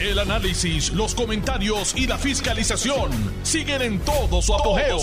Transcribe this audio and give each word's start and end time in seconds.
El 0.00 0.16
análisis, 0.20 0.92
los 0.92 1.12
comentarios 1.12 1.92
y 1.96 2.06
la 2.06 2.16
fiscalización 2.18 3.10
siguen 3.42 3.82
en 3.82 3.98
todo 3.98 4.40
su 4.40 4.54
apogeo. 4.54 4.96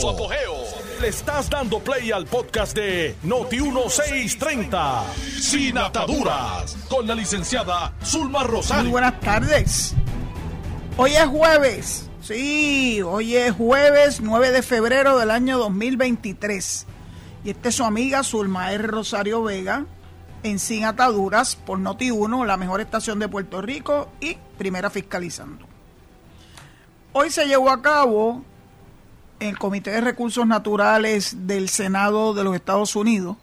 Le 1.02 1.10
estás 1.10 1.50
dando 1.50 1.80
play 1.80 2.14
al 2.14 2.26
podcast 2.26 2.74
de 2.74 3.14
Noti1630, 3.26 5.04
Sin 5.42 5.78
Ataduras, 5.78 6.78
con 6.88 7.06
la 7.08 7.14
licenciada 7.14 7.94
Zulma 8.06 8.44
Rosario. 8.44 8.84
Muy 8.84 8.92
buenas 8.92 9.20
tardes. 9.20 9.94
Hoy 10.96 11.12
es 11.12 11.26
jueves. 11.26 12.10
Sí, 12.22 13.02
hoy 13.02 13.36
es 13.36 13.52
jueves 13.52 14.22
9 14.22 14.52
de 14.52 14.62
febrero 14.62 15.18
del 15.18 15.30
año 15.30 15.58
2023. 15.58 16.86
Y 17.44 17.50
esta 17.50 17.68
es 17.68 17.76
su 17.76 17.84
amiga 17.84 18.24
Zulma 18.24 18.72
R. 18.72 18.88
Rosario 18.88 19.44
Vega 19.44 19.86
en 20.44 20.58
Sin 20.58 20.86
Ataduras 20.86 21.58
por 21.58 21.80
Noti1, 21.80 22.46
la 22.46 22.56
mejor 22.56 22.80
estación 22.80 23.20
de 23.20 23.28
Puerto 23.28 23.62
Rico 23.62 24.08
y 24.22 24.38
primera 24.56 24.90
fiscalizando. 24.90 25.66
Hoy 27.14 27.30
se 27.30 27.46
llevó 27.46 27.70
a 27.70 27.82
cabo 27.82 28.44
en 29.40 29.50
el 29.50 29.58
Comité 29.58 29.92
de 29.92 30.02
Recursos 30.02 30.46
Naturales 30.46 31.48
del 31.48 31.70
Senado 31.70 32.34
de 32.34 32.44
los 32.44 32.56
Estados 32.56 32.96
Unidos 32.96 33.38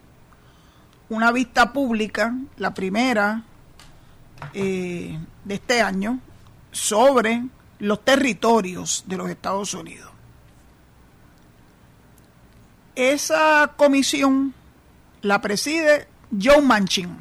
una 1.12 1.30
vista 1.30 1.74
pública, 1.74 2.34
la 2.56 2.72
primera 2.72 3.42
eh, 4.54 5.18
de 5.44 5.54
este 5.54 5.82
año, 5.82 6.20
sobre 6.70 7.44
los 7.80 8.02
territorios 8.02 9.04
de 9.06 9.16
los 9.18 9.28
Estados 9.28 9.74
Unidos. 9.74 10.10
Esa 12.94 13.72
comisión 13.76 14.54
la 15.20 15.42
preside 15.42 16.08
Joe 16.30 16.62
Manchin. 16.62 17.14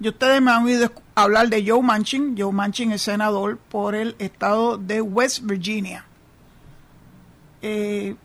Y 0.00 0.08
ustedes 0.08 0.42
me 0.42 0.50
han 0.50 0.64
oído 0.64 0.90
hablar 1.22 1.48
de 1.48 1.64
Joe 1.66 1.82
Manchin. 1.82 2.34
Joe 2.36 2.52
Manchin 2.52 2.92
es 2.92 3.02
senador 3.02 3.58
por 3.58 3.94
el 3.94 4.16
estado 4.18 4.78
de 4.78 5.00
West 5.00 5.40
Virginia. 5.44 6.04
Eh, 7.62 8.16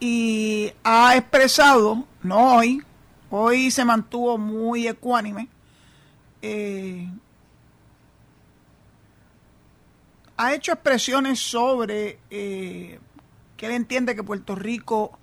y 0.00 0.72
ha 0.82 1.16
expresado, 1.16 2.04
no 2.22 2.56
hoy, 2.56 2.82
hoy 3.30 3.70
se 3.70 3.84
mantuvo 3.84 4.36
muy 4.36 4.88
ecuánime, 4.88 5.48
eh, 6.42 7.08
ha 10.36 10.54
hecho 10.54 10.72
expresiones 10.72 11.38
sobre 11.38 12.18
eh, 12.30 12.98
que 13.56 13.66
él 13.66 13.72
entiende 13.72 14.16
que 14.16 14.24
Puerto 14.24 14.56
Rico, 14.56 15.16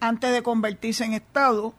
antes 0.00 0.32
de 0.32 0.42
convertirse 0.42 1.06
en 1.06 1.14
Estado, 1.14 1.72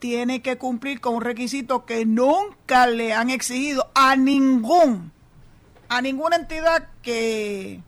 tiene 0.00 0.42
que 0.42 0.58
cumplir 0.58 1.00
con 1.00 1.14
un 1.14 1.20
requisito 1.20 1.84
que 1.84 2.04
nunca 2.06 2.86
le 2.86 3.12
han 3.12 3.30
exigido 3.30 3.90
a 3.94 4.16
ningún, 4.16 5.12
a 5.88 6.00
ninguna 6.00 6.36
entidad 6.36 6.88
que 7.02 7.82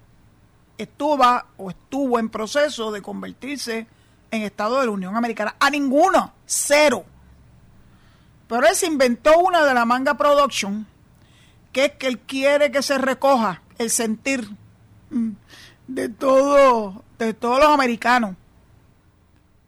estuvo 0.78 1.24
o 1.56 1.70
estuvo 1.70 2.18
en 2.18 2.28
proceso 2.28 2.92
de 2.92 3.02
convertirse 3.02 3.86
en 4.30 4.42
Estado 4.42 4.78
de 4.80 4.86
la 4.86 4.92
Unión 4.92 5.16
Americana. 5.16 5.56
A 5.58 5.70
ninguno, 5.70 6.32
cero. 6.44 7.04
Pero 8.46 8.66
él 8.68 8.76
se 8.76 8.86
inventó 8.86 9.38
una 9.38 9.64
de 9.64 9.72
la 9.72 9.86
Manga 9.86 10.14
Production, 10.14 10.86
que 11.72 11.86
es 11.86 11.92
que 11.92 12.08
él 12.08 12.18
quiere 12.18 12.70
que 12.70 12.82
se 12.82 12.98
recoja 12.98 13.62
el 13.78 13.88
sentir 13.88 14.50
mm, 15.10 15.30
de 15.88 16.08
todo, 16.10 17.02
de 17.18 17.32
todos 17.32 17.58
los 17.58 17.68
americanos. 17.68 18.36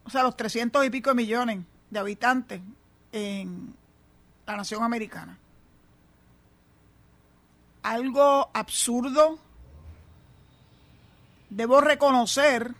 O 0.03 0.11
sea, 0.11 0.21
los 0.21 0.37
300 0.37 0.85
y 0.85 0.91
pico 0.91 1.09
de 1.09 1.15
millones 1.15 1.59
de 1.95 1.99
habitantes 1.99 2.61
en 3.13 3.73
la 4.45 4.57
nación 4.57 4.83
americana. 4.83 5.39
Algo 7.83 8.49
absurdo. 8.53 9.39
Debo 11.49 11.79
reconocer 11.79 12.75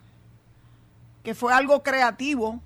que 1.24 1.34
fue 1.34 1.54
algo 1.54 1.82
creativo 1.82 2.60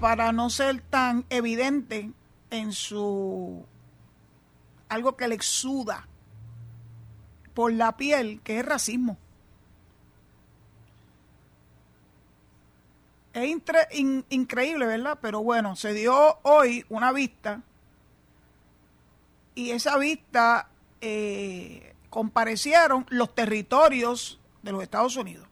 para 0.00 0.32
no 0.32 0.48
ser 0.48 0.80
tan 0.80 1.26
evidente 1.28 2.10
en 2.50 2.72
su 2.72 3.66
algo 4.88 5.14
que 5.14 5.28
le 5.28 5.34
exuda 5.34 6.08
por 7.52 7.70
la 7.74 7.98
piel, 7.98 8.40
que 8.42 8.60
es 8.60 8.64
racismo. 8.64 9.18
Es 13.44 13.90
increíble, 14.28 14.86
¿verdad? 14.86 15.18
Pero 15.20 15.42
bueno, 15.42 15.76
se 15.76 15.92
dio 15.92 16.38
hoy 16.42 16.84
una 16.88 17.12
vista 17.12 17.62
y 19.58 19.72
esa 19.72 19.98
vista 19.98 20.68
eh, 21.00 21.92
comparecieron 22.10 23.06
los 23.08 23.34
territorios 23.34 24.38
de 24.62 24.70
los 24.70 24.84
Estados 24.84 25.16
Unidos. 25.16 25.48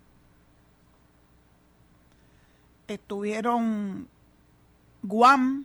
Estuvieron 2.86 4.08
Guam, 5.02 5.64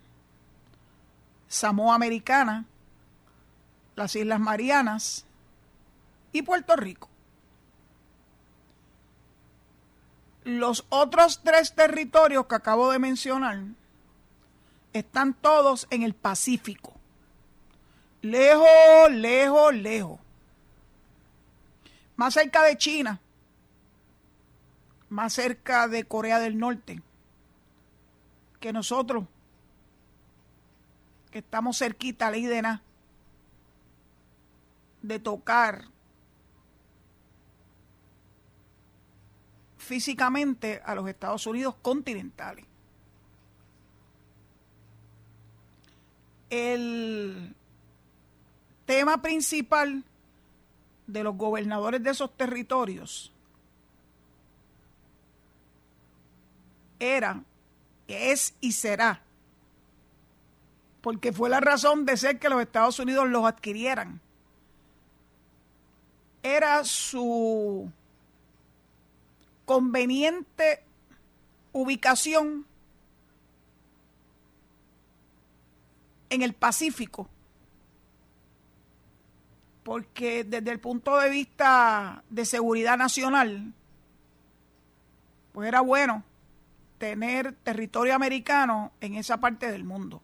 Samoa 1.48 1.94
Americana, 1.94 2.66
las 3.96 4.16
Islas 4.16 4.40
Marianas 4.40 5.28
y 6.32 6.42
Puerto 6.42 6.76
Rico. 6.76 7.11
Los 10.44 10.86
otros 10.90 11.42
tres 11.44 11.74
territorios 11.74 12.48
que 12.48 12.56
acabo 12.56 12.92
de 12.92 13.00
mencionar 13.00 13.60
están 14.94 15.34
todos 15.34 15.88
en 15.92 16.04
el 16.04 16.16
Pacífico. 16.16 16.94
Lejos, 18.22 19.12
lejos, 19.12 19.74
lejos. 19.74 20.20
Más 22.16 22.34
cerca 22.34 22.64
de 22.64 22.78
China. 22.78 23.20
Más 25.10 25.34
cerca 25.34 25.88
de 25.88 26.06
Corea 26.06 26.40
del 26.40 26.58
Norte. 26.58 27.02
Que 28.60 28.74
nosotros. 28.74 29.26
Que 31.32 31.40
estamos 31.40 31.78
cerquita, 31.78 32.32
ley 32.32 32.46
de 32.46 32.62
nada. 32.62 32.82
De 35.02 35.20
tocar 35.20 35.91
físicamente 39.92 40.82
a 40.86 40.96
los 40.96 41.06
Estados 41.10 41.46
Unidos 41.46 41.76
continentales. 41.82 42.64
El 46.50 47.54
tema 48.86 49.22
principal 49.22 50.02
de 51.08 51.24
los 51.26 51.36
gobernadores 51.36 52.02
de 52.02 52.10
esos 52.10 52.32
territorios 52.38 53.34
era, 56.98 57.44
es 58.08 58.56
y 58.62 58.72
será, 58.72 59.22
porque 61.02 61.34
fue 61.34 61.50
la 61.50 61.60
razón 61.60 62.06
de 62.06 62.16
ser 62.16 62.40
que 62.40 62.48
los 62.48 62.62
Estados 62.62 62.98
Unidos 62.98 63.28
los 63.28 63.44
adquirieran, 63.44 64.22
era 66.44 66.86
su 66.86 67.92
conveniente 69.66 70.84
ubicación 71.72 72.66
en 76.30 76.42
el 76.42 76.54
Pacífico, 76.54 77.28
porque 79.84 80.44
desde 80.44 80.72
el 80.72 80.80
punto 80.80 81.18
de 81.18 81.30
vista 81.30 82.24
de 82.30 82.46
seguridad 82.46 82.98
nacional, 82.98 83.74
pues 85.52 85.68
era 85.68 85.82
bueno 85.82 86.24
tener 86.98 87.54
territorio 87.64 88.16
americano 88.16 88.92
en 89.02 89.16
esa 89.16 89.38
parte 89.38 89.72
del 89.72 89.84
mundo. 89.84 90.22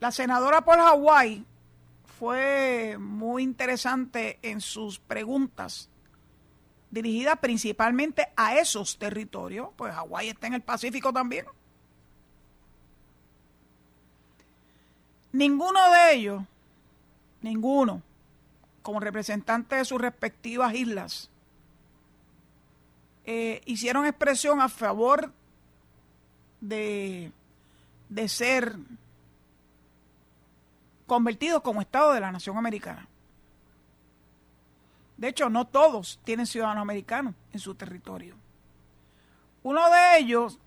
La 0.00 0.10
senadora 0.10 0.62
por 0.62 0.78
Hawái 0.78 1.44
fue 2.20 2.98
muy 2.98 3.42
interesante 3.42 4.38
en 4.42 4.60
sus 4.60 4.98
preguntas, 4.98 5.88
dirigidas 6.90 7.38
principalmente 7.38 8.28
a 8.36 8.56
esos 8.58 8.98
territorios, 8.98 9.70
pues 9.74 9.94
Hawái 9.94 10.28
está 10.28 10.46
en 10.46 10.52
el 10.52 10.60
Pacífico 10.60 11.14
también. 11.14 11.46
Ninguno 15.32 15.80
de 15.90 16.14
ellos, 16.14 16.42
ninguno, 17.40 18.02
como 18.82 19.00
representante 19.00 19.76
de 19.76 19.86
sus 19.86 19.98
respectivas 19.98 20.74
islas, 20.74 21.30
eh, 23.24 23.62
hicieron 23.64 24.04
expresión 24.04 24.60
a 24.60 24.68
favor 24.68 25.32
de, 26.60 27.32
de 28.10 28.28
ser 28.28 28.76
convertidos 31.10 31.60
como 31.62 31.80
Estado 31.80 32.12
de 32.12 32.20
la 32.20 32.30
Nación 32.30 32.56
Americana. 32.56 33.08
De 35.16 35.26
hecho, 35.26 35.50
no 35.50 35.66
todos 35.66 36.20
tienen 36.22 36.46
ciudadanos 36.46 36.82
americanos 36.82 37.34
en 37.52 37.58
su 37.58 37.74
territorio. 37.74 38.36
Uno 39.64 39.90
de 39.90 40.18
ellos 40.18 40.60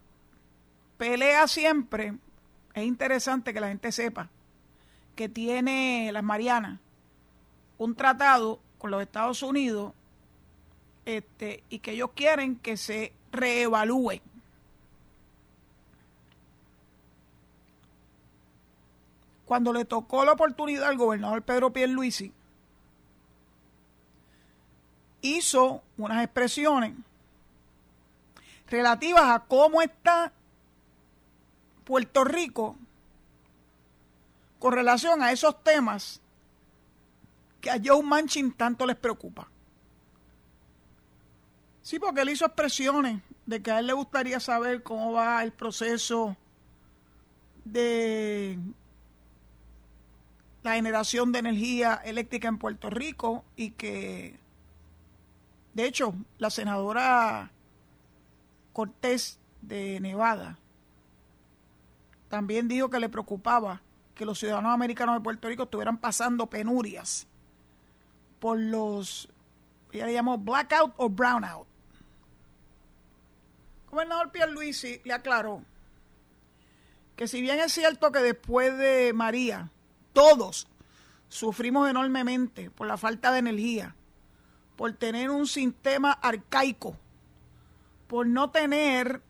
pelea 0.98 1.48
siempre 1.48 2.16
es 2.74 2.84
interesante 2.84 3.54
que 3.54 3.62
la 3.62 3.70
gente 3.70 3.94
sepa 3.94 4.28
que 5.16 5.30
tiene 5.30 6.10
las 6.12 6.24
Marianas 6.24 6.78
un 7.78 7.96
tratado 7.96 8.60
con 8.80 8.92
los 8.92 9.02
Estados 9.02 9.44
Unidos 9.44 9.94
este, 11.06 11.64
y 11.70 11.80
que 11.80 11.92
ellos 11.92 12.10
quieren 12.14 12.58
que 12.58 12.76
se 12.76 13.14
reevalúe. 13.32 14.20
Cuando 19.54 19.72
le 19.72 19.86
tocó 19.86 20.26
la 20.26 20.32
oportunidad 20.32 20.88
al 20.88 20.98
gobernador 20.98 21.44
Pedro 21.44 21.72
Pierluisi, 21.72 22.34
hizo 25.22 25.84
unas 25.96 26.24
expresiones 26.24 26.96
relativas 28.68 29.26
a 29.26 29.44
cómo 29.48 29.84
está 29.84 30.34
Puerto 31.84 32.24
Rico 32.24 32.76
con 34.58 34.74
relación 34.74 35.22
a 35.22 35.32
esos 35.32 35.64
temas 35.64 36.20
que 37.62 37.70
a 37.70 37.80
Joe 37.80 38.02
Manchin 38.02 38.54
tanto 38.54 38.88
les 38.88 38.96
preocupa. 38.96 39.48
Sí, 41.84 42.00
porque 42.00 42.22
él 42.22 42.30
hizo 42.30 42.48
expresiones 42.48 43.22
de 43.46 43.62
que 43.62 43.70
a 43.70 43.78
él 43.78 43.86
le 43.86 43.94
gustaría 43.94 44.40
saber 44.40 44.82
cómo 44.82 45.12
va 45.12 45.44
el 45.44 45.52
proceso 45.52 46.36
de 47.66 48.58
la 50.64 50.76
generación 50.76 51.32
de 51.32 51.40
energía 51.40 52.02
eléctrica 52.06 52.48
en 52.48 52.58
Puerto 52.58 52.90
Rico 52.90 53.44
y 53.56 53.72
que, 53.72 54.40
de 55.74 55.86
hecho, 55.86 56.16
la 56.38 56.50
senadora 56.50 57.52
Cortés 58.72 59.40
de 59.62 60.00
Nevada 60.00 60.58
también 62.30 62.68
dijo 62.68 62.90
que 62.90 63.00
le 63.00 63.10
preocupaba 63.10 63.82
que 64.16 64.26
los 64.26 64.40
ciudadanos 64.40 64.74
americanos 64.74 65.16
de 65.16 65.22
Puerto 65.22 65.48
Rico 65.48 65.64
estuvieran 65.64 65.98
pasando 65.98 66.48
penurias 66.48 67.28
por 68.40 68.58
los, 68.58 69.30
ella 69.92 70.06
le 70.06 70.14
llamó 70.14 70.38
blackout 70.38 70.94
o 70.98 71.10
brownout. 71.10 71.68
El 73.86 73.92
gobernador 73.92 74.32
Pierluisi 74.32 75.02
le 75.04 75.14
aclaró 75.14 75.62
que 77.16 77.28
si 77.28 77.42
bien 77.42 77.60
es 77.60 77.72
cierto 77.72 78.12
que 78.12 78.20
después 78.20 78.76
de 78.78 79.14
María 79.14 79.70
todos 80.14 80.68
sufrimos 81.28 81.90
enormemente 81.90 82.70
por 82.70 82.88
la 82.88 82.98
falta 82.98 83.32
de 83.32 83.40
energía, 83.40 83.96
por 84.76 84.94
tener 84.94 85.30
un 85.30 85.48
sistema 85.48 86.12
arcaico, 86.12 86.96
por 88.08 88.28
no 88.28 88.52
tener 88.52 89.22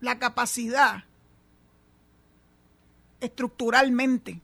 la 0.00 0.18
capacidad 0.18 1.04
estructuralmente 3.20 4.40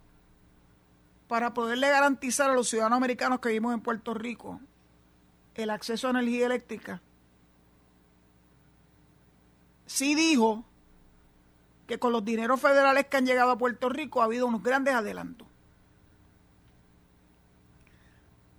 para 1.28 1.54
poderle 1.54 1.88
garantizar 1.88 2.50
a 2.50 2.54
los 2.54 2.68
ciudadanos 2.68 2.96
americanos 2.96 3.40
que 3.40 3.50
vivimos 3.50 3.74
en 3.74 3.80
Puerto 3.80 4.14
Rico 4.14 4.60
el 5.54 5.70
acceso 5.70 6.06
a 6.06 6.10
energía 6.10 6.46
eléctrica, 6.46 7.02
sí 9.86 10.14
dijo 10.14 10.64
que 11.86 11.98
con 11.98 12.12
los 12.12 12.24
dineros 12.24 12.60
federales 12.60 13.06
que 13.06 13.18
han 13.18 13.26
llegado 13.26 13.50
a 13.50 13.58
Puerto 13.58 13.88
Rico 13.90 14.22
ha 14.22 14.24
habido 14.24 14.46
unos 14.46 14.62
grandes 14.62 14.94
adelantos. 14.94 15.46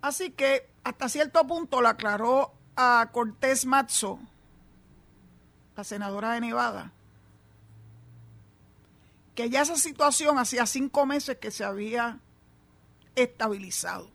Así 0.04 0.32
que 0.32 0.70
hasta 0.84 1.08
cierto 1.08 1.48
punto 1.48 1.80
lo 1.80 1.88
aclaró 1.88 2.52
a 2.76 3.10
Cortés 3.14 3.66
Matzo, 3.66 4.20
la 5.78 5.86
senadora 5.86 6.34
de 6.34 6.42
Nevada, 6.42 6.92
que 9.34 9.50
ya 9.50 9.62
esa 9.62 9.78
situación 9.78 10.38
hacía 10.38 10.66
cinco 10.66 11.06
meses 11.06 11.38
que 11.38 11.52
se 11.52 11.64
había 11.64 12.20
estabilizado. 13.16 14.12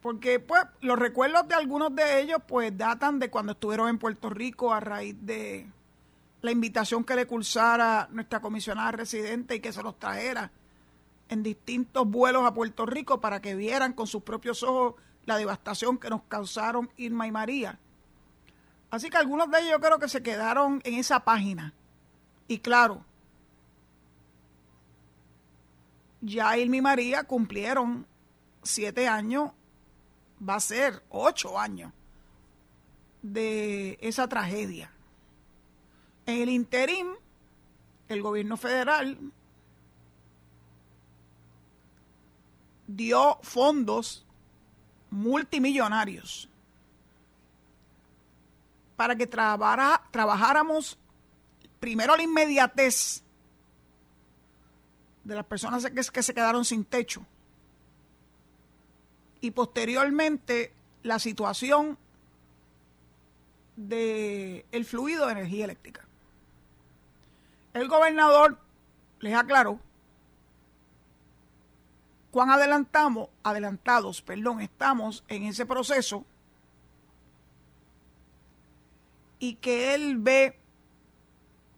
Porque 0.00 0.40
pues 0.40 0.62
los 0.80 0.98
recuerdos 0.98 1.48
de 1.48 1.54
algunos 1.54 1.94
de 1.94 2.22
ellos 2.22 2.38
pues 2.48 2.74
datan 2.74 3.18
de 3.18 3.28
cuando 3.28 3.52
estuvieron 3.52 3.90
en 3.90 3.98
Puerto 3.98 4.30
Rico 4.30 4.72
a 4.72 4.80
raíz 4.80 5.16
de 5.20 5.70
la 6.44 6.50
invitación 6.50 7.04
que 7.04 7.16
le 7.16 7.26
cursara 7.26 8.06
nuestra 8.10 8.38
comisionada 8.38 8.90
residente 8.92 9.54
y 9.54 9.60
que 9.60 9.72
se 9.72 9.82
los 9.82 9.98
trajera 9.98 10.52
en 11.30 11.42
distintos 11.42 12.06
vuelos 12.06 12.44
a 12.44 12.52
Puerto 12.52 12.84
Rico 12.84 13.18
para 13.18 13.40
que 13.40 13.54
vieran 13.54 13.94
con 13.94 14.06
sus 14.06 14.22
propios 14.24 14.62
ojos 14.62 14.96
la 15.24 15.38
devastación 15.38 15.96
que 15.96 16.10
nos 16.10 16.20
causaron 16.24 16.90
Irma 16.98 17.26
y 17.26 17.32
María. 17.32 17.78
Así 18.90 19.08
que 19.08 19.16
algunos 19.16 19.50
de 19.50 19.60
ellos 19.60 19.70
yo 19.70 19.80
creo 19.80 19.98
que 19.98 20.06
se 20.10 20.22
quedaron 20.22 20.82
en 20.84 20.96
esa 20.96 21.20
página. 21.20 21.72
Y 22.46 22.58
claro, 22.58 23.06
ya 26.20 26.58
Irma 26.58 26.76
y 26.76 26.82
María 26.82 27.24
cumplieron 27.24 28.06
siete 28.62 29.08
años, 29.08 29.50
va 30.46 30.56
a 30.56 30.60
ser 30.60 31.02
ocho 31.08 31.58
años 31.58 31.90
de 33.22 33.96
esa 34.02 34.28
tragedia. 34.28 34.93
En 36.26 36.42
el 36.42 36.48
interín, 36.48 37.14
el 38.08 38.22
gobierno 38.22 38.56
federal 38.56 39.18
dio 42.86 43.38
fondos 43.42 44.24
multimillonarios 45.10 46.48
para 48.96 49.16
que 49.16 49.26
trabajáramos 49.26 50.98
primero 51.80 52.16
la 52.16 52.22
inmediatez 52.22 53.22
de 55.24 55.34
las 55.34 55.46
personas 55.46 55.86
que, 55.86 56.22
se 56.22 56.34
quedaron 56.34 56.64
sin 56.64 56.84
techo 56.84 57.24
y 59.40 59.50
posteriormente 59.50 60.72
la 61.02 61.18
situación 61.18 61.98
del 63.76 64.64
el 64.70 64.84
fluido 64.84 65.26
de 65.26 65.32
energía 65.32 65.64
eléctrica. 65.64 66.06
El 67.74 67.88
gobernador 67.88 68.58
les 69.20 69.34
aclaró 69.34 69.80
cuán 72.30 72.50
adelantamos, 72.50 73.28
adelantados, 73.42 74.22
perdón, 74.22 74.60
estamos 74.60 75.24
en 75.28 75.44
ese 75.44 75.66
proceso 75.66 76.24
y 79.38 79.56
que 79.56 79.94
él 79.94 80.18
ve 80.18 80.58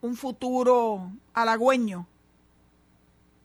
un 0.01 0.17
futuro 0.17 1.11
halagüeño, 1.35 2.07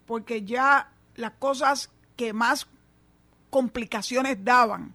porque 0.06 0.44
ya 0.44 0.92
las 1.16 1.32
cosas 1.32 1.90
que 2.16 2.34
más 2.34 2.68
complicaciones 3.50 4.44
daban 4.44 4.94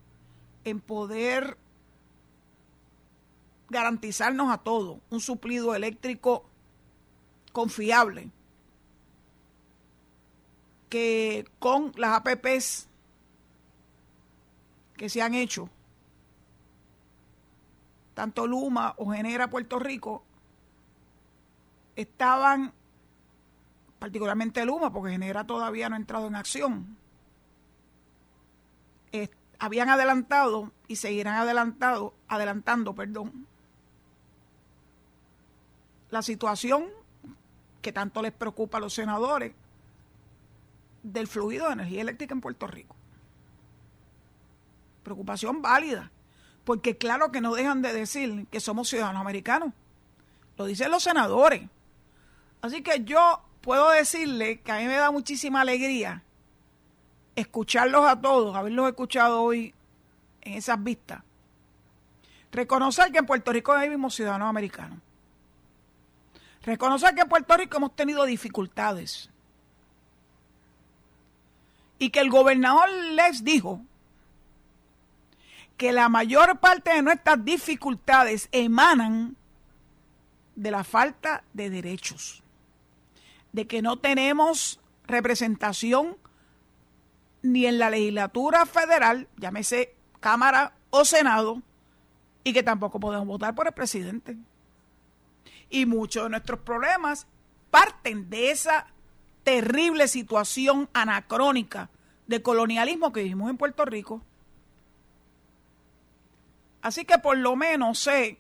en 0.65 0.81
poder 0.81 1.59
garantizarnos 3.69 4.53
a 4.53 4.59
todos 4.59 4.99
un 5.11 5.21
suplido 5.21 5.75
eléctrico 5.75 6.45
confiable, 7.57 8.31
que 10.91 11.49
con 11.59 11.91
las 11.97 12.21
APPs 12.21 12.87
que 14.95 15.09
se 15.09 15.23
han 15.23 15.33
hecho, 15.33 15.71
tanto 18.13 18.47
Luma 18.47 18.93
o 18.99 19.11
Genera 19.11 19.49
Puerto 19.49 19.79
Rico, 19.79 20.23
estaban, 21.97 22.75
particularmente 23.99 24.63
Luma, 24.67 24.93
porque 24.93 25.13
Genera 25.13 25.47
todavía 25.47 25.89
no 25.89 25.95
ha 25.95 25.99
entrado 25.99 26.27
en 26.27 26.35
acción, 26.35 26.99
habían 29.59 29.89
adelantado 29.89 30.73
y 30.89 30.97
seguirán 30.97 31.37
adelantado, 31.37 32.13
adelantando, 32.29 32.95
perdón, 32.95 33.47
la 36.11 36.21
situación 36.21 37.06
que 37.87 37.93
tanto 37.93 38.21
les 38.21 38.33
preocupa 38.33 38.79
a 38.79 38.81
los 38.81 38.95
senadores 38.95 39.53
del 41.05 41.29
fluido 41.29 41.67
de 41.67 41.75
energía 41.75 42.01
eléctrica 42.01 42.35
en 42.35 42.41
Puerto 42.41 42.67
Rico. 42.67 42.97
Preocupación 45.05 45.63
válida, 45.63 46.11
porque 46.65 46.99
claro 46.99 47.31
que 47.31 47.41
no 47.41 47.55
dejan 47.55 47.83
de 47.83 47.93
decir 47.93 48.49
que 48.51 48.59
somos 48.59 48.89
ciudadanos 48.89 49.21
americanos. 49.21 49.73
Lo 50.59 50.65
dicen 50.65 50.91
los 50.91 51.05
senadores. 51.05 51.63
Así 52.61 52.83
que 52.83 53.05
yo 53.05 53.41
puedo 53.61 53.89
decirle 53.91 54.61
que 54.63 54.73
a 54.73 54.79
mí 54.79 54.87
me 54.87 54.97
da 54.97 55.13
muchísima 55.13 55.61
alegría 55.61 56.25
escucharlos 57.37 58.05
a 58.05 58.21
todos, 58.21 58.57
haberlos 58.57 58.89
escuchado 58.89 59.43
hoy 59.43 59.77
en 60.41 60.55
esas 60.55 60.83
vistas. 60.83 61.23
Reconocer 62.51 63.13
que 63.13 63.19
en 63.19 63.27
Puerto 63.27 63.53
Rico 63.53 63.79
vivimos 63.79 64.13
ciudadanos 64.13 64.49
americanos. 64.49 64.99
Reconocer 66.67 67.15
que 67.15 67.21
en 67.21 67.29
Puerto 67.29 67.57
Rico 67.57 67.77
hemos 67.77 67.95
tenido 67.95 68.25
dificultades. 68.25 69.31
Y 72.01 72.11
que 72.11 72.19
el 72.19 72.29
gobernador 72.29 72.91
les 73.13 73.45
dijo 73.45 73.81
que 75.77 75.93
la 75.93 76.09
mayor 76.09 76.59
parte 76.59 76.93
de 76.93 77.03
nuestras 77.03 77.45
dificultades 77.45 78.49
emanan 78.51 79.37
de 80.57 80.71
la 80.73 80.83
falta 80.83 81.45
de 81.53 81.71
derechos, 81.71 82.43
de 83.53 83.69
que 83.69 83.81
no 83.81 83.99
tenemos 83.99 84.81
representación 85.07 86.17
ni 87.43 87.67
en 87.67 87.79
la 87.79 87.91
legislatura 87.91 88.67
federal, 88.67 89.29
llámese 89.37 89.95
Cámara 90.19 90.73
o 90.91 91.05
Senado, 91.05 91.63
y 92.43 92.53
que 92.53 92.65
tampoco 92.65 92.99
podemos 92.99 93.27
votar 93.27 93.55
por 93.55 93.69
el 93.69 93.73
presidente. 93.73 94.37
Y 95.71 95.87
muchos 95.87 96.25
de 96.25 96.31
nuestros 96.31 96.61
problemas 96.61 97.27
parten 97.71 98.31
de 98.31 98.51
esa 98.51 98.87
terrible 99.43 100.09
situación 100.09 100.89
anacrónica 100.93 101.91
de 102.27 102.43
colonialismo 102.43 103.13
que 103.13 103.23
vivimos 103.23 103.51
en 103.51 103.57
Puerto 103.57 103.85
Rico. 103.85 104.23
Así 106.83 107.05
que 107.05 107.19
por 107.19 107.37
lo 107.37 107.57
menos 107.57 107.99
sé, 107.99 108.39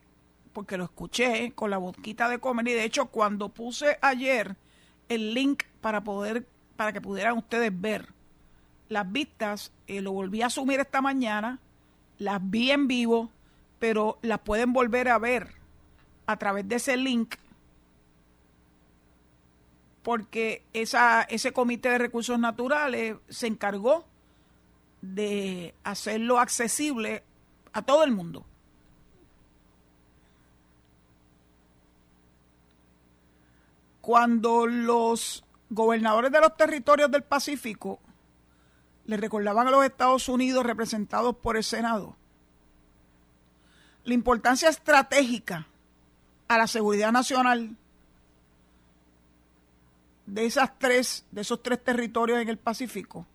porque 0.53 0.77
lo 0.77 0.85
escuché 0.85 1.53
con 1.53 1.71
la 1.71 1.79
boquita 1.79 2.29
de 2.29 2.39
comer, 2.39 2.69
y 2.69 2.73
de 2.73 2.85
hecho 2.85 3.07
cuando 3.07 3.49
puse 3.49 3.99
ayer 4.03 4.57
el 5.09 5.35
link 5.35 5.65
para 5.81 6.03
poder, 6.03 6.47
para 6.77 6.93
que 6.93 7.01
pudieran 7.01 7.37
ustedes 7.37 7.73
ver 7.73 8.15
las 8.89 9.11
vistas, 9.11 9.73
eh, 9.87 10.01
lo 10.01 10.13
volví 10.13 10.43
a 10.43 10.47
asumir 10.47 10.81
esta 10.81 11.01
mañana, 11.01 11.59
las 12.19 12.39
vi 12.41 12.71
en 12.71 12.87
vivo, 12.87 13.31
pero 13.79 14.19
las 14.23 14.39
pueden 14.41 14.73
volver 14.73 15.09
a 15.09 15.19
ver 15.19 15.56
a 16.27 16.37
través 16.37 16.69
de 16.69 16.77
ese 16.77 16.97
link 16.97 17.37
porque 20.03 20.63
esa, 20.73 21.23
ese 21.23 21.53
comité 21.53 21.89
de 21.89 21.99
recursos 21.99 22.39
naturales 22.39 23.17
se 23.29 23.49
encargó 23.49 24.05
de 25.03 25.75
hacerlo 25.83 26.39
accesible 26.39 27.25
a 27.73 27.83
todo 27.83 28.05
el 28.05 28.13
mundo. 28.13 28.47
Cuando 34.01 34.67
los 34.67 35.45
gobernadores 35.71 36.31
de 36.31 36.41
los 36.41 36.57
territorios 36.57 37.11
del 37.11 37.25
Pacífico 37.25 37.99
le 39.07 39.17
recordaban 39.17 39.67
a 39.67 39.73
los 39.73 39.85
Estados 39.85 40.29
Unidos 40.29 40.65
representados 40.65 41.35
por 41.37 41.57
el 41.57 41.65
Senado 41.65 42.17
la 44.07 44.15
importancia 44.15 44.69
estratégica 44.69 45.67
a 46.49 46.59
la 46.59 46.67
seguridad 46.67 47.13
nacional 47.13 47.77
de 50.27 50.45
esas 50.45 50.79
tres, 50.79 51.25
de 51.31 51.41
esos 51.41 51.63
tres 51.63 51.83
territorios 51.83 52.41
en 52.41 52.49
el 52.49 52.59
Pacífico. 52.59 53.27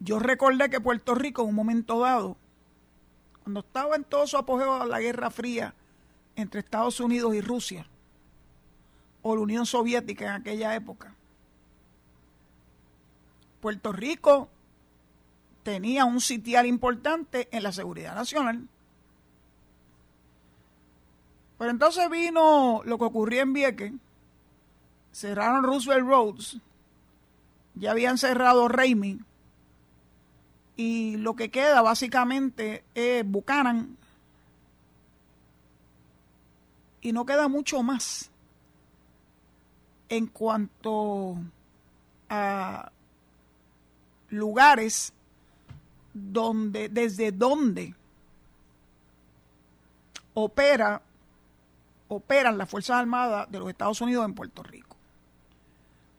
Yo 0.00 0.18
recordé 0.18 0.68
que 0.68 0.80
Puerto 0.80 1.14
Rico 1.14 1.42
en 1.42 1.50
un 1.50 1.54
momento 1.54 2.00
dado, 2.00 2.36
cuando 3.44 3.60
estaba 3.60 3.94
en 3.94 4.04
todo 4.04 4.26
su 4.26 4.36
apogeo 4.36 4.74
a 4.74 4.86
la 4.86 5.00
Guerra 5.00 5.30
Fría 5.30 5.74
entre 6.34 6.60
Estados 6.60 6.98
Unidos 6.98 7.34
y 7.34 7.40
Rusia, 7.40 7.86
o 9.22 9.36
la 9.36 9.42
Unión 9.42 9.66
Soviética 9.66 10.24
en 10.24 10.40
aquella 10.40 10.74
época, 10.74 11.14
Puerto 13.60 13.92
Rico 13.92 14.48
tenía 15.62 16.04
un 16.04 16.20
sitial 16.20 16.66
importante 16.66 17.48
en 17.52 17.62
la 17.62 17.70
seguridad 17.70 18.16
nacional. 18.16 18.66
Pero 21.62 21.70
entonces 21.70 22.10
vino 22.10 22.82
lo 22.84 22.98
que 22.98 23.04
ocurrió 23.04 23.42
en 23.42 23.52
Vieques, 23.52 23.92
cerraron 25.12 25.62
Roosevelt 25.62 26.08
Roads, 26.08 26.56
ya 27.76 27.92
habían 27.92 28.18
cerrado 28.18 28.66
Raimi, 28.66 29.20
y 30.74 31.18
lo 31.18 31.36
que 31.36 31.52
queda 31.52 31.80
básicamente 31.80 32.82
es 32.96 33.24
Buchanan, 33.24 33.96
y 37.00 37.12
no 37.12 37.24
queda 37.24 37.46
mucho 37.46 37.84
más 37.84 38.28
en 40.08 40.26
cuanto 40.26 41.36
a 42.28 42.90
lugares 44.30 45.12
donde, 46.12 46.88
desde 46.88 47.30
donde 47.30 47.94
opera, 50.34 51.02
operan 52.16 52.58
las 52.58 52.68
Fuerzas 52.68 52.98
Armadas 52.98 53.50
de 53.50 53.58
los 53.58 53.68
Estados 53.68 54.00
Unidos 54.00 54.24
en 54.24 54.34
Puerto 54.34 54.62
Rico. 54.62 54.96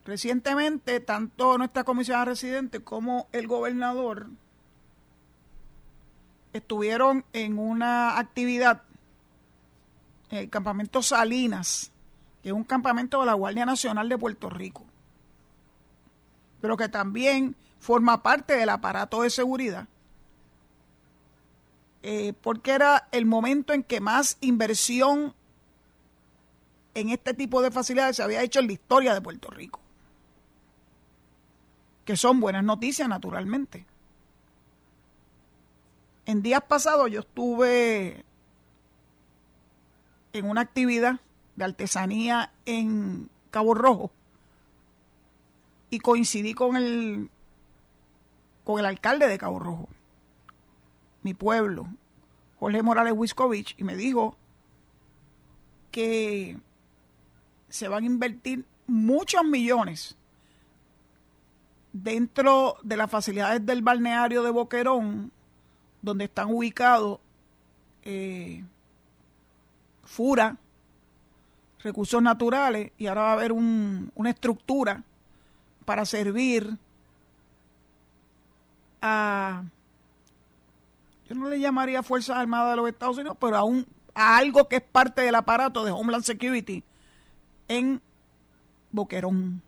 Recientemente, 0.06 1.00
tanto 1.00 1.58
nuestra 1.58 1.84
comisión 1.84 2.26
residente 2.26 2.82
como 2.82 3.28
el 3.32 3.48
gobernador 3.48 4.28
estuvieron 6.52 7.24
en 7.34 7.58
una 7.58 8.20
actividad 8.20 8.82
en 10.30 10.40
el 10.40 10.50
campamento 10.50 11.02
Salinas, 11.02 11.92
que 12.42 12.50
es 12.50 12.54
un 12.54 12.64
campamento 12.64 13.20
de 13.20 13.28
la 13.28 13.34
Guardia 13.34 13.66
Nacional 13.66 14.10
de 14.10 14.18
Puerto 14.18 14.50
Rico, 14.50 14.84
pero 16.60 16.76
que 16.76 16.90
también 16.90 17.56
forma 17.80 18.24
parte 18.24 18.58
del 18.58 18.70
aparato 18.70 19.22
de 19.22 19.30
seguridad, 19.30 19.88
eh, 22.02 22.34
porque 22.42 22.72
era 22.72 23.08
el 23.12 23.26
momento 23.26 23.72
en 23.72 23.84
que 23.84 24.02
más 24.02 24.38
inversión 24.42 25.34
en 26.96 27.10
este 27.10 27.34
tipo 27.34 27.62
de 27.62 27.72
facilidades 27.72 28.16
se 28.16 28.24
había 28.24 28.44
hecho 28.44 28.60
en 28.60 28.68
la 28.68 28.74
historia 28.74 29.14
de 29.14 29.22
Puerto 29.22 29.50
Rico, 29.50 29.80
que 32.06 32.18
son 32.18 32.40
buenas 32.40 32.64
noticias 32.64 33.08
naturalmente. 33.08 33.86
En 36.26 36.42
días 36.42 36.64
pasados 36.64 37.12
yo 37.12 37.22
estuve 37.22 38.24
en 40.34 40.50
una 40.50 40.62
actividad 40.62 41.20
de 41.56 41.66
artesanía 41.66 42.52
en 42.66 43.30
Cabo 43.52 43.74
Rojo 43.74 44.12
y 45.90 46.00
coincidí 46.00 46.54
con 46.54 46.76
el 46.76 47.30
con 48.64 48.80
el 48.80 48.86
alcalde 48.86 49.28
de 49.28 49.38
Cabo 49.38 49.60
Rojo, 49.60 49.90
mi 51.22 51.34
pueblo, 51.34 51.88
Jorge 52.60 52.82
Morales 52.82 53.14
Wiscovich, 53.16 53.76
y 53.78 53.84
me 53.84 53.96
dijo 53.98 54.38
que 55.92 56.58
se 57.74 57.88
van 57.88 58.04
a 58.04 58.06
invertir 58.06 58.66
muchos 58.86 59.44
millones 59.44 60.16
dentro 61.92 62.78
de 62.84 62.98
las 62.98 63.10
facilidades 63.10 63.66
del 63.66 63.82
balneario 63.82 64.44
de 64.44 64.52
Boquerón, 64.52 65.32
donde 66.04 66.26
están 66.26 66.54
ubicados 66.54 67.20
eh, 68.04 68.64
FURA, 70.04 70.56
recursos 71.80 72.22
naturales, 72.22 72.92
y 73.00 73.08
ahora 73.08 73.24
va 73.24 73.30
a 73.32 73.34
haber 73.34 73.52
una 73.52 74.30
estructura 74.30 75.02
para 75.84 76.06
servir 76.06 76.78
a, 79.02 79.64
yo 81.28 81.34
no 81.34 81.50
le 81.50 81.60
llamaría 81.60 82.04
Fuerzas 82.04 82.38
Armadas 82.38 82.74
de 82.74 82.76
los 82.76 82.88
Estados 82.88 83.18
Unidos, 83.18 83.36
pero 83.42 83.58
a, 83.58 83.64
a 84.14 84.38
algo 84.38 84.68
que 84.68 84.76
es 84.76 84.84
parte 84.84 85.24
del 85.24 85.34
aparato 85.34 85.84
de 85.84 85.90
Homeland 85.90 86.24
Security 86.24 86.84
en 87.68 88.02
Boquerón. 88.92 89.62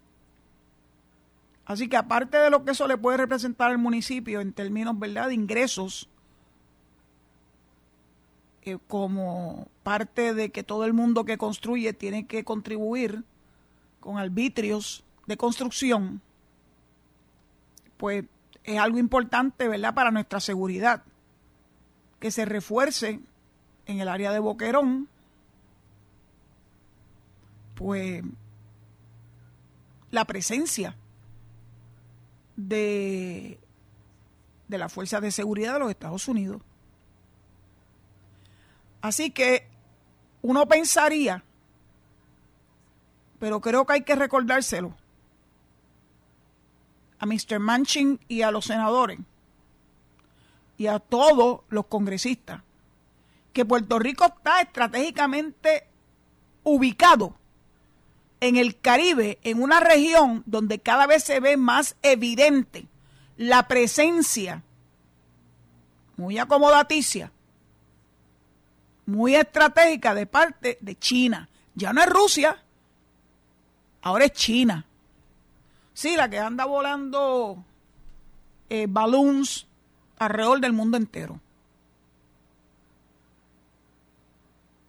Así 1.66 1.88
que 1.88 1.98
aparte 1.98 2.38
de 2.38 2.50
lo 2.50 2.64
que 2.64 2.72
eso 2.72 2.88
le 2.88 2.98
puede 2.98 3.18
representar 3.18 3.72
al 3.72 3.78
municipio 3.78 4.40
en 4.40 4.54
términos 4.54 4.98
¿verdad? 5.00 5.28
de 5.28 5.34
ingresos, 5.34 6.10
eh, 8.62 8.78
como 8.88 9.68
parte 9.84 10.34
de 10.34 10.52
que 10.52 10.64
todo 10.64 10.86
el 10.86 10.94
mundo 10.94 11.26
que 11.26 11.38
construye 11.38 11.94
tiene 11.94 12.28
que 12.28 12.44
contribuir 12.44 13.24
con 14.00 14.18
arbitrios 14.18 15.04
de 15.26 15.38
construcción, 15.38 16.22
pues 17.98 18.26
es 18.64 18.80
algo 18.80 18.98
importante, 18.98 19.68
¿verdad?, 19.68 19.94
para 19.94 20.12
nuestra 20.12 20.40
seguridad. 20.40 21.04
Que 22.20 22.32
se 22.32 22.46
refuerce 22.46 23.20
en 23.86 24.00
el 24.00 24.08
área 24.08 24.32
de 24.32 24.40
Boquerón, 24.40 25.08
pues 27.76 28.24
la 30.12 30.26
presencia 30.26 30.96
de, 32.56 33.60
de 34.68 34.78
la 34.78 34.90
Fuerza 34.90 35.22
de 35.22 35.32
Seguridad 35.32 35.74
de 35.74 35.80
los 35.80 35.90
Estados 35.90 36.28
Unidos. 36.28 36.62
Así 39.02 39.30
que 39.30 39.68
uno 40.42 40.68
pensaría, 40.68 41.44
pero 43.40 43.62
creo 43.62 43.86
que 43.86 43.94
hay 43.94 44.02
que 44.04 44.16
recordárselo, 44.16 44.96
a 47.20 47.26
Mr. 47.26 47.60
Manchin 47.60 48.20
y 48.28 48.42
a 48.42 48.52
los 48.52 48.66
senadores 48.66 49.20
y 50.78 50.88
a 50.88 51.00
todos 51.00 51.62
los 51.70 51.86
congresistas 51.86 52.62
que 53.54 53.66
Puerto 53.66 54.00
Rico 54.00 54.26
está 54.26 54.62
estratégicamente 54.62 55.88
ubicado 56.64 57.36
en 58.40 58.58
el 58.58 58.80
Caribe, 58.80 59.40
en 59.44 59.62
una 59.62 59.80
región 59.80 60.44
donde 60.46 60.80
cada 60.80 61.08
vez 61.08 61.24
se 61.24 61.40
ve 61.40 61.58
más 61.58 61.96
evidente 62.02 62.88
la 63.38 63.68
presencia 63.68 64.64
muy 66.18 66.38
acomodaticia 66.38 67.32
muy 69.06 69.36
estratégica 69.36 70.14
de 70.14 70.26
parte 70.26 70.78
de 70.82 70.98
China. 70.98 71.50
Ya 71.76 71.94
no 71.94 72.02
es 72.02 72.10
Rusia, 72.10 72.58
ahora 74.02 74.26
es 74.26 74.34
China. 74.34 74.86
Sí, 75.94 76.16
la 76.16 76.30
que 76.30 76.40
anda 76.40 76.66
volando 76.66 77.64
eh, 78.70 78.88
balloons 78.90 79.68
alrededor 80.18 80.60
del 80.60 80.74
mundo 80.74 80.98
entero. 80.98 81.40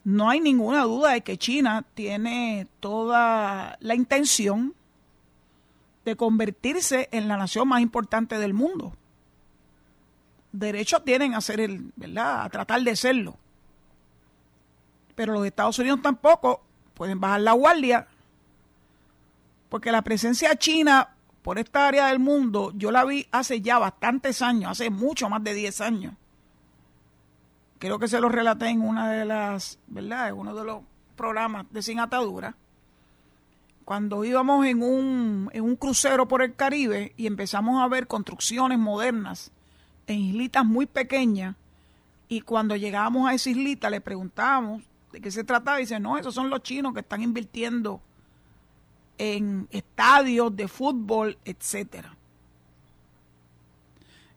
No 0.07 0.31
hay 0.31 0.41
ninguna 0.41 0.85
duda 0.85 1.15
de 1.15 1.23
que 1.23 1.37
China 1.37 1.85
tiene 1.95 2.69
toda 2.79 3.77
la 3.81 3.97
intención 3.97 4.73
de 6.05 6.15
convertirse 6.15 7.09
en 7.11 7.27
la 7.27 7.37
nación 7.37 7.67
más 7.67 7.81
importante 7.81 8.39
del 8.39 8.55
mundo. 8.55 8.93
Derecho 10.53 11.03
tienen 11.03 11.35
a 11.35 11.41
ser 11.41 11.59
el, 11.59 11.91
¿verdad? 11.97 12.45
A 12.45 12.51
tratar 12.51 12.83
de 12.83 12.95
serlo. 12.95 13.37
Pero 15.17 15.33
los 15.33 15.45
Estados 15.45 15.77
Unidos 15.81 15.99
tampoco 16.01 16.63
pueden 16.95 17.19
bajar 17.19 17.41
la 17.41 17.55
guardia, 17.55 18.07
porque 19.69 19.91
la 19.91 20.03
presencia 20.03 20.55
china 20.55 21.17
por 21.43 21.59
esta 21.59 21.89
área 21.89 22.07
del 22.07 22.21
mundo, 22.21 22.71
yo 22.77 22.93
la 22.93 23.05
vi 23.05 23.27
hace 23.33 23.61
ya 23.61 23.81
bastantes 23.81 24.41
años, 24.41 24.71
hace 24.71 24.89
mucho 24.89 25.29
más 25.29 25.43
de 25.43 25.53
10 25.53 25.81
años. 25.81 26.15
Creo 27.87 28.01
que 28.01 28.09
se 28.09 28.21
lo 28.21 28.29
relaté 28.29 28.67
en 28.67 28.81
una 28.81 29.09
de 29.09 29.25
las, 29.25 29.79
¿verdad? 29.87 30.31
En 30.31 30.35
uno 30.35 30.57
de 30.57 30.65
los 30.65 30.83
programas 31.15 31.67
de 31.71 31.83
Sin 31.83 32.01
Atadura. 32.01 32.57
Cuando 33.85 34.25
íbamos 34.25 34.67
en 34.67 34.83
un, 34.83 35.51
en 35.53 35.63
un 35.63 35.77
crucero 35.77 36.27
por 36.27 36.43
el 36.43 36.57
Caribe 36.57 37.13
y 37.17 37.29
empezamos 37.29 37.81
a 37.81 37.87
ver 37.87 38.09
construcciones 38.09 38.81
modernas 38.81 39.53
en 40.09 40.19
islitas 40.19 40.67
muy 40.67 40.87
pequeñas, 40.87 41.55
y 42.29 42.41
cuando 42.41 42.75
llegábamos 42.75 43.31
a 43.31 43.35
esa 43.35 43.51
islita 43.51 43.89
le 43.89 44.01
preguntábamos 44.01 44.83
de 45.13 45.21
qué 45.21 45.31
se 45.31 45.45
trataba, 45.45 45.79
y 45.79 45.83
dice, 45.85 46.01
no, 46.01 46.19
esos 46.19 46.35
son 46.35 46.51
los 46.51 46.65
chinos 46.65 46.93
que 46.93 47.01
están 47.01 47.23
invirtiendo 47.23 48.01
en 49.17 49.69
estadios 49.71 50.57
de 50.57 50.67
fútbol, 50.67 51.39
etcétera. 51.45 52.17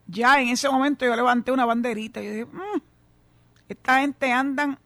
Ya 0.06 0.40
en 0.40 0.50
ese 0.50 0.70
momento 0.70 1.04
yo 1.04 1.16
levanté 1.16 1.52
una 1.52 1.66
banderita 1.66 2.22
y 2.22 2.28
dije, 2.28 2.46
mm, 2.46 2.89
esta 3.70 4.02
gente 4.02 4.32
andan 4.32 4.80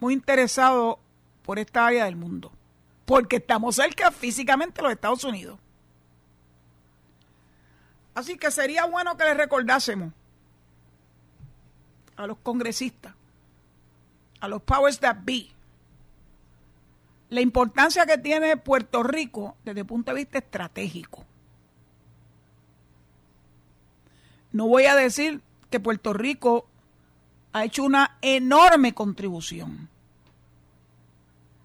muy 0.00 0.14
interesados 0.14 0.96
por 1.42 1.58
esta 1.58 1.86
área 1.86 2.04
del 2.04 2.16
mundo, 2.16 2.52
porque 3.04 3.36
estamos 3.36 3.76
cerca 3.76 4.10
físicamente 4.10 4.76
de 4.76 4.82
los 4.84 4.92
Estados 4.92 5.24
Unidos. 5.24 5.58
Así 8.14 8.38
que 8.38 8.50
sería 8.50 8.86
bueno 8.86 9.16
que 9.16 9.24
les 9.24 9.36
recordásemos 9.36 10.12
a 12.16 12.26
los 12.26 12.38
congresistas, 12.38 13.12
a 14.40 14.46
los 14.46 14.62
powers 14.62 15.00
that 15.00 15.16
be, 15.24 15.48
la 17.30 17.40
importancia 17.40 18.06
que 18.06 18.16
tiene 18.16 18.56
Puerto 18.56 19.02
Rico 19.02 19.56
desde 19.64 19.80
el 19.80 19.86
punto 19.86 20.12
de 20.12 20.18
vista 20.18 20.38
estratégico. 20.38 21.24
No 24.52 24.68
voy 24.68 24.84
a 24.84 24.94
decir 24.94 25.40
que 25.68 25.80
Puerto 25.80 26.12
Rico 26.12 26.68
ha 27.54 27.64
hecho 27.64 27.84
una 27.84 28.18
enorme 28.20 28.94
contribución. 28.94 29.88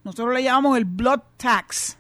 Nosotros 0.04 0.36
le 0.36 0.44
llamamos 0.44 0.78
el 0.78 0.86
blood 0.86 1.22
tax. 1.36 1.98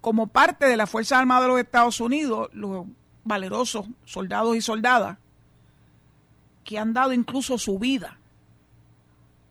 Como 0.00 0.28
parte 0.28 0.66
de 0.66 0.76
la 0.76 0.86
Fuerza 0.86 1.18
Armada 1.18 1.42
de 1.42 1.48
los 1.48 1.58
Estados 1.60 2.00
Unidos, 2.00 2.48
los 2.52 2.86
valerosos 3.24 3.86
soldados 4.04 4.56
y 4.56 4.60
soldadas 4.60 5.18
que 6.62 6.78
han 6.78 6.92
dado 6.92 7.12
incluso 7.12 7.58
su 7.58 7.80
vida 7.80 8.16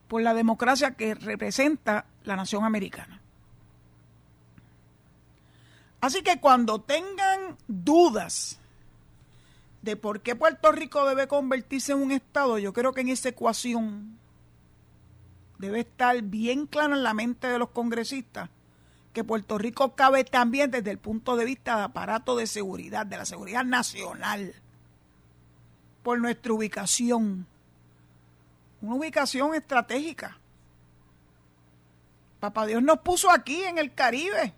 por 0.08 0.22
la 0.22 0.32
democracia 0.32 0.92
que 0.92 1.14
representa 1.14 2.06
la 2.24 2.36
nación 2.36 2.64
americana. 2.64 3.20
Así 6.00 6.22
que 6.22 6.40
cuando 6.40 6.80
tengan 6.80 7.58
dudas 7.68 8.59
de 9.82 9.96
por 9.96 10.20
qué 10.20 10.36
Puerto 10.36 10.72
Rico 10.72 11.06
debe 11.06 11.26
convertirse 11.26 11.92
en 11.92 12.02
un 12.02 12.12
Estado, 12.12 12.58
yo 12.58 12.72
creo 12.72 12.92
que 12.92 13.00
en 13.00 13.08
esa 13.08 13.30
ecuación 13.30 14.18
debe 15.58 15.80
estar 15.80 16.20
bien 16.22 16.66
claro 16.66 16.94
en 16.94 17.02
la 17.02 17.14
mente 17.14 17.46
de 17.46 17.58
los 17.58 17.70
congresistas 17.70 18.50
que 19.12 19.24
Puerto 19.24 19.58
Rico 19.58 19.94
cabe 19.96 20.24
también 20.24 20.70
desde 20.70 20.90
el 20.90 20.98
punto 20.98 21.36
de 21.36 21.44
vista 21.44 21.76
de 21.76 21.82
aparato 21.84 22.36
de 22.36 22.46
seguridad, 22.46 23.06
de 23.06 23.16
la 23.16 23.24
seguridad 23.24 23.64
nacional, 23.64 24.54
por 26.02 26.18
nuestra 26.20 26.52
ubicación, 26.52 27.46
una 28.80 28.94
ubicación 28.94 29.54
estratégica. 29.54 30.38
Papá 32.38 32.66
Dios 32.66 32.82
nos 32.82 33.00
puso 33.00 33.30
aquí 33.30 33.62
en 33.64 33.78
el 33.78 33.92
Caribe, 33.92 34.54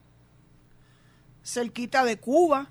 cerquita 1.43 2.05
de 2.05 2.19
Cuba, 2.19 2.71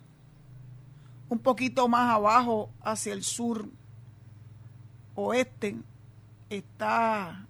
un 1.31 1.39
poquito 1.39 1.87
más 1.87 2.13
abajo 2.13 2.69
hacia 2.83 3.13
el 3.13 3.23
sur 3.23 3.69
oeste 5.15 5.77
está 6.49 7.47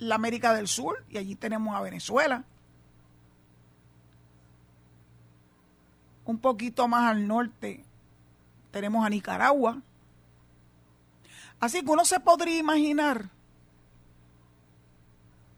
la 0.00 0.16
América 0.16 0.52
del 0.52 0.66
Sur 0.66 1.04
y 1.08 1.16
allí 1.16 1.36
tenemos 1.36 1.76
a 1.76 1.80
Venezuela. 1.80 2.42
Un 6.24 6.38
poquito 6.38 6.88
más 6.88 7.08
al 7.08 7.28
norte 7.28 7.84
tenemos 8.72 9.06
a 9.06 9.10
Nicaragua. 9.10 9.80
Así 11.60 11.84
que 11.84 11.90
uno 11.90 12.04
se 12.04 12.18
podría 12.18 12.58
imaginar 12.58 13.30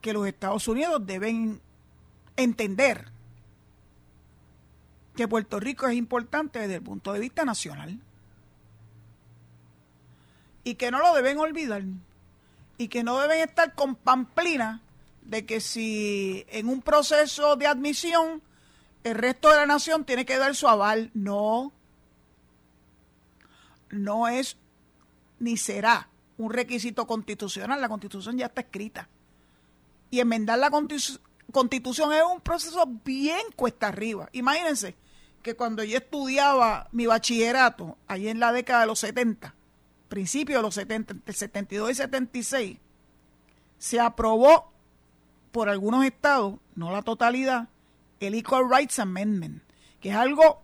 que 0.03 0.13
los 0.13 0.27
Estados 0.27 0.69
Unidos 0.69 1.07
deben 1.07 1.63
entender 2.37 3.14
que 5.17 5.29
Puerto 5.29 5.61
Rico 5.61 5.87
es 5.87 5.95
importante 5.95 6.59
desde 6.59 6.77
el 6.77 6.83
punto 6.83 7.13
de 7.13 7.21
vista 7.21 7.45
nacional 7.45 8.01
y 10.65 10.75
que 10.75 10.91
no 10.91 10.99
lo 10.99 11.15
deben 11.15 11.39
olvidar 11.39 11.83
y 12.79 12.89
que 12.89 13.05
no 13.05 13.19
deben 13.21 13.41
estar 13.41 13.75
con 13.75 13.95
pamplina 13.95 14.83
de 15.23 15.47
que 15.47 15.61
si 15.61 16.45
en 16.49 16.69
un 16.69 16.83
proceso 16.83 17.57
de 17.57 17.67
admisión 17.67 18.43
el 19.05 19.15
resto 19.15 19.51
de 19.51 19.57
la 19.57 19.67
nación 19.67 20.05
tiene 20.05 20.25
que 20.25 20.39
dar 20.39 20.55
su 20.57 20.67
aval. 20.67 21.11
No, 21.15 21.73
no 23.91 24.27
es 24.29 24.57
ni 25.39 25.57
será 25.57 26.09
un 26.39 26.51
requisito 26.51 27.07
constitucional. 27.07 27.81
La 27.81 27.89
constitución 27.89 28.39
ya 28.39 28.47
está 28.47 28.63
escrita. 28.63 29.09
Y 30.11 30.21
enmendar 30.21 30.59
la 30.59 30.71
constitución 31.53 32.13
es 32.13 32.23
un 32.23 32.41
proceso 32.41 32.87
bien 33.05 33.43
cuesta 33.55 33.89
arriba. 33.89 34.29
Imagínense 34.33 34.97
que 35.45 35.55
cuando 35.55 35.85
yo 35.85 35.99
estudiaba 35.99 36.89
mi 36.91 37.05
bachillerato, 37.05 37.99
ahí 38.09 38.29
en 38.29 38.41
la 38.41 38.51
década 38.51 38.81
de 38.81 38.87
los 38.87 38.99
70, 39.01 39.55
principios 40.09 40.59
de 40.59 40.63
los 40.63 40.75
70, 40.75 41.13
entre 41.13 41.35
72 41.35 41.91
y 41.91 41.95
76, 41.95 42.79
se 43.79 44.01
aprobó 44.01 44.73
por 45.53 45.69
algunos 45.69 46.03
estados, 46.07 46.55
no 46.75 46.91
la 46.91 47.03
totalidad, 47.03 47.69
el 48.21 48.35
Equal 48.35 48.71
Rights 48.71 48.99
Amendment, 48.99 49.63
que 50.01 50.09
es 50.09 50.17
algo 50.17 50.63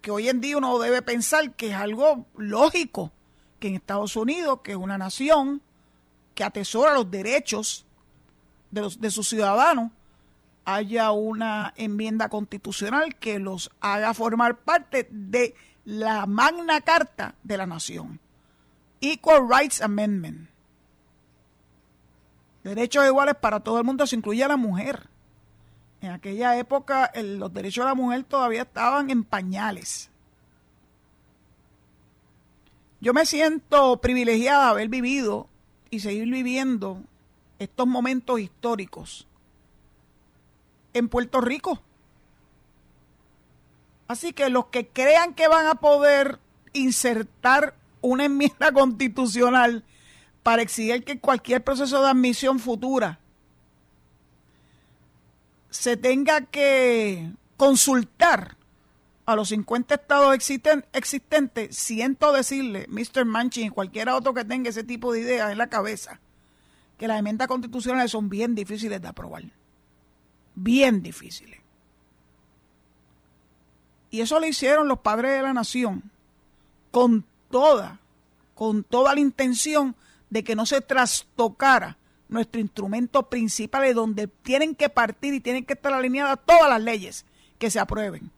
que 0.00 0.12
hoy 0.12 0.28
en 0.28 0.40
día 0.40 0.56
uno 0.56 0.78
debe 0.78 1.02
pensar 1.02 1.54
que 1.54 1.70
es 1.70 1.74
algo 1.74 2.24
lógico 2.36 3.10
que 3.58 3.68
en 3.68 3.74
Estados 3.74 4.14
Unidos, 4.14 4.60
que 4.62 4.70
es 4.70 4.78
una 4.78 4.98
nación 4.98 5.62
que 6.36 6.44
atesora 6.44 6.94
los 6.94 7.10
derechos 7.10 7.86
de, 8.70 8.88
de 9.00 9.10
sus 9.10 9.28
ciudadanos, 9.28 9.90
haya 10.64 11.10
una 11.12 11.74
enmienda 11.76 12.28
constitucional 12.28 13.16
que 13.16 13.38
los 13.38 13.70
haga 13.80 14.14
formar 14.14 14.58
parte 14.58 15.08
de 15.10 15.54
la 15.84 16.26
magna 16.26 16.80
carta 16.80 17.34
de 17.42 17.56
la 17.56 17.66
nación. 17.66 18.20
Equal 19.00 19.48
Rights 19.48 19.80
Amendment. 19.80 20.48
Derechos 22.62 23.04
iguales 23.04 23.34
para 23.34 23.60
todo 23.60 23.78
el 23.78 23.84
mundo, 23.84 24.06
se 24.06 24.16
incluye 24.16 24.44
a 24.44 24.48
la 24.48 24.56
mujer. 24.56 25.08
En 26.00 26.10
aquella 26.10 26.56
época 26.56 27.10
los 27.16 27.52
derechos 27.52 27.84
de 27.84 27.90
la 27.90 27.94
mujer 27.94 28.24
todavía 28.24 28.62
estaban 28.62 29.10
en 29.10 29.24
pañales. 29.24 30.10
Yo 33.00 33.12
me 33.12 33.26
siento 33.26 34.00
privilegiada 34.00 34.66
de 34.66 34.70
haber 34.70 34.88
vivido 34.88 35.48
y 35.90 36.00
seguir 36.00 36.30
viviendo 36.30 37.02
estos 37.58 37.86
momentos 37.86 38.38
históricos 38.38 39.26
en 40.94 41.08
Puerto 41.08 41.40
Rico. 41.40 41.82
Así 44.08 44.32
que 44.32 44.50
los 44.50 44.66
que 44.66 44.88
crean 44.88 45.34
que 45.34 45.48
van 45.48 45.66
a 45.66 45.76
poder 45.76 46.38
insertar 46.72 47.74
una 48.00 48.24
enmienda 48.24 48.72
constitucional 48.74 49.84
para 50.42 50.62
exigir 50.62 51.04
que 51.04 51.18
cualquier 51.18 51.62
proceso 51.62 52.02
de 52.02 52.10
admisión 52.10 52.58
futura 52.58 53.20
se 55.70 55.96
tenga 55.96 56.42
que 56.42 57.32
consultar 57.56 58.56
a 59.24 59.36
los 59.36 59.48
50 59.48 59.94
estados 59.94 60.34
existentes, 60.34 61.76
siento 61.76 62.32
decirle, 62.32 62.86
Mr. 62.88 63.24
Manchin 63.24 63.66
y 63.66 63.70
cualquiera 63.70 64.16
otro 64.16 64.34
que 64.34 64.44
tenga 64.44 64.68
ese 64.68 64.84
tipo 64.84 65.12
de 65.12 65.20
ideas 65.20 65.52
en 65.52 65.58
la 65.58 65.68
cabeza, 65.68 66.20
que 66.98 67.08
las 67.08 67.18
enmiendas 67.18 67.48
constitucionales 67.48 68.10
son 68.10 68.28
bien 68.28 68.54
difíciles 68.54 69.00
de 69.00 69.08
aprobar. 69.08 69.44
Bien 70.54 71.02
difíciles. 71.02 71.60
Y 74.10 74.20
eso 74.20 74.38
lo 74.38 74.46
hicieron 74.46 74.88
los 74.88 74.98
padres 74.98 75.32
de 75.32 75.42
la 75.42 75.54
nación 75.54 76.02
con 76.90 77.24
toda, 77.50 77.98
con 78.54 78.84
toda 78.84 79.14
la 79.14 79.20
intención 79.20 79.96
de 80.28 80.44
que 80.44 80.54
no 80.54 80.66
se 80.66 80.80
trastocara 80.80 81.96
nuestro 82.28 82.60
instrumento 82.60 83.28
principal 83.28 83.82
de 83.82 83.94
donde 83.94 84.26
tienen 84.26 84.74
que 84.74 84.88
partir 84.88 85.34
y 85.34 85.40
tienen 85.40 85.64
que 85.64 85.74
estar 85.74 85.92
alineadas 85.92 86.38
todas 86.44 86.68
las 86.68 86.82
leyes 86.82 87.24
que 87.58 87.70
se 87.70 87.80
aprueben. 87.80 88.30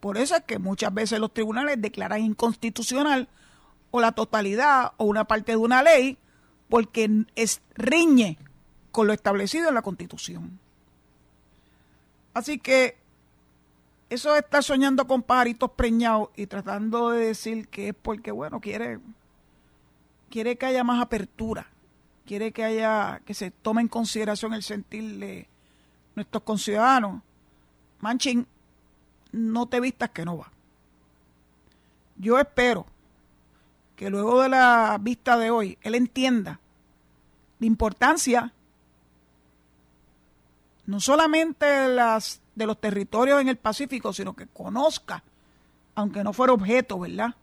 Por 0.00 0.16
eso 0.16 0.36
es 0.36 0.42
que 0.44 0.58
muchas 0.58 0.92
veces 0.92 1.18
los 1.18 1.32
tribunales 1.32 1.80
declaran 1.80 2.22
inconstitucional 2.22 3.28
o 3.90 4.00
la 4.00 4.12
totalidad 4.12 4.92
o 4.96 5.04
una 5.04 5.24
parte 5.24 5.52
de 5.52 5.56
una 5.56 5.82
ley 5.82 6.18
porque 6.68 7.24
es 7.36 7.60
riñe 7.74 8.38
con 8.90 9.06
lo 9.06 9.12
establecido 9.12 9.68
en 9.68 9.74
la 9.74 9.82
Constitución. 9.82 10.58
Así 12.34 12.58
que 12.58 12.96
eso 14.08 14.32
de 14.32 14.40
estar 14.40 14.62
soñando 14.62 15.06
con 15.06 15.22
pajaritos 15.22 15.70
preñados 15.72 16.30
y 16.36 16.46
tratando 16.46 17.10
de 17.10 17.26
decir 17.26 17.68
que 17.68 17.88
es 17.88 17.94
porque, 17.94 18.32
bueno, 18.32 18.60
quiere, 18.60 18.98
quiere 20.28 20.56
que 20.56 20.66
haya 20.66 20.84
más 20.84 21.00
apertura, 21.00 21.68
quiere 22.26 22.52
que 22.52 22.64
haya, 22.64 23.20
que 23.24 23.34
se 23.34 23.50
tome 23.50 23.82
en 23.82 23.88
consideración 23.88 24.52
el 24.52 24.62
sentir 24.62 25.18
de 25.18 25.48
nuestros 26.16 26.42
conciudadanos. 26.42 27.22
Manchin, 28.00 28.46
no 29.32 29.66
te 29.66 29.80
vistas 29.80 30.10
que 30.10 30.24
no 30.24 30.38
va. 30.38 30.50
Yo 32.16 32.38
espero 32.38 32.86
que 33.96 34.10
luego 34.10 34.42
de 34.42 34.48
la 34.48 34.98
vista 35.00 35.38
de 35.38 35.50
hoy 35.50 35.78
él 35.82 35.94
entienda 35.94 36.58
la 37.58 37.66
importancia 37.66 38.52
no 40.90 40.98
solamente 40.98 41.86
las 41.86 42.40
de 42.56 42.66
los 42.66 42.80
territorios 42.80 43.40
en 43.40 43.48
el 43.48 43.56
Pacífico, 43.56 44.12
sino 44.12 44.34
que 44.34 44.48
conozca, 44.48 45.22
aunque 45.94 46.24
no 46.24 46.32
fuera 46.32 46.52
objeto, 46.52 46.98
¿verdad?, 46.98 47.36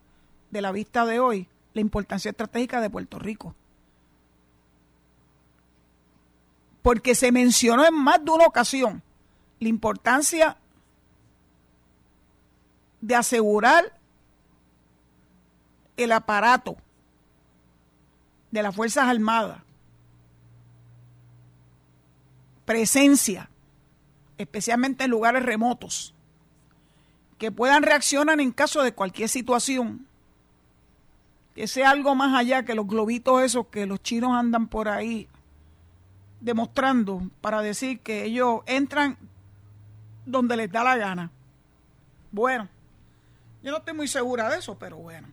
de 0.52 0.62
la 0.62 0.74
vista 0.74 1.06
de 1.06 1.22
hoy, 1.22 1.48
la 1.74 1.80
importancia 1.80 2.30
estratégica 2.32 2.82
de 2.82 2.90
Puerto 2.90 3.20
Rico. 3.20 3.56
Porque 6.82 7.16
se 7.16 7.32
mencionó 7.32 7.86
en 7.86 7.94
más 7.94 8.24
de 8.24 8.32
una 8.32 8.46
ocasión 8.48 9.02
la 9.62 9.70
importancia 9.70 10.58
de 13.00 13.16
asegurar 13.16 13.98
el 15.96 16.12
aparato 16.12 16.76
de 18.52 18.62
las 18.62 18.76
Fuerzas 18.76 19.08
Armadas, 19.08 19.62
presencia 22.68 23.50
especialmente 24.38 25.06
en 25.06 25.10
lugares 25.10 25.42
remotos, 25.42 26.14
que 27.38 27.50
puedan 27.50 27.82
reaccionar 27.82 28.42
en 28.42 28.52
caso 28.52 28.84
de 28.84 28.94
cualquier 28.94 29.30
situación, 29.30 30.06
que 31.56 31.68
sea 31.68 31.92
algo 31.92 32.14
más 32.14 32.38
allá 32.38 32.66
que 32.66 32.76
los 32.76 32.86
globitos 32.86 33.42
esos 33.42 33.68
que 33.68 33.86
los 33.86 34.04
chinos 34.04 34.34
andan 34.34 34.68
por 34.68 34.90
ahí 34.90 35.30
demostrando 36.42 37.32
para 37.40 37.62
decir 37.62 38.02
que 38.02 38.26
ellos 38.26 38.60
entran 38.66 39.18
donde 40.26 40.58
les 40.58 40.70
da 40.70 40.84
la 40.84 40.98
gana. 40.98 41.32
Bueno, 42.32 42.68
yo 43.64 43.72
no 43.72 43.78
estoy 43.78 43.94
muy 43.94 44.10
segura 44.10 44.50
de 44.50 44.60
eso, 44.60 44.78
pero 44.78 44.98
bueno. 44.98 45.30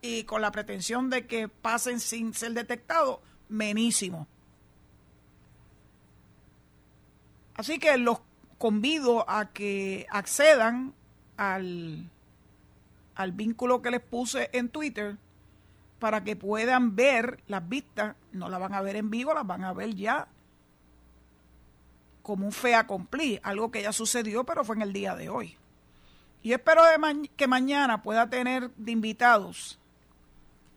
Y 0.00 0.24
con 0.24 0.40
la 0.40 0.50
pretensión 0.50 1.10
de 1.10 1.26
que 1.26 1.48
pasen 1.48 2.00
sin 2.00 2.32
ser 2.32 2.54
detectados, 2.54 3.18
menísimo. 3.50 4.26
Así 7.56 7.78
que 7.78 7.96
los 7.96 8.18
convido 8.58 9.28
a 9.28 9.52
que 9.52 10.06
accedan 10.10 10.94
al, 11.36 12.10
al 13.14 13.32
vínculo 13.32 13.82
que 13.82 13.90
les 13.90 14.00
puse 14.00 14.50
en 14.52 14.68
Twitter 14.68 15.16
para 15.98 16.22
que 16.22 16.36
puedan 16.36 16.94
ver 16.96 17.42
las 17.46 17.66
vistas. 17.68 18.16
No 18.32 18.48
las 18.48 18.60
van 18.60 18.74
a 18.74 18.82
ver 18.82 18.96
en 18.96 19.10
vivo, 19.10 19.34
las 19.34 19.46
van 19.46 19.64
a 19.64 19.72
ver 19.72 19.94
ya 19.94 20.28
como 22.22 22.44
un 22.44 22.52
fea 22.52 22.86
cumplir, 22.88 23.40
algo 23.44 23.70
que 23.70 23.82
ya 23.82 23.92
sucedió, 23.92 24.44
pero 24.44 24.64
fue 24.64 24.74
en 24.74 24.82
el 24.82 24.92
día 24.92 25.14
de 25.14 25.28
hoy. 25.28 25.56
Y 26.42 26.52
espero 26.52 26.82
que 27.36 27.46
mañana 27.46 28.02
pueda 28.02 28.28
tener 28.28 28.70
de 28.72 28.92
invitados 28.92 29.78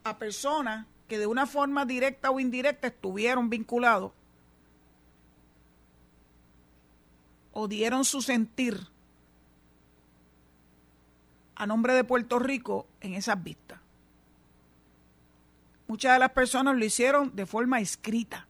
a 0.03 0.17
personas 0.17 0.85
que 1.07 1.17
de 1.17 1.25
una 1.25 1.47
forma 1.47 1.85
directa 1.85 2.29
o 2.29 2.39
indirecta 2.39 2.87
estuvieron 2.87 3.49
vinculados 3.49 4.11
o 7.59 7.67
dieron 7.67 8.05
su 8.05 8.21
sentir 8.21 8.87
a 11.55 11.67
nombre 11.67 11.93
de 11.93 12.05
Puerto 12.05 12.39
Rico 12.39 12.87
en 13.01 13.15
esas 13.15 13.43
vistas. 13.43 13.81
Muchas 15.87 16.13
de 16.13 16.19
las 16.19 16.31
personas 16.31 16.77
lo 16.77 16.85
hicieron 16.85 17.35
de 17.35 17.45
forma 17.45 17.81
escrita. 17.81 18.47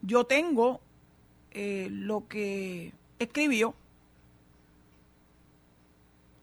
Yo 0.00 0.24
tengo 0.24 0.80
eh, 1.50 1.88
lo 1.90 2.26
que 2.28 2.94
escribió 3.18 3.74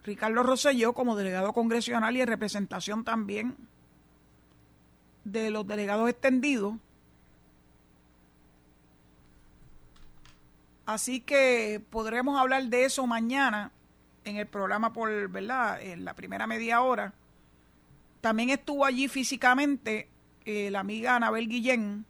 Ricardo 0.04 0.44
Rosselló 0.44 0.94
como 0.94 1.16
delegado 1.16 1.52
congresional 1.54 2.16
y 2.16 2.22
en 2.22 2.28
representación 2.28 3.04
también 3.04 3.56
de 5.24 5.50
los 5.50 5.66
delegados 5.66 6.10
extendidos 6.10 6.76
Así 10.86 11.22
que 11.22 11.82
podremos 11.90 12.40
hablar 12.40 12.64
de 12.66 12.86
eso 12.86 13.08
mañana 13.08 13.72
en 14.26 14.38
el 14.38 14.48
programa 14.48 14.94
por, 14.94 15.30
¿verdad? 15.30 15.82
En 15.82 16.06
la 16.06 16.14
primera 16.14 16.48
media 16.48 16.82
hora. 16.82 17.14
También 18.22 18.50
estuvo 18.50 18.86
allí 18.86 19.08
físicamente 19.08 20.10
eh, 20.46 20.70
la 20.72 20.82
amiga 20.82 21.16
Anabel 21.16 21.48
Guillén, 21.48 22.06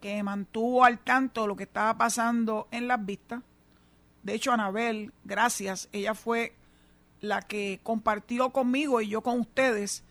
que 0.00 0.22
mantuvo 0.22 0.84
al 0.84 0.98
tanto 0.98 1.46
lo 1.46 1.56
que 1.56 1.64
estaba 1.64 1.96
pasando 1.98 2.68
en 2.70 2.88
las 2.88 3.04
vistas. 3.04 3.42
De 4.22 4.34
hecho, 4.34 4.52
Anabel, 4.52 5.12
gracias, 5.24 5.88
ella 5.92 6.14
fue 6.14 6.54
la 7.20 7.42
que 7.42 7.80
compartió 7.82 8.50
conmigo 8.50 9.00
y 9.00 9.08
yo 9.08 9.22
con 9.22 9.40
ustedes 9.40 10.04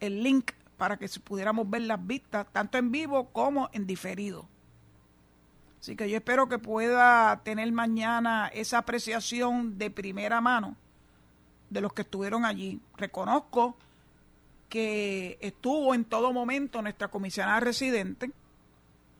el 0.00 0.22
link 0.22 0.52
para 0.76 0.96
que 0.96 1.08
pudiéramos 1.22 1.68
ver 1.70 1.82
las 1.82 2.04
vistas, 2.04 2.46
tanto 2.52 2.78
en 2.78 2.90
vivo 2.90 3.30
como 3.32 3.70
en 3.72 3.86
diferido. 3.86 4.48
Así 5.82 5.96
que 5.96 6.08
yo 6.08 6.16
espero 6.16 6.48
que 6.48 6.60
pueda 6.60 7.42
tener 7.42 7.72
mañana 7.72 8.46
esa 8.54 8.78
apreciación 8.78 9.78
de 9.78 9.90
primera 9.90 10.40
mano 10.40 10.76
de 11.70 11.80
los 11.80 11.92
que 11.92 12.02
estuvieron 12.02 12.44
allí. 12.44 12.80
Reconozco 12.96 13.76
que 14.68 15.38
estuvo 15.40 15.92
en 15.92 16.04
todo 16.04 16.32
momento 16.32 16.82
nuestra 16.82 17.08
comisionada 17.08 17.58
residente 17.58 18.30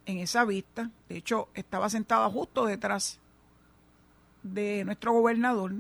en 0.07 0.19
esa 0.19 0.45
vista. 0.45 0.89
De 1.09 1.17
hecho, 1.17 1.49
estaba 1.55 1.91
sentada 1.91 2.31
justo 2.31 2.65
detrás 2.65 3.19
de 4.45 4.85
nuestro 4.85 5.13
gobernador. 5.15 5.73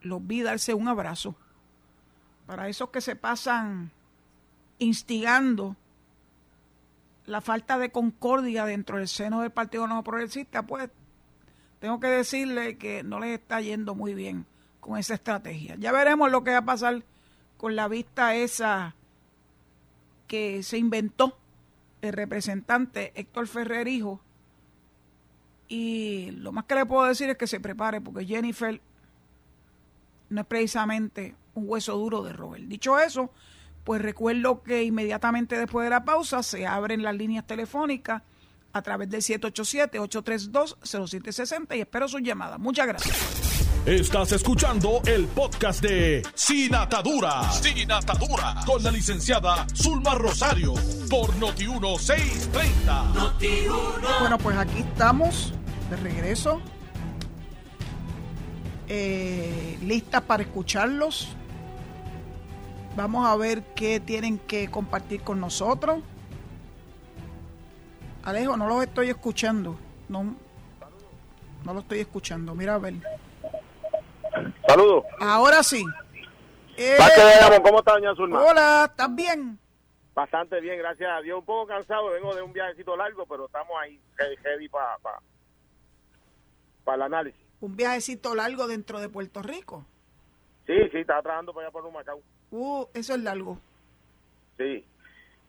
Los 0.00 0.24
vi 0.24 0.42
darse 0.42 0.74
un 0.74 0.86
abrazo. 0.86 1.34
Para 2.46 2.68
esos 2.68 2.90
que 2.90 3.00
se 3.00 3.16
pasan 3.16 3.90
instigando 4.78 5.74
la 7.26 7.40
falta 7.40 7.78
de 7.78 7.90
concordia 7.90 8.64
dentro 8.66 8.98
del 8.98 9.08
seno 9.08 9.40
del 9.40 9.50
Partido 9.50 9.86
No 9.86 10.04
Progresista, 10.04 10.62
pues 10.62 10.90
tengo 11.80 12.00
que 12.00 12.08
decirle 12.08 12.76
que 12.76 13.02
no 13.02 13.20
les 13.20 13.38
está 13.38 13.60
yendo 13.60 13.94
muy 13.94 14.14
bien 14.14 14.46
con 14.80 14.98
esa 14.98 15.14
estrategia. 15.14 15.76
Ya 15.76 15.92
veremos 15.92 16.30
lo 16.30 16.44
que 16.44 16.52
va 16.52 16.58
a 16.58 16.64
pasar 16.64 17.02
con 17.56 17.76
la 17.76 17.88
vista 17.88 18.34
esa 18.34 18.94
que 20.26 20.62
se 20.62 20.78
inventó 20.78 21.36
el 22.02 22.12
representante 22.12 23.12
Héctor 23.14 23.46
Ferrer 23.46 23.88
Hijo. 23.88 24.20
Y 25.68 26.30
lo 26.32 26.52
más 26.52 26.64
que 26.64 26.74
le 26.74 26.86
puedo 26.86 27.04
decir 27.06 27.30
es 27.30 27.38
que 27.38 27.46
se 27.46 27.60
prepare 27.60 28.00
porque 28.00 28.26
Jennifer 28.26 28.80
no 30.28 30.40
es 30.40 30.46
precisamente 30.46 31.34
un 31.54 31.64
hueso 31.68 31.96
duro 31.96 32.22
de 32.22 32.32
Robert. 32.32 32.64
Dicho 32.64 32.98
eso, 32.98 33.30
pues 33.84 34.02
recuerdo 34.02 34.62
que 34.62 34.82
inmediatamente 34.82 35.58
después 35.58 35.84
de 35.84 35.90
la 35.90 36.04
pausa 36.04 36.42
se 36.42 36.66
abren 36.66 37.02
las 37.02 37.14
líneas 37.14 37.46
telefónicas 37.46 38.22
a 38.72 38.80
través 38.82 39.08
del 39.10 39.20
787-832-0760 39.22 41.76
y 41.76 41.80
espero 41.80 42.08
sus 42.08 42.22
llamadas. 42.22 42.58
Muchas 42.58 42.88
gracias. 42.88 43.16
Estás 43.86 44.32
escuchando 44.32 45.00
el 45.06 45.26
podcast 45.26 45.82
de 45.82 46.22
Sin 46.34 46.74
Atadura. 46.74 47.52
Sin 47.52 47.92
Atadura. 47.92 48.54
Con 48.66 48.82
la 48.82 48.90
licenciada 48.90 49.66
Zulma 49.74 50.14
Rosario. 50.14 50.72
Por 51.10 51.34
Noti1630. 51.34 54.20
Bueno, 54.20 54.38
pues 54.38 54.56
aquí 54.56 54.78
estamos 54.78 55.52
de 55.90 55.96
regreso 55.96 56.62
eh, 58.88 59.78
listas 59.82 60.22
para 60.22 60.42
escucharlos. 60.42 61.28
Vamos 62.96 63.26
a 63.26 63.36
ver 63.36 63.62
qué 63.74 63.98
tienen 63.98 64.38
que 64.38 64.70
compartir 64.70 65.22
con 65.22 65.40
nosotros. 65.40 66.00
Alejo, 68.22 68.56
no 68.56 68.68
los 68.68 68.84
estoy 68.84 69.08
escuchando. 69.08 69.76
No, 70.08 70.36
no 71.64 71.74
lo 71.74 71.80
estoy 71.80 72.00
escuchando. 72.00 72.54
Mira 72.54 72.76
a 72.76 72.78
ver. 72.78 72.94
Saludos. 74.66 75.04
Ahora 75.20 75.62
sí. 75.62 75.84
Eh, 76.76 76.96
¿Cómo 77.62 77.78
está, 77.78 77.92
doña 77.92 78.14
Zulma? 78.14 78.42
hola, 78.42 78.86
¿estás 78.90 79.14
bien? 79.14 79.58
Bastante 80.14 80.60
bien, 80.60 80.78
gracias 80.78 81.10
a 81.10 81.20
Dios. 81.20 81.40
Un 81.40 81.44
poco 81.44 81.66
cansado, 81.66 82.10
vengo 82.10 82.34
de 82.34 82.42
un 82.42 82.52
viajecito 82.52 82.96
largo, 82.96 83.26
pero 83.26 83.46
estamos 83.46 83.72
ahí 83.82 84.00
heavy, 84.16 84.68
para 84.68 84.96
el 86.96 87.02
análisis. 87.02 87.40
Un 87.60 87.76
viajecito 87.76 88.34
largo 88.34 88.66
dentro 88.66 89.00
de 89.00 89.08
Puerto 89.08 89.42
Rico. 89.42 89.84
Sí, 90.66 90.74
sí, 90.92 90.98
estaba 90.98 91.22
trabajando 91.22 91.52
para 91.52 91.66
allá 91.66 91.72
por 91.72 91.84
un 91.84 91.92
Macao. 91.92 92.20
Uh, 92.56 92.86
eso 92.94 93.14
es 93.14 93.20
largo. 93.20 93.58
Sí. 94.56 94.86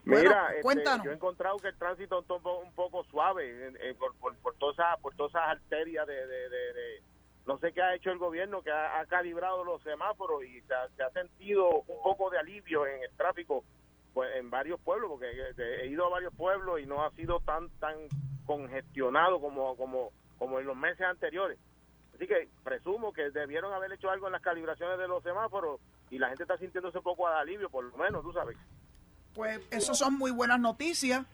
Bueno, 0.04 0.22
Mira, 0.30 0.48
este, 0.50 0.62
cuéntanos. 0.62 1.04
yo 1.04 1.12
he 1.12 1.14
encontrado 1.14 1.56
que 1.58 1.68
el 1.68 1.76
tránsito 1.76 2.18
está 2.20 2.34
un 2.34 2.72
poco, 2.72 3.04
suave 3.04 3.68
eh, 3.80 3.94
por, 3.96 4.12
por, 4.16 4.34
por, 4.38 4.54
todas 4.56 4.74
esas, 4.76 4.98
por 5.00 5.14
todas 5.14 5.30
esas 5.30 5.48
arterias 5.50 6.04
de, 6.06 6.14
de, 6.14 6.48
de- 6.48 6.72
de- 6.72 7.02
no 7.46 7.58
sé 7.58 7.72
qué 7.72 7.80
ha 7.80 7.94
hecho 7.94 8.10
el 8.10 8.18
gobierno 8.18 8.60
que 8.62 8.72
ha, 8.72 8.98
ha 8.98 9.06
calibrado 9.06 9.62
los 9.62 9.80
semáforos 9.84 10.42
y 10.44 10.60
se 10.62 10.74
ha, 10.74 10.88
se 10.96 11.02
ha 11.04 11.10
sentido 11.10 11.68
un 11.86 12.02
poco 12.02 12.28
de 12.30 12.38
alivio 12.38 12.84
en 12.88 13.00
el 13.04 13.10
tráfico 13.16 13.62
pues, 14.14 14.34
en 14.34 14.50
varios 14.50 14.80
pueblos 14.80 15.10
porque 15.12 15.26
he, 15.30 15.82
he 15.82 15.86
ido 15.86 16.06
a 16.06 16.08
varios 16.08 16.34
pueblos 16.34 16.80
y 16.80 16.86
no 16.86 17.04
ha 17.04 17.10
sido 17.12 17.38
tan 17.40 17.68
tan 17.78 17.94
congestionado 18.46 19.40
como 19.40 19.76
como 19.76 20.10
como 20.40 20.58
en 20.58 20.66
los 20.66 20.76
meses 20.76 21.02
anteriores 21.06 21.56
así 22.16 22.26
que 22.26 22.48
presumo 22.64 23.12
que 23.12 23.30
debieron 23.30 23.72
haber 23.72 23.92
hecho 23.92 24.10
algo 24.10 24.26
en 24.26 24.32
las 24.32 24.42
calibraciones 24.42 24.98
de 24.98 25.06
los 25.06 25.22
semáforos 25.22 25.80
y 26.10 26.18
la 26.18 26.28
gente 26.28 26.44
está 26.44 26.56
sintiéndose 26.58 26.98
un 26.98 27.04
poco 27.04 27.28
de 27.28 27.36
alivio 27.36 27.68
por 27.68 27.84
lo 27.84 27.96
menos 27.96 28.22
tú 28.22 28.32
sabes 28.32 28.56
Pues 29.34 29.60
eso 29.70 29.94
son 29.94 30.14
muy 30.14 30.30
buenas 30.30 30.60
noticias, 30.60 31.24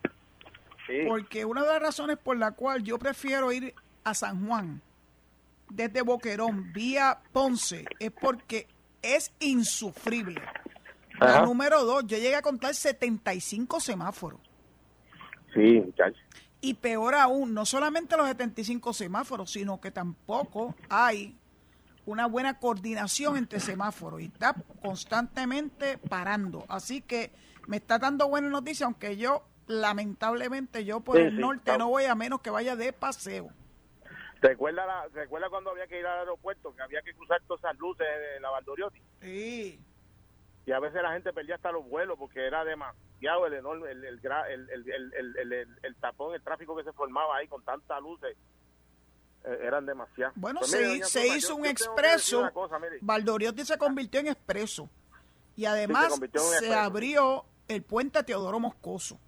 sí 0.86 1.04
porque 1.08 1.44
una 1.44 1.62
de 1.62 1.68
las 1.68 1.82
razones 1.82 2.18
por 2.18 2.36
la 2.36 2.52
cual 2.52 2.82
yo 2.82 2.98
prefiero 2.98 3.52
ir 3.52 3.74
a 4.04 4.14
San 4.14 4.46
Juan 4.46 4.80
desde 5.72 6.02
Boquerón 6.02 6.72
vía 6.72 7.18
Ponce 7.32 7.86
es 7.98 8.10
porque 8.10 8.66
es 9.00 9.32
insufrible. 9.40 10.40
La 11.18 11.42
número 11.42 11.84
dos, 11.84 12.06
yo 12.06 12.16
llegué 12.16 12.34
a 12.34 12.42
contar 12.42 12.74
75 12.74 13.80
semáforos. 13.80 14.40
sí 15.54 15.80
muchachos 15.80 16.20
Y 16.60 16.74
peor 16.74 17.14
aún, 17.14 17.54
no 17.54 17.64
solamente 17.64 18.16
los 18.16 18.26
75 18.26 18.92
semáforos, 18.92 19.50
sino 19.50 19.80
que 19.80 19.90
tampoco 19.90 20.74
hay 20.88 21.36
una 22.06 22.26
buena 22.26 22.58
coordinación 22.58 23.36
entre 23.36 23.60
semáforos 23.60 24.20
y 24.20 24.26
está 24.26 24.54
constantemente 24.82 25.98
parando. 25.98 26.64
Así 26.68 27.00
que 27.00 27.32
me 27.66 27.76
está 27.76 27.98
dando 27.98 28.28
buena 28.28 28.48
noticia, 28.48 28.86
aunque 28.86 29.16
yo, 29.16 29.44
lamentablemente, 29.66 30.84
yo 30.84 31.00
por 31.00 31.16
Sí, 31.16 31.22
el 31.22 31.40
norte 31.40 31.76
no 31.78 31.88
voy 31.88 32.04
a 32.04 32.14
menos 32.14 32.40
que 32.40 32.50
vaya 32.50 32.76
de 32.76 32.92
paseo. 32.92 33.50
¿Recuerda, 34.40 34.84
la, 34.84 35.06
¿Recuerda 35.12 35.48
cuando 35.50 35.70
había 35.70 35.86
que 35.86 36.00
ir 36.00 36.06
al 36.06 36.20
aeropuerto, 36.20 36.74
que 36.74 36.82
había 36.82 37.00
que 37.02 37.14
cruzar 37.14 37.40
todas 37.46 37.60
esas 37.60 37.78
luces 37.78 38.04
de 38.04 38.40
la 38.40 38.50
Valdoriotti? 38.50 39.00
Sí, 39.20 39.80
Y 40.66 40.72
a 40.72 40.80
veces 40.80 41.00
la 41.00 41.12
gente 41.12 41.32
perdía 41.32 41.54
hasta 41.54 41.70
los 41.70 41.88
vuelos 41.88 42.18
porque 42.18 42.44
era 42.44 42.64
demasiado 42.64 43.46
el 43.46 43.52
enorme, 43.52 43.92
el 43.92 44.20
tapón, 46.00 46.34
el 46.34 46.42
tráfico 46.42 46.76
que 46.76 46.82
se 46.82 46.92
formaba 46.92 47.36
ahí 47.36 47.46
con 47.46 47.62
tantas 47.62 48.02
luces. 48.02 48.36
Eh, 49.44 49.58
eran 49.62 49.86
demasiadas. 49.86 50.32
Bueno, 50.36 50.60
Pues 50.60 50.70
se, 50.70 50.78
mire, 50.78 50.96
hizo 51.36 51.48
yo- 51.48 51.56
un 51.56 51.64
yo 51.64 51.70
expreso. 51.70 52.50
cosa. 52.52 52.76
Valdoriotti 53.00 53.64
se 53.64 53.76
convirtió 53.78 54.20
en 54.20 54.28
expreso. 54.28 54.88
Y 55.56 55.64
además 55.66 56.18
se 56.60 56.74
abrió 56.74 57.44
el 57.68 57.82
puente 57.82 58.22
Teodoro 58.22 58.58
Moscoso. 58.60 59.18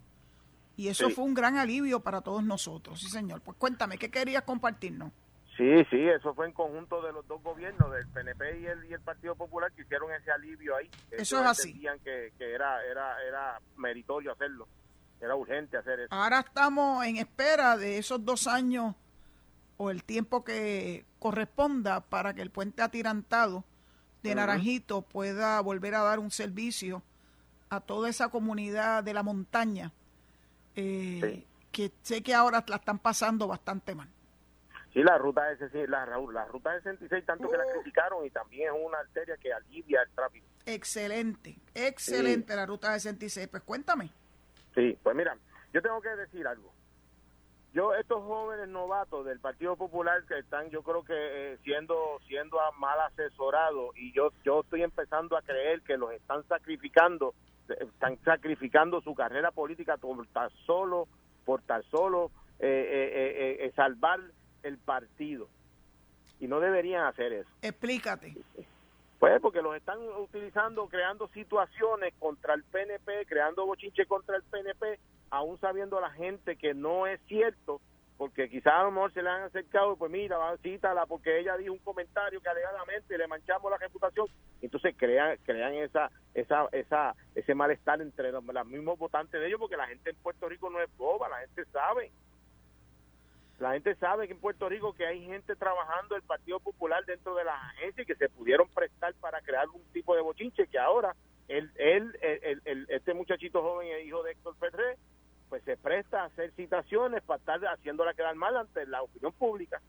Y 0.76 0.88
eso 0.88 1.08
Sí. 1.08 1.14
fue 1.14 1.24
un 1.24 1.34
gran 1.34 1.56
alivio 1.56 2.00
para 2.00 2.20
todos 2.20 2.42
nosotros. 2.42 2.98
Sí, 3.00 3.08
señor. 3.08 3.40
Pues 3.42 3.56
cuéntame, 3.58 3.96
¿qué 3.98 4.10
querías 4.10 4.42
compartirnos? 4.42 5.12
Sí, 5.56 5.84
sí, 5.88 6.08
eso 6.08 6.34
fue 6.34 6.46
en 6.46 6.52
conjunto 6.52 7.00
de 7.00 7.12
los 7.12 7.24
dos 7.28 7.40
gobiernos, 7.42 7.92
del 7.92 8.08
PNP 8.08 8.58
y 8.60 8.66
el, 8.66 8.84
y 8.86 8.92
el 8.92 9.00
Partido 9.00 9.36
Popular, 9.36 9.70
que 9.72 9.82
hicieron 9.82 10.10
ese 10.12 10.32
alivio 10.32 10.74
ahí. 10.74 10.90
Eso 11.12 11.40
es 11.40 11.46
así. 11.46 11.68
entendían 11.68 12.00
que, 12.00 12.32
que 12.36 12.52
era, 12.52 12.84
era, 12.86 13.22
era 13.22 13.60
meritorio 13.76 14.32
hacerlo, 14.32 14.66
era 15.20 15.36
urgente 15.36 15.76
hacer 15.76 16.00
eso. 16.00 16.08
Ahora 16.12 16.40
estamos 16.40 17.04
en 17.06 17.18
espera 17.18 17.76
de 17.76 17.98
esos 17.98 18.24
dos 18.24 18.48
años 18.48 18.96
o 19.76 19.90
el 19.90 20.04
tiempo 20.04 20.44
que 20.44 21.04
corresponda 21.18 22.00
para 22.00 22.34
que 22.34 22.42
el 22.42 22.50
puente 22.50 22.82
atirantado 22.82 23.64
de. 24.22 24.34
Naranjito 24.34 25.02
pueda 25.02 25.60
volver 25.60 25.94
a 25.94 26.02
dar 26.02 26.18
un 26.18 26.30
servicio 26.30 27.02
a 27.70 27.80
toda 27.80 28.08
esa 28.08 28.28
comunidad 28.28 29.02
de 29.04 29.14
la 29.14 29.22
montaña 29.22 29.92
eh, 30.76 31.20
Sí. 31.22 31.46
que 31.72 31.92
sé 32.02 32.22
que 32.22 32.34
ahora 32.34 32.64
la 32.66 32.76
están 32.76 32.98
pasando 32.98 33.46
bastante 33.46 33.94
mal. 33.94 34.08
Sí, 34.92 35.02
la 35.02 35.18
ruta 35.18 35.42
sí, 35.72 35.78
la, 35.88 36.06
la 36.06 36.44
ruta 36.46 36.72
66, 36.76 37.24
tanto 37.26 37.50
que 37.50 37.56
la 37.56 37.64
Uh. 37.66 37.80
criticaron 37.80 38.24
y 38.24 38.30
también 38.30 38.72
es 38.74 38.80
una 38.80 38.98
arteria 38.98 39.36
que 39.36 39.52
alivia 39.52 40.02
el 40.02 40.10
tráfico. 40.14 40.46
Excelente, 40.66 41.58
excelente 41.74 42.54
la 42.54 42.64
ruta 42.66 42.92
66. 42.92 43.48
Pues 43.48 43.62
cuéntame. 43.64 44.10
Sí, 44.74 44.96
pues 45.02 45.16
mira, 45.16 45.36
yo 45.72 45.82
tengo 45.82 46.00
que 46.00 46.10
decir 46.10 46.46
algo. 46.46 46.72
Yo, 47.74 47.92
estos 47.92 48.22
jóvenes 48.22 48.68
novatos 48.68 49.26
del 49.26 49.40
Partido 49.40 49.74
Popular 49.74 50.22
que 50.28 50.38
están, 50.38 50.70
yo 50.70 50.84
creo 50.84 51.02
que 51.02 51.14
eh, 51.54 51.58
siendo 51.64 52.20
siendo 52.28 52.56
mal 52.78 53.00
asesorados 53.00 53.90
y 53.96 54.12
yo 54.12 54.30
yo 54.44 54.60
estoy 54.60 54.84
empezando 54.84 55.36
a 55.36 55.42
creer 55.42 55.82
que 55.82 55.96
los 55.96 56.12
están 56.12 56.46
sacrificando, 56.46 57.34
eh, 57.68 57.74
están 57.80 58.16
sacrificando 58.24 59.00
su 59.00 59.12
carrera 59.16 59.50
política 59.50 59.96
por 59.96 60.24
tan 60.28 60.50
solo, 60.66 61.08
por 61.44 61.62
tan 61.62 61.82
solo 61.90 62.30
eh, 62.60 63.72
salvar 63.74 64.20
el 64.62 64.78
partido. 64.78 65.48
Y 66.38 66.46
no 66.46 66.60
deberían 66.60 67.06
hacer 67.06 67.32
eso. 67.32 67.50
Explícate. 67.60 68.36
Pues 69.18 69.40
porque 69.40 69.62
los 69.62 69.74
están 69.74 69.98
utilizando, 70.18 70.86
creando 70.86 71.26
situaciones 71.28 72.14
contra 72.20 72.54
el 72.54 72.62
PNP, 72.62 73.26
creando 73.26 73.66
bochinche 73.66 74.06
contra 74.06 74.36
el 74.36 74.44
PNP, 74.44 75.00
aún 75.34 75.58
sabiendo 75.60 76.00
la 76.00 76.10
gente 76.10 76.56
que 76.56 76.74
no 76.74 77.06
es 77.06 77.20
cierto, 77.26 77.80
porque 78.16 78.48
quizás 78.48 78.74
a 78.74 78.82
lo 78.84 78.92
mejor 78.92 79.12
se 79.12 79.22
le 79.22 79.28
han 79.28 79.42
acercado, 79.42 79.96
pues 79.96 80.10
mira, 80.10 80.38
cítala, 80.62 81.04
porque 81.06 81.40
ella 81.40 81.56
dijo 81.56 81.72
un 81.72 81.80
comentario 81.80 82.40
que 82.40 82.48
alegadamente 82.48 83.18
le 83.18 83.26
manchamos 83.26 83.70
la 83.70 83.78
reputación. 83.78 84.26
Entonces 84.62 84.94
crean 84.96 85.36
crean 85.44 85.74
esa 85.74 86.10
esa 86.32 86.68
esa 86.70 87.14
ese 87.34 87.54
malestar 87.54 88.00
entre 88.00 88.30
los, 88.30 88.44
mismos 88.66 88.98
votantes 88.98 89.40
de 89.40 89.48
ellos, 89.48 89.58
porque 89.58 89.76
la 89.76 89.88
gente 89.88 90.10
en 90.10 90.16
Puerto 90.16 90.48
Rico 90.48 90.70
no 90.70 90.80
es 90.80 90.96
boba, 90.96 91.28
la 91.28 91.40
gente 91.40 91.64
sabe. 91.66 92.12
La 93.58 93.72
gente 93.72 93.94
sabe 93.96 94.26
que 94.26 94.34
en 94.34 94.40
Puerto 94.40 94.68
Rico 94.68 94.92
que 94.94 95.06
hay 95.06 95.24
gente 95.24 95.56
trabajando 95.56 96.16
el 96.16 96.22
Partido 96.22 96.60
Popular 96.60 97.04
dentro 97.04 97.34
de 97.34 97.44
las 97.44 97.60
agencias 97.72 98.04
y 98.04 98.06
que 98.06 98.16
se 98.16 98.28
pudieron 98.28 98.68
prestar 98.68 99.14
para 99.14 99.40
crear 99.40 99.68
un 99.68 99.82
tipo 99.92 100.14
de 100.14 100.22
bochinche 100.22 100.66
que 100.66 100.78
ahora 100.78 101.14
él, 101.48 101.70
él, 101.76 102.86
este 102.88 103.14
muchachito 103.14 103.62
joven, 103.62 103.88
el 103.88 104.06
hijo 104.06 104.22
de 104.22 104.32
Héctor 104.32 104.56
Ferrer, 104.56 104.96
pues 105.54 105.62
se 105.62 105.76
presta 105.76 106.22
a 106.22 106.24
hacer 106.24 106.52
citaciones 106.56 107.22
para 107.22 107.38
estar 107.38 107.60
haciéndola 107.60 108.12
quedar 108.12 108.34
mal 108.34 108.56
ante 108.56 108.84
la 108.86 109.02
opinión 109.02 109.32
pública. 109.34 109.80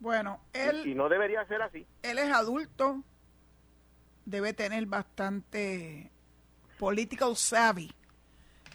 Bueno, 0.00 0.42
él... 0.52 0.86
y 0.86 0.94
no 0.94 1.08
debería 1.08 1.46
ser 1.46 1.62
así. 1.62 1.86
él 2.02 2.18
es 2.18 2.30
adulto, 2.30 3.02
debe 4.26 4.52
tener 4.52 4.84
bastante 4.84 6.10
political 6.78 7.36
savvy, 7.36 7.90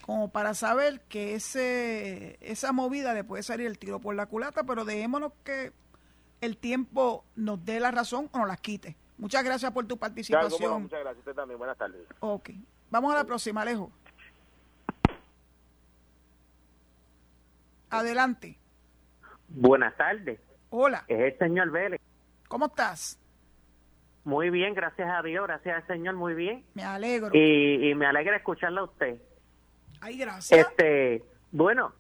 como 0.02 0.32
para 0.32 0.56
saber 0.56 1.02
que 1.02 1.36
ese 1.36 2.40
esa 2.42 2.72
movida 2.72 3.14
le 3.14 3.24
puede 3.24 3.44
salir 3.44 3.68
el 3.68 3.78
tiro 3.78 4.00
por 4.00 4.16
la 4.16 4.26
culata, 4.26 4.64
pero 4.64 4.86
dejémonos 4.86 5.34
que 5.44 5.72
el 6.42 6.58
tiempo 6.58 7.26
nos 7.36 7.64
dé 7.64 7.80
la 7.80 7.92
razón 7.92 8.28
o 8.32 8.40
nos 8.40 8.48
las 8.48 8.60
quite. 8.60 8.98
Muchas 9.20 9.44
gracias 9.44 9.72
por 9.72 9.86
tu 9.86 9.98
Claro, 9.98 10.16
cómo 10.16 10.26
no, 10.26 10.50
participación. 10.50 10.82
muchas 10.82 11.00
gracias. 11.00 11.20
Usted 11.20 11.36
también. 11.36 11.60
Buenas 11.60 11.78
tardes. 11.78 12.08
Ok. 12.22 12.50
Vamos 12.90 13.14
a 13.14 13.18
la 13.18 13.24
próxima, 13.24 13.62
Alejo. 13.62 13.92
Adelante. 17.90 18.58
Buenas 19.50 19.96
tardes, 19.96 20.40
Hola. 20.70 21.06
es 21.08 21.34
el 21.34 21.38
señor 21.40 21.72
Vélez. 21.72 22.02
¿Cómo 22.48 22.66
estás? 22.68 23.20
Muy 24.24 24.50
bien, 24.50 24.74
gracias 24.74 25.10
a 25.10 25.22
Dios, 25.22 25.48
gracias 25.48 25.78
al 25.78 25.88
Señor, 25.88 26.16
muy 26.16 26.34
bien. 26.34 26.66
Me 26.74 26.84
alegro. 26.84 27.30
Y, 27.34 27.90
y 27.90 27.96
me 27.96 28.06
alegra 28.06 28.36
escucharla 28.36 28.82
a 28.82 28.84
usted. 28.84 29.22
Ay, 30.02 30.18
gracias. 30.18 30.60
Este, 30.68 31.24
bueno, 31.52 31.94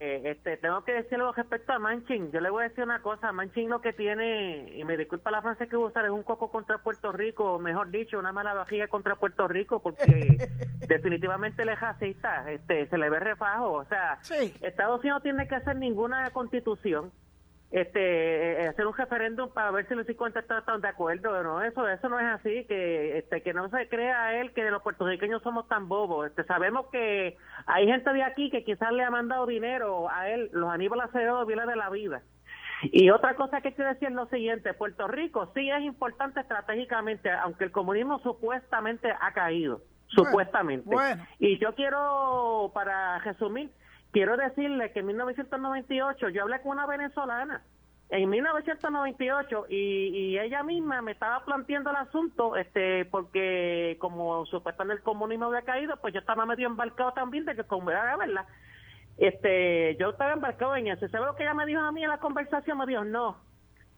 eh, 0.00 0.20
este, 0.24 0.56
tengo 0.56 0.84
que 0.84 0.92
decir 0.92 1.14
algo 1.14 1.32
respecto 1.32 1.72
a 1.72 1.78
Manchin. 1.78 2.30
Yo 2.32 2.40
le 2.40 2.50
voy 2.50 2.64
a 2.64 2.68
decir 2.68 2.84
una 2.84 3.00
cosa, 3.00 3.32
Manchin 3.32 3.70
lo 3.70 3.80
que 3.80 3.92
tiene, 3.92 4.72
y 4.74 4.84
me 4.84 4.96
disculpa 4.96 5.30
la 5.30 5.40
frase 5.42 5.68
que 5.68 5.76
voy 5.76 5.86
a 5.86 5.88
usar, 5.88 6.04
es 6.04 6.10
un 6.10 6.22
coco 6.24 6.50
contra 6.50 6.78
Puerto 6.78 7.12
Rico, 7.12 7.54
o 7.54 7.58
mejor 7.58 7.90
dicho, 7.90 8.18
una 8.18 8.32
mala 8.32 8.54
vajilla 8.54 8.88
contra 8.88 9.16
Puerto 9.16 9.46
Rico, 9.48 9.80
porque 9.80 10.48
definitivamente 10.88 11.62
él 11.62 11.68
es 11.70 11.80
racista, 11.80 12.50
este, 12.50 12.86
se 12.88 12.98
le 12.98 13.08
ve 13.08 13.20
refajo. 13.20 13.72
O 13.72 13.84
sea, 13.84 14.18
Sí. 14.22 14.54
Estados 14.60 15.00
Unidos 15.00 15.18
no 15.18 15.22
tiene 15.22 15.48
que 15.48 15.54
hacer 15.54 15.76
ninguna 15.76 16.30
constitución. 16.30 17.12
Este 17.74 18.62
eh, 18.62 18.68
hacer 18.68 18.86
un 18.86 18.96
referéndum 18.96 19.50
para 19.52 19.72
ver 19.72 19.88
si 19.88 19.96
los 19.96 20.06
50 20.06 20.38
están 20.38 20.80
de 20.80 20.86
acuerdo 20.86 21.42
no 21.42 21.60
eso 21.60 21.88
eso 21.88 22.08
no 22.08 22.20
es 22.20 22.26
así 22.26 22.64
que 22.66 23.18
este 23.18 23.42
que 23.42 23.52
no 23.52 23.68
se 23.68 23.88
crea 23.88 24.38
él 24.40 24.52
que 24.52 24.70
los 24.70 24.80
puertorriqueños 24.80 25.42
somos 25.42 25.66
tan 25.66 25.88
bobos. 25.88 26.28
Este 26.28 26.44
sabemos 26.44 26.86
que 26.92 27.36
hay 27.66 27.86
gente 27.86 28.12
de 28.12 28.22
aquí 28.22 28.48
que 28.50 28.62
quizás 28.62 28.92
le 28.92 29.02
ha 29.02 29.10
mandado 29.10 29.46
dinero 29.46 30.08
a 30.08 30.28
él 30.30 30.50
los 30.52 30.70
Aníbal 30.70 31.00
Acevedo 31.00 31.44
viene 31.46 31.66
de 31.66 31.74
la 31.74 31.90
vida. 31.90 32.22
Y 32.82 33.10
otra 33.10 33.34
cosa 33.34 33.60
que 33.60 33.72
quiero 33.72 33.90
decir 33.90 34.08
es 34.08 34.14
lo 34.14 34.26
siguiente 34.26 34.72
Puerto 34.74 35.08
Rico 35.08 35.50
sí 35.52 35.68
es 35.68 35.82
importante 35.82 36.40
estratégicamente 36.40 37.28
aunque 37.28 37.64
el 37.64 37.72
comunismo 37.72 38.20
supuestamente 38.20 39.12
ha 39.20 39.32
caído 39.32 39.80
supuestamente. 40.06 40.94
y 41.40 41.58
yo 41.58 41.74
quiero 41.74 42.70
para 42.72 43.18
resumir 43.18 43.70
quiero 44.14 44.36
decirle 44.36 44.92
que 44.92 45.00
en 45.00 45.06
1998 45.06 46.28
yo 46.28 46.42
hablé 46.42 46.62
con 46.62 46.70
una 46.72 46.86
venezolana 46.86 47.64
en 48.10 48.30
1998 48.30 49.66
y, 49.68 49.74
y 49.76 50.38
ella 50.38 50.62
misma 50.62 51.02
me 51.02 51.10
estaba 51.10 51.44
planteando 51.44 51.90
el 51.90 51.96
asunto 51.96 52.54
este 52.54 53.06
porque 53.06 53.96
como 53.98 54.46
supuestamente 54.46 54.98
el 54.98 55.02
comunismo 55.02 55.46
había 55.46 55.62
caído 55.62 55.96
pues 56.00 56.14
yo 56.14 56.20
estaba 56.20 56.46
medio 56.46 56.68
embarcado 56.68 57.12
también 57.12 57.44
de 57.44 57.56
que 57.56 57.64
como 57.64 57.90
era 57.90 58.16
verdad 58.16 58.46
este 59.18 59.96
yo 59.98 60.10
estaba 60.10 60.32
embarcado 60.32 60.76
en 60.76 60.86
eso 60.86 61.08
¿sabes 61.08 61.26
lo 61.26 61.34
que 61.34 61.42
ella 61.42 61.54
me 61.54 61.66
dijo 61.66 61.80
a 61.80 61.90
mí 61.90 62.04
en 62.04 62.10
la 62.10 62.18
conversación? 62.18 62.78
me 62.78 62.86
dijo 62.86 63.04
no 63.04 63.38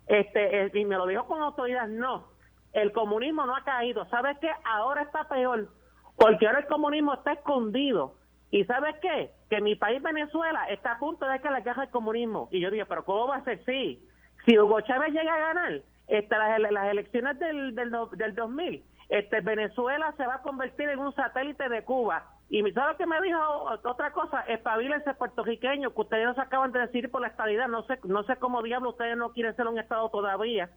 este 0.07 0.65
eh, 0.65 0.71
y 0.73 0.85
me 0.87 0.97
lo 0.97 1.07
dijo 1.07 1.27
con 1.27 1.43
autoridad 1.43 1.89
no 1.89 2.29
el 2.73 2.91
comunismo 2.93 3.45
no 3.45 3.55
ha 3.55 3.65
caído 3.65 4.07
¿sabes 4.07 4.39
qué? 4.41 4.51
ahora 4.65 5.03
está 5.03 5.29
peor 5.29 5.69
porque 6.17 6.47
ahora 6.47 6.61
el 6.61 6.67
comunismo 6.69 7.13
está 7.13 7.35
escondido 7.35 8.15
¿Y 8.57 8.65
sabes 8.65 8.97
qué? 9.03 9.33
Que 9.51 9.61
mi 9.61 9.75
país, 9.75 10.03
Venezuela, 10.03 10.65
está 10.71 10.93
a 10.93 10.99
punto 10.99 11.29
de 11.29 11.41
que 11.41 11.51
la 11.51 11.63
caja 11.63 11.83
el 11.83 11.91
comunismo. 11.91 12.49
Y 12.51 12.61
yo 12.61 12.71
dije, 12.71 12.87
¿pero 12.87 13.05
cómo 13.05 13.29
va 13.29 13.37
a 13.37 13.45
ser? 13.45 13.63
Sí. 13.67 14.03
Si 14.47 14.59
Hugo 14.59 14.81
Chávez 14.81 15.13
llega 15.13 15.35
a 15.35 15.53
ganar 15.53 15.83
este, 16.09 16.39
las, 16.39 16.73
las 16.73 16.89
elecciones 16.89 17.39
del, 17.39 17.75
del, 17.75 17.93
del 18.13 18.35
2000, 18.35 18.83
este, 19.11 19.43
Venezuela 19.43 20.15
se 20.17 20.27
va 20.27 20.37
a 20.37 20.43
convertir 20.43 20.89
en 20.89 21.01
un 21.01 21.15
satélite 21.15 21.69
de 21.69 21.85
Cuba. 21.85 22.25
Y 22.49 22.63
¿sabes 22.73 22.97
qué 22.97 23.05
me 23.05 23.21
dijo? 23.21 23.39
Otra 23.85 24.11
cosa, 24.13 24.41
espabilense 24.49 25.13
puertorriqueño, 25.13 25.93
que 25.93 26.01
ustedes 26.01 26.25
nos 26.25 26.39
acaban 26.39 26.73
de 26.73 26.79
decir 26.79 27.11
por 27.11 27.21
la 27.21 27.29
estabilidad. 27.29 27.69
No 27.69 27.83
sé, 27.83 27.99
no 28.05 28.23
sé 28.23 28.37
cómo 28.37 28.63
diablo 28.63 28.89
ustedes 28.89 29.19
no 29.19 29.33
quieren 29.35 29.55
ser 29.55 29.67
un 29.67 29.79
Estado 29.79 30.09
todavía. 30.09 30.71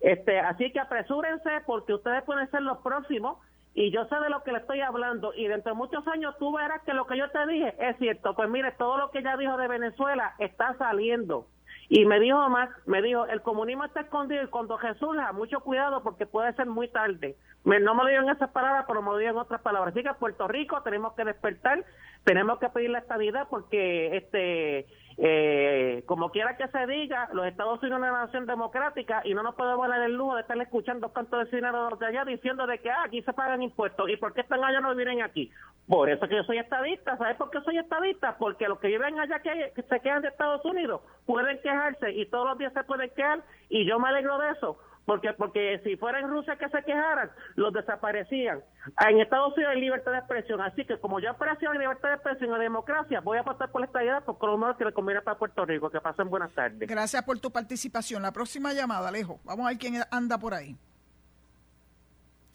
Este, 0.00 0.40
así 0.40 0.72
que 0.72 0.80
apresúrense 0.80 1.50
porque 1.66 1.92
ustedes 1.92 2.22
pueden 2.22 2.50
ser 2.50 2.62
los 2.62 2.78
próximos 2.78 3.36
y 3.78 3.90
yo 3.90 4.06
sé 4.06 4.18
de 4.18 4.30
lo 4.30 4.42
que 4.42 4.52
le 4.52 4.58
estoy 4.58 4.80
hablando 4.80 5.34
y 5.34 5.48
dentro 5.48 5.72
de 5.72 5.76
muchos 5.76 6.08
años 6.08 6.34
tú 6.38 6.50
verás 6.50 6.82
que 6.84 6.94
lo 6.94 7.06
que 7.06 7.18
yo 7.18 7.30
te 7.30 7.46
dije 7.46 7.74
es 7.78 7.98
cierto. 7.98 8.34
Pues 8.34 8.48
mire, 8.48 8.72
todo 8.72 8.96
lo 8.96 9.10
que 9.10 9.18
ella 9.18 9.36
dijo 9.36 9.54
de 9.58 9.68
Venezuela 9.68 10.34
está 10.38 10.74
saliendo. 10.78 11.46
Y 11.90 12.06
me 12.06 12.18
dijo 12.18 12.48
más, 12.48 12.70
me 12.86 13.02
dijo, 13.02 13.26
el 13.26 13.42
comunismo 13.42 13.84
está 13.84 14.00
escondido 14.00 14.42
y 14.42 14.46
cuando 14.46 14.78
Jesús 14.78 15.14
mucho 15.34 15.60
cuidado 15.60 16.02
porque 16.02 16.24
puede 16.24 16.54
ser 16.54 16.64
muy 16.64 16.88
tarde. 16.88 17.36
Me, 17.64 17.78
no 17.78 17.94
me 17.94 18.04
lo 18.04 18.08
digo 18.08 18.22
en 18.22 18.30
esas 18.30 18.48
palabras, 18.48 18.86
pero 18.88 19.02
me 19.02 19.10
lo 19.10 19.18
digo 19.18 19.32
en 19.32 19.36
otras 19.36 19.60
palabras. 19.60 19.92
Así 19.92 20.02
que 20.02 20.14
Puerto 20.14 20.48
Rico 20.48 20.80
tenemos 20.80 21.12
que 21.12 21.26
despertar, 21.26 21.84
tenemos 22.24 22.58
que 22.58 22.70
pedir 22.70 22.88
la 22.88 23.00
estabilidad 23.00 23.46
porque 23.50 24.16
este 24.16 24.86
eh, 25.18 26.02
como 26.04 26.30
quiera 26.30 26.58
que 26.58 26.68
se 26.68 26.86
diga, 26.86 27.30
los 27.32 27.46
Estados 27.46 27.82
Unidos 27.82 28.00
es 28.02 28.08
una 28.08 28.20
nación 28.24 28.44
democrática 28.44 29.22
y 29.24 29.32
no 29.32 29.42
nos 29.42 29.54
podemos 29.54 29.88
dar 29.88 30.02
el 30.02 30.12
lujo 30.12 30.34
de 30.34 30.42
estar 30.42 30.60
escuchando 30.60 31.08
tanto 31.08 31.38
de 31.38 31.46
dinero 31.46 31.88
de 31.96 32.06
allá 32.06 32.24
diciendo 32.26 32.66
de 32.66 32.78
que 32.80 32.90
ah, 32.90 33.04
aquí 33.06 33.22
se 33.22 33.32
pagan 33.32 33.62
impuestos 33.62 34.10
y 34.10 34.16
por 34.18 34.34
qué 34.34 34.42
están 34.42 34.62
allá 34.62 34.80
no 34.80 34.94
viven 34.94 35.22
aquí. 35.22 35.50
Por 35.88 36.10
eso 36.10 36.28
que 36.28 36.36
yo 36.36 36.44
soy 36.44 36.58
estadista. 36.58 37.16
¿Sabes 37.16 37.36
por 37.36 37.50
qué 37.50 37.60
soy 37.62 37.78
estadista? 37.78 38.36
Porque 38.36 38.68
los 38.68 38.78
que 38.78 38.88
viven 38.88 39.18
allá 39.18 39.38
que, 39.38 39.72
se 39.88 40.00
quedan 40.00 40.20
de 40.20 40.28
Estados 40.28 40.62
Unidos 40.66 41.00
pueden 41.24 41.60
quejarse 41.62 42.12
y 42.12 42.26
todos 42.26 42.48
los 42.48 42.58
días 42.58 42.74
se 42.74 42.84
pueden 42.84 43.08
quedar 43.10 43.40
y 43.70 43.86
yo 43.86 43.98
me 43.98 44.08
alegro 44.08 44.38
de 44.38 44.50
eso 44.50 44.78
porque 45.06 45.32
porque 45.32 45.80
si 45.84 45.96
fuera 45.96 46.20
en 46.20 46.28
Rusia 46.28 46.56
que 46.56 46.68
se 46.68 46.82
quejaran, 46.82 47.30
los 47.54 47.72
desaparecían. 47.72 48.60
En 49.08 49.20
Estados 49.20 49.54
Unidos 49.56 49.72
hay 49.74 49.80
libertad 49.80 50.12
de 50.12 50.18
expresión, 50.18 50.60
así 50.60 50.84
que 50.84 50.98
como 50.98 51.20
yo 51.20 51.30
aprecio 51.30 51.72
la 51.72 51.78
libertad 51.78 52.08
de 52.08 52.14
expresión 52.16 52.50
y 52.50 52.52
la 52.52 52.58
democracia, 52.58 53.20
voy 53.20 53.38
a 53.38 53.44
pasar 53.44 53.70
por 53.70 53.84
esta 53.84 54.02
idea 54.02 54.20
porque 54.20 54.46
lo 54.46 54.58
mejor 54.58 54.76
que 54.76 54.84
le 54.84 54.92
conviene 54.92 55.22
para 55.22 55.38
Puerto 55.38 55.64
Rico. 55.64 55.88
Que 55.88 56.00
pasen 56.00 56.28
buenas 56.28 56.52
tardes. 56.52 56.88
Gracias 56.88 57.22
por 57.22 57.38
tu 57.38 57.50
participación. 57.50 58.20
La 58.20 58.32
próxima 58.32 58.72
llamada, 58.72 59.08
Alejo. 59.08 59.40
Vamos 59.44 59.66
a 59.66 59.68
ver 59.70 59.78
quién 59.78 60.02
anda 60.10 60.38
por 60.38 60.52
ahí. 60.52 60.76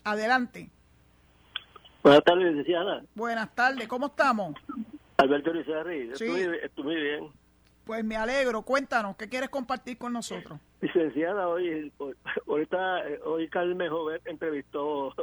Adelante. 0.04 0.70
Buenas 2.04 2.24
tardes, 2.24 2.48
licenciada. 2.48 3.04
Buenas 3.16 3.56
tardes, 3.56 3.88
¿cómo 3.88 4.08
estamos? 4.08 4.56
Alberto 5.18 5.54
Rizarri, 5.54 6.16
sí. 6.16 6.26
estoy 6.64 6.84
muy 6.84 6.96
bien. 6.96 7.41
Pues 7.86 8.04
me 8.04 8.16
alegro. 8.16 8.62
Cuéntanos, 8.62 9.16
¿qué 9.18 9.28
quieres 9.28 9.50
compartir 9.50 9.98
con 9.98 10.14
nosotros? 10.14 10.60
Licenciada, 10.82 11.48
hoy, 11.48 11.92
ahorita, 12.48 13.04
hoy 13.26 13.48
Carmen 13.50 13.90
Jovet 13.90 14.26
entrevistó 14.28 15.14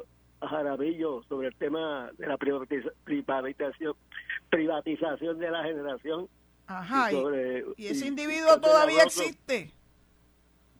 a 0.40 0.49
Jaramillo 0.49 1.23
sobre 1.29 1.49
el 1.49 1.55
tema 1.57 2.11
de 2.18 2.27
la 2.27 2.37
privatización, 2.37 3.94
privatización 4.51 5.38
de 5.38 5.51
la 5.51 5.64
generación. 5.64 6.29
Ajá, 6.66 7.11
y, 7.12 7.87
ese 7.87 8.07
individuo 8.07 8.61
todavía 8.61 9.03
existe. 9.05 9.73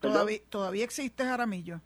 Todavía, 0.01 0.38
todavía 0.49 0.85
existe 0.85 1.25
Jaramillo. 1.25 1.81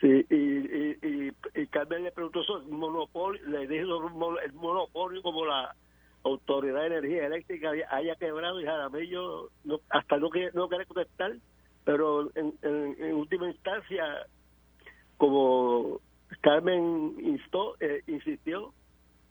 Sí, 0.00 0.26
y, 0.28 0.34
y, 0.34 1.32
y, 1.54 1.66
Carmen 1.68 2.04
le 2.04 2.12
preguntó 2.12 2.42
sobre 2.42 2.64
el 2.64 2.72
monopolio, 2.72 3.40
le 3.46 3.66
dijo 3.66 4.08
el 4.44 4.52
monopolio 4.52 5.22
como 5.22 5.46
la 5.46 5.74
Autoridad 6.24 6.80
de 6.80 6.86
Energía 6.86 7.26
Eléctrica 7.26 7.72
haya 7.90 8.16
quebrado 8.16 8.60
y 8.60 8.64
Jaramillo 8.64 9.50
no, 9.64 9.80
hasta 9.90 10.16
no, 10.16 10.30
no 10.54 10.68
quiere 10.68 10.86
contestar, 10.86 11.36
pero 11.84 12.30
en, 12.34 12.54
en, 12.62 13.14
última 13.14 13.50
instancia, 13.50 14.04
como 15.18 16.00
Carmen 16.40 17.14
instó, 17.20 17.76
eh, 17.80 18.02
insistió, 18.06 18.72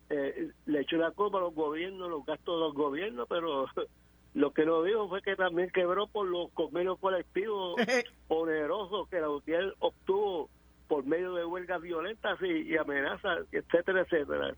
eh, 0.08 0.50
le 0.66 0.80
echó 0.80 0.96
la 0.96 1.10
culpa 1.10 1.38
a 1.38 1.42
los 1.42 1.54
gobiernos, 1.54 2.08
los 2.08 2.24
gastos 2.24 2.54
de 2.54 2.60
los 2.60 2.74
gobiernos, 2.74 3.26
pero 3.28 3.66
lo 4.34 4.52
que 4.52 4.64
nos 4.64 4.84
dijo 4.84 5.08
fue 5.08 5.22
que 5.22 5.34
también 5.34 5.70
quebró 5.70 6.06
por 6.06 6.26
los 6.26 6.50
convenios 6.52 6.98
colectivos 7.00 7.74
poderosos 8.28 9.08
que 9.08 9.20
la 9.20 9.30
UTIEL 9.30 9.74
obtuvo 9.80 10.48
por 10.86 11.04
medio 11.04 11.34
de 11.34 11.44
huelgas 11.44 11.80
violentas 11.80 12.38
y, 12.42 12.76
amenazas, 12.76 13.46
etcétera, 13.52 14.02
etcétera, 14.02 14.54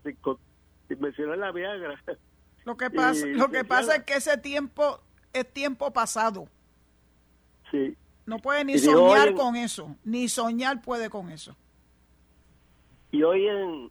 mencionar 0.95 1.37
la 1.37 1.51
Viagra. 1.51 2.01
Lo 2.65 2.77
que 2.77 2.89
pasa, 2.91 3.25
lo 3.27 3.49
que 3.49 3.63
pasa 3.63 3.97
es 3.97 4.03
que 4.03 4.15
ese 4.15 4.37
tiempo 4.37 4.99
es 5.33 5.51
tiempo 5.51 5.91
pasado. 5.91 6.47
Sí. 7.71 7.95
No 8.25 8.39
puede 8.39 8.65
ni 8.65 8.77
soñar 8.77 9.33
con 9.35 9.55
eso, 9.55 9.95
ni 10.03 10.27
soñar 10.27 10.81
puede 10.81 11.09
con 11.09 11.29
eso. 11.29 11.55
Y 13.11 13.23
hoy 13.23 13.47
en, 13.47 13.89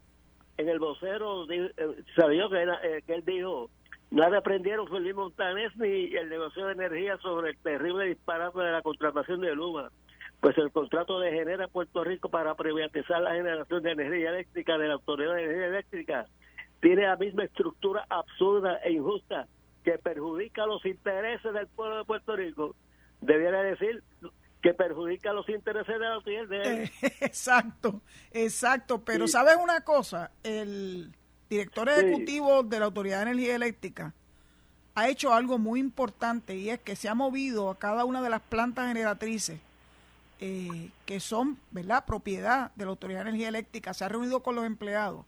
en 0.58 0.68
el 0.68 0.78
vocero 0.78 1.50
eh, 1.50 1.72
salió 2.14 2.50
que, 2.50 2.62
eh, 2.62 3.02
que 3.06 3.14
él 3.14 3.24
dijo, 3.24 3.70
nada 4.10 4.38
aprendieron 4.38 4.88
Felipe 4.88 5.14
Montanes 5.14 5.74
ni 5.76 6.14
el 6.14 6.28
negocio 6.28 6.66
de 6.66 6.72
energía 6.72 7.16
sobre 7.18 7.50
el 7.50 7.56
terrible 7.58 8.04
disparate 8.06 8.58
de 8.60 8.72
la 8.72 8.82
contratación 8.82 9.40
de 9.40 9.54
Luma. 9.54 9.90
Pues 10.40 10.56
el 10.58 10.70
contrato 10.70 11.18
de 11.18 11.32
genera 11.32 11.66
Puerto 11.66 12.04
Rico 12.04 12.28
para 12.28 12.54
privatizar 12.54 13.22
la 13.22 13.34
generación 13.34 13.82
de 13.82 13.92
energía 13.92 14.30
eléctrica 14.30 14.76
de 14.76 14.88
la 14.88 14.94
Autoridad 14.94 15.34
de 15.34 15.44
Energía 15.44 15.66
Eléctrica 15.66 16.26
tiene 16.80 17.02
la 17.02 17.16
misma 17.16 17.44
estructura 17.44 18.06
absurda 18.08 18.76
e 18.84 18.92
injusta 18.92 19.46
que 19.84 19.98
perjudica 19.98 20.66
los 20.66 20.84
intereses 20.84 21.52
del 21.52 21.66
pueblo 21.68 21.98
de 21.98 22.04
Puerto 22.04 22.34
Rico, 22.34 22.74
debiera 23.20 23.62
decir 23.62 24.02
que 24.60 24.74
perjudica 24.74 25.32
los 25.32 25.48
intereses 25.48 25.94
de 25.98 26.00
la 26.00 26.46
de 26.46 26.90
Exacto, 27.20 28.00
exacto. 28.32 29.00
Pero 29.04 29.28
¿sabes 29.28 29.56
una 29.62 29.82
cosa? 29.82 30.32
El 30.42 31.12
director 31.48 31.88
ejecutivo 31.88 32.64
de 32.64 32.80
la 32.80 32.86
Autoridad 32.86 33.18
de 33.18 33.30
Energía 33.30 33.54
Eléctrica 33.54 34.12
ha 34.96 35.08
hecho 35.08 35.32
algo 35.32 35.58
muy 35.58 35.78
importante 35.78 36.56
y 36.56 36.70
es 36.70 36.80
que 36.80 36.96
se 36.96 37.08
ha 37.08 37.14
movido 37.14 37.70
a 37.70 37.78
cada 37.78 38.04
una 38.04 38.22
de 38.22 38.30
las 38.30 38.40
plantas 38.40 38.88
generatrices 38.88 39.60
eh, 40.40 40.90
que 41.04 41.20
son, 41.20 41.58
¿verdad?, 41.70 42.04
propiedad 42.04 42.72
de 42.74 42.86
la 42.86 42.90
Autoridad 42.90 43.22
de 43.22 43.28
Energía 43.30 43.48
Eléctrica, 43.48 43.94
se 43.94 44.04
ha 44.04 44.08
reunido 44.08 44.40
con 44.40 44.56
los 44.56 44.64
empleados 44.64 45.24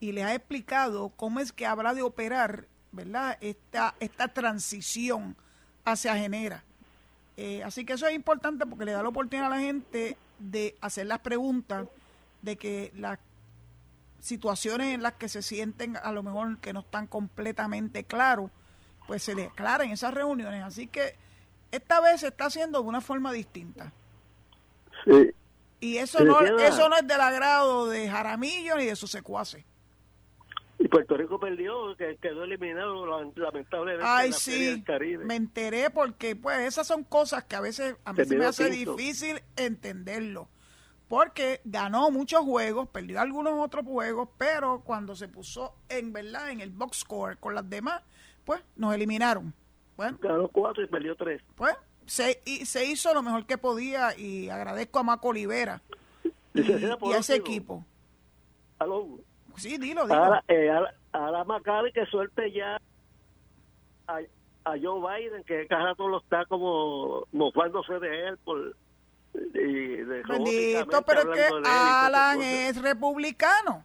y 0.00 0.12
les 0.12 0.24
ha 0.24 0.34
explicado 0.34 1.10
cómo 1.10 1.40
es 1.40 1.52
que 1.52 1.66
habrá 1.66 1.94
de 1.94 2.02
operar, 2.02 2.66
¿verdad? 2.92 3.38
Esta, 3.40 3.94
esta 4.00 4.28
transición 4.28 5.36
hacia 5.84 6.16
Genera. 6.16 6.64
Eh, 7.36 7.62
así 7.64 7.84
que 7.84 7.94
eso 7.94 8.06
es 8.06 8.14
importante 8.14 8.66
porque 8.66 8.84
le 8.84 8.92
da 8.92 9.02
la 9.02 9.08
oportunidad 9.08 9.46
a 9.46 9.56
la 9.56 9.60
gente 9.60 10.16
de 10.38 10.76
hacer 10.80 11.06
las 11.06 11.20
preguntas 11.20 11.86
de 12.42 12.56
que 12.56 12.92
las 12.96 13.18
situaciones 14.20 14.94
en 14.94 15.02
las 15.02 15.14
que 15.14 15.28
se 15.28 15.42
sienten 15.42 15.96
a 15.96 16.12
lo 16.12 16.22
mejor 16.22 16.58
que 16.58 16.72
no 16.72 16.80
están 16.80 17.06
completamente 17.06 18.04
claros, 18.04 18.50
pues 19.06 19.22
se 19.22 19.34
le 19.34 19.46
aclaren 19.46 19.92
esas 19.92 20.12
reuniones. 20.12 20.62
Así 20.62 20.86
que 20.86 21.14
esta 21.70 22.00
vez 22.00 22.20
se 22.20 22.28
está 22.28 22.46
haciendo 22.46 22.82
de 22.82 22.88
una 22.88 23.00
forma 23.00 23.32
distinta. 23.32 23.92
Sí. 25.04 25.30
Y 25.78 25.98
eso 25.98 26.24
no, 26.24 26.40
eso 26.40 26.88
no 26.88 26.96
es 26.96 27.06
del 27.06 27.20
agrado 27.20 27.86
de 27.88 28.08
Jaramillo 28.08 28.76
ni 28.76 28.86
de 28.86 28.96
sus 28.96 29.10
secuaces. 29.10 29.64
Y 30.78 30.88
Puerto 30.88 31.16
Rico 31.16 31.40
perdió, 31.40 31.96
que 31.96 32.16
quedó 32.16 32.44
eliminado 32.44 33.06
lamentablemente. 33.34 34.04
Ay, 34.06 34.32
sí, 34.32 34.84
me 35.24 35.36
enteré 35.36 35.90
porque 35.90 36.36
pues 36.36 36.60
esas 36.60 36.86
son 36.86 37.02
cosas 37.04 37.44
que 37.44 37.56
a 37.56 37.60
veces 37.60 37.96
a 38.04 38.12
mí 38.12 38.24
se 38.24 38.36
me 38.36 38.44
hace 38.44 38.68
difícil 38.68 39.40
entenderlo. 39.56 40.48
Porque 41.08 41.60
ganó 41.64 42.10
muchos 42.10 42.40
juegos, 42.40 42.88
perdió 42.88 43.20
algunos 43.20 43.54
otros 43.54 43.84
juegos, 43.84 44.28
pero 44.36 44.82
cuando 44.84 45.14
se 45.14 45.28
puso 45.28 45.76
en 45.88 46.12
verdad 46.12 46.50
en 46.50 46.60
el 46.60 46.70
box 46.70 46.98
score 46.98 47.38
con 47.38 47.54
las 47.54 47.68
demás, 47.70 48.02
pues 48.44 48.60
nos 48.74 48.94
eliminaron. 48.94 49.54
Bueno, 49.96 50.18
ganó 50.20 50.48
cuatro 50.48 50.82
y 50.82 50.88
perdió 50.88 51.14
tres. 51.14 51.42
Pues 51.54 51.74
se, 52.06 52.42
y, 52.44 52.66
se 52.66 52.84
hizo 52.84 53.14
lo 53.14 53.22
mejor 53.22 53.46
que 53.46 53.56
podía 53.56 54.18
y 54.18 54.50
agradezco 54.50 54.98
a 54.98 55.04
Maco 55.04 55.28
Olivera 55.28 55.80
y, 56.54 56.60
a 56.84 57.18
ese 57.18 57.36
equipo. 57.36 57.84
¿Aló? 58.78 59.20
Sí, 59.56 59.78
dilo, 59.78 60.02
dilo. 60.04 60.14
Ahora, 60.14 60.44
eh, 60.48 60.70
ahora, 61.12 61.44
que 61.92 62.06
suelte 62.06 62.52
ya 62.52 62.80
a, 64.06 64.20
Joe 64.82 65.00
Biden, 65.00 65.44
que 65.44 65.66
cada 65.68 65.86
rato 65.86 66.08
lo 66.08 66.18
está 66.18 66.44
como 66.46 67.26
mofándose 67.32 67.98
de 68.00 68.28
él 68.28 68.38
por... 68.38 68.76
Y 69.54 70.02
Bendito, 70.02 71.02
pero 71.02 71.32
es 71.32 71.38
que 71.38 71.68
Alan 71.68 72.40
es 72.40 72.80
republicano. 72.80 73.84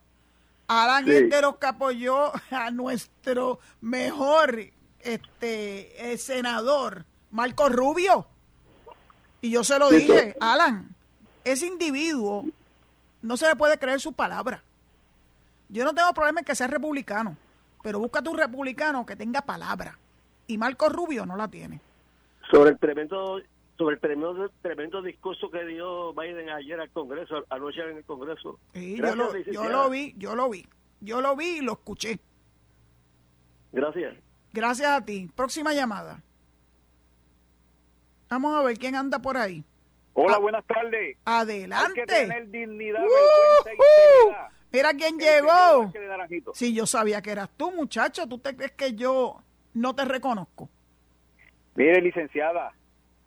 Alan 0.67 1.07
es 1.09 1.29
de 1.29 1.41
los 1.41 1.57
que 1.57 1.67
apoyó 1.67 2.31
a 2.51 2.71
nuestro 2.71 3.59
mejor 3.81 4.59
este 5.01 6.17
senador, 6.17 7.05
Marco 7.31 7.67
Rubio. 7.67 8.27
Y 9.41 9.51
yo 9.51 9.63
se 9.63 9.77
lo 9.77 9.89
dije, 9.89 10.35
Alan, 10.39 10.95
ese 11.43 11.65
individuo 11.65 12.45
no 13.21 13.37
se 13.37 13.47
le 13.47 13.55
puede 13.55 13.77
creer 13.77 13.99
su 13.99 14.13
palabra. 14.13 14.63
Yo 15.71 15.85
no 15.85 15.93
tengo 15.95 16.13
problema 16.13 16.41
en 16.41 16.45
que 16.45 16.53
sea 16.53 16.67
republicano, 16.67 17.37
pero 17.81 17.97
búscate 17.97 18.29
un 18.29 18.37
republicano 18.37 19.05
que 19.05 19.15
tenga 19.15 19.41
palabra. 19.41 19.97
Y 20.45 20.57
Marco 20.57 20.89
Rubio 20.89 21.25
no 21.25 21.37
la 21.37 21.47
tiene. 21.47 21.79
Sobre 22.51 22.71
el 22.71 22.77
tremendo 22.77 23.39
sobre 23.77 23.95
el 23.95 24.01
tremendo, 24.01 24.51
tremendo 24.61 25.01
discurso 25.01 25.49
que 25.49 25.65
dio 25.65 26.13
Biden 26.13 26.49
ayer 26.49 26.79
al 26.79 26.91
Congreso, 26.91 27.45
anoche 27.49 27.81
en 27.81 27.97
el 27.97 28.03
Congreso. 28.03 28.59
yo, 28.75 29.15
lo, 29.15 29.35
yo 29.39 29.69
lo 29.69 29.89
vi, 29.89 30.13
yo 30.17 30.35
lo 30.35 30.49
vi. 30.49 30.67
Yo 30.99 31.19
lo 31.19 31.35
vi 31.35 31.57
y 31.57 31.61
lo 31.61 31.71
escuché. 31.71 32.19
Gracias. 33.71 34.15
Gracias 34.53 34.89
a 34.89 35.03
ti. 35.03 35.31
Próxima 35.35 35.73
llamada. 35.73 36.21
Vamos 38.29 38.53
a 38.55 38.61
ver 38.63 38.77
quién 38.77 38.95
anda 38.95 39.19
por 39.19 39.35
ahí. 39.35 39.63
Hola, 40.13 40.37
buenas 40.37 40.65
tardes. 40.67 41.17
Adelante. 41.25 42.01
Hay 42.01 42.05
que 42.05 42.13
tener 42.13 42.49
dignidad, 42.49 43.03
uh, 43.03 44.60
Mira 44.71 44.93
quién 44.93 45.17
llegó. 45.17 45.91
Sí, 46.53 46.73
yo 46.73 46.85
sabía 46.85 47.21
que 47.21 47.31
eras 47.31 47.49
tú, 47.57 47.71
muchacho. 47.71 48.27
¿Tú 48.27 48.39
te 48.39 48.55
crees 48.55 48.71
que 48.71 48.93
yo 48.93 49.41
no 49.73 49.93
te 49.93 50.05
reconozco? 50.05 50.69
Mire, 51.75 52.01
licenciada, 52.01 52.73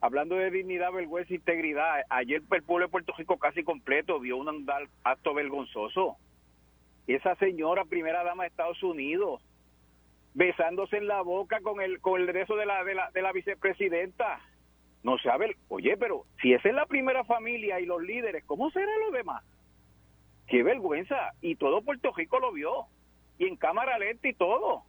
hablando 0.00 0.36
de 0.36 0.50
dignidad, 0.50 0.92
vergüenza 0.92 1.32
e 1.32 1.36
integridad, 1.36 2.02
ayer 2.08 2.42
el 2.50 2.62
pueblo 2.62 2.86
de 2.86 2.90
Puerto 2.90 3.12
Rico 3.16 3.38
casi 3.38 3.62
completo 3.62 4.20
vio 4.20 4.36
un 4.36 4.66
acto 5.02 5.34
vergonzoso. 5.34 6.16
Esa 7.06 7.34
señora, 7.36 7.84
primera 7.84 8.24
dama 8.24 8.44
de 8.44 8.48
Estados 8.48 8.82
Unidos, 8.82 9.42
besándose 10.32 10.96
en 10.96 11.06
la 11.06 11.20
boca 11.20 11.60
con 11.60 11.80
el 11.80 12.00
con 12.00 12.20
el 12.20 12.28
resto 12.28 12.56
de 12.56 12.66
la, 12.66 12.82
de 12.84 12.94
la, 12.94 13.10
de 13.10 13.22
la 13.22 13.32
vicepresidenta. 13.32 14.40
No 15.02 15.18
sabe, 15.18 15.56
oye, 15.68 15.98
pero 15.98 16.24
si 16.40 16.54
esa 16.54 16.70
es 16.70 16.74
la 16.74 16.86
primera 16.86 17.24
familia 17.24 17.78
y 17.78 17.84
los 17.84 18.02
líderes, 18.02 18.42
¿cómo 18.44 18.70
serán 18.70 19.00
los 19.00 19.12
demás? 19.12 19.44
Qué 20.46 20.62
vergüenza. 20.62 21.32
Y 21.40 21.56
todo 21.56 21.82
Puerto 21.82 22.12
Rico 22.12 22.38
lo 22.38 22.52
vio. 22.52 22.86
Y 23.38 23.46
en 23.46 23.56
cámara 23.56 23.98
lenta 23.98 24.28
y 24.28 24.34
todo. 24.34 24.82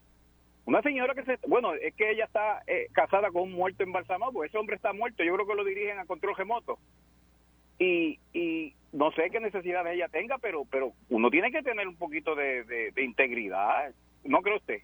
Una 0.65 0.81
señora 0.81 1.13
que 1.13 1.23
se... 1.23 1.39
Bueno, 1.47 1.73
es 1.75 1.93
que 1.93 2.11
ella 2.11 2.25
está 2.25 2.63
eh, 2.67 2.87
casada 2.91 3.31
con 3.31 3.43
un 3.43 3.53
muerto 3.53 3.83
embalsamado, 3.83 4.31
porque 4.31 4.47
ese 4.47 4.57
hombre 4.57 4.75
está 4.75 4.93
muerto. 4.93 5.23
Yo 5.23 5.33
creo 5.35 5.47
que 5.47 5.55
lo 5.55 5.63
dirigen 5.63 5.99
a 5.99 6.05
control 6.05 6.35
remoto. 6.35 6.79
Y, 7.77 8.19
y 8.33 8.73
no 8.95 9.11
sé 9.11 9.29
qué 9.29 9.39
necesidad 9.39 9.85
ella 9.91 10.07
tenga, 10.07 10.37
pero 10.37 10.63
pero 10.71 10.93
uno 11.09 11.29
tiene 11.29 11.51
que 11.51 11.61
tener 11.61 11.87
un 11.87 11.97
poquito 11.97 12.33
de, 12.33 12.93
integridad. 12.97 13.93
¿No 14.23 14.41
cree 14.41 14.57
usted? 14.57 14.79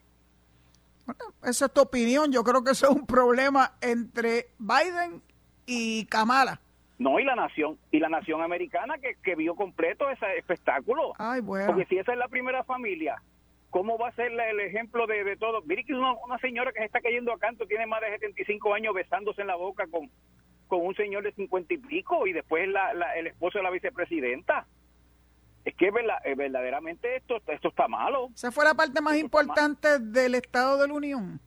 esa 1.43 1.65
es 1.65 1.73
tu 1.73 1.81
opinión. 1.81 2.31
Yo 2.31 2.43
creo 2.43 2.63
que 2.63 2.71
eso 2.71 2.89
es 2.89 2.95
un 2.95 3.05
problema 3.05 3.73
entre 3.81 4.47
Biden 4.59 5.21
y 5.65 6.05
Kamala. 6.05 6.59
No, 7.01 7.19
y 7.19 7.23
la 7.23 7.35
nación, 7.35 7.79
y 7.89 7.99
la 7.99 8.09
nación 8.09 8.43
americana 8.43 8.99
que, 8.99 9.15
que 9.23 9.35
vio 9.35 9.55
completo 9.55 10.07
ese 10.11 10.37
espectáculo. 10.37 11.13
Ay, 11.17 11.41
bueno. 11.41 11.65
Porque 11.65 11.85
si 11.85 11.97
esa 11.97 12.11
es 12.11 12.17
la 12.19 12.27
primera 12.27 12.63
familia, 12.63 13.23
¿cómo 13.71 13.97
va 13.97 14.09
a 14.09 14.11
ser 14.11 14.31
el 14.31 14.59
ejemplo 14.59 15.07
de, 15.07 15.23
de 15.23 15.35
todo? 15.35 15.63
Mire 15.63 15.83
que 15.83 15.95
una, 15.95 16.13
una 16.13 16.37
señora 16.37 16.71
que 16.71 16.77
se 16.77 16.85
está 16.85 17.01
cayendo 17.01 17.33
a 17.33 17.39
canto 17.39 17.65
tiene 17.65 17.87
más 17.87 18.01
de 18.01 18.11
75 18.11 18.75
años 18.75 18.93
besándose 18.93 19.41
en 19.41 19.47
la 19.47 19.55
boca 19.55 19.87
con, 19.87 20.11
con 20.67 20.85
un 20.85 20.93
señor 20.93 21.23
de 21.23 21.31
50 21.31 21.73
y 21.73 21.77
pico 21.79 22.27
y 22.27 22.33
después 22.33 22.69
la, 22.69 22.91
el 23.15 23.25
esposo 23.25 23.57
de 23.57 23.63
la 23.63 23.71
vicepresidenta 23.71 24.67
es 25.65 25.73
que 25.75 25.89
verdaderamente 25.89 27.15
esto, 27.15 27.37
esto 27.47 27.69
está 27.69 27.87
malo. 27.87 28.29
Esa 28.35 28.51
fue 28.51 28.63
la 28.63 28.75
parte 28.75 29.01
más 29.01 29.17
importante 29.17 29.97
del 29.97 30.35
Estado 30.35 30.79
de 30.79 30.87
la 30.87 30.93
Unión. 30.93 31.41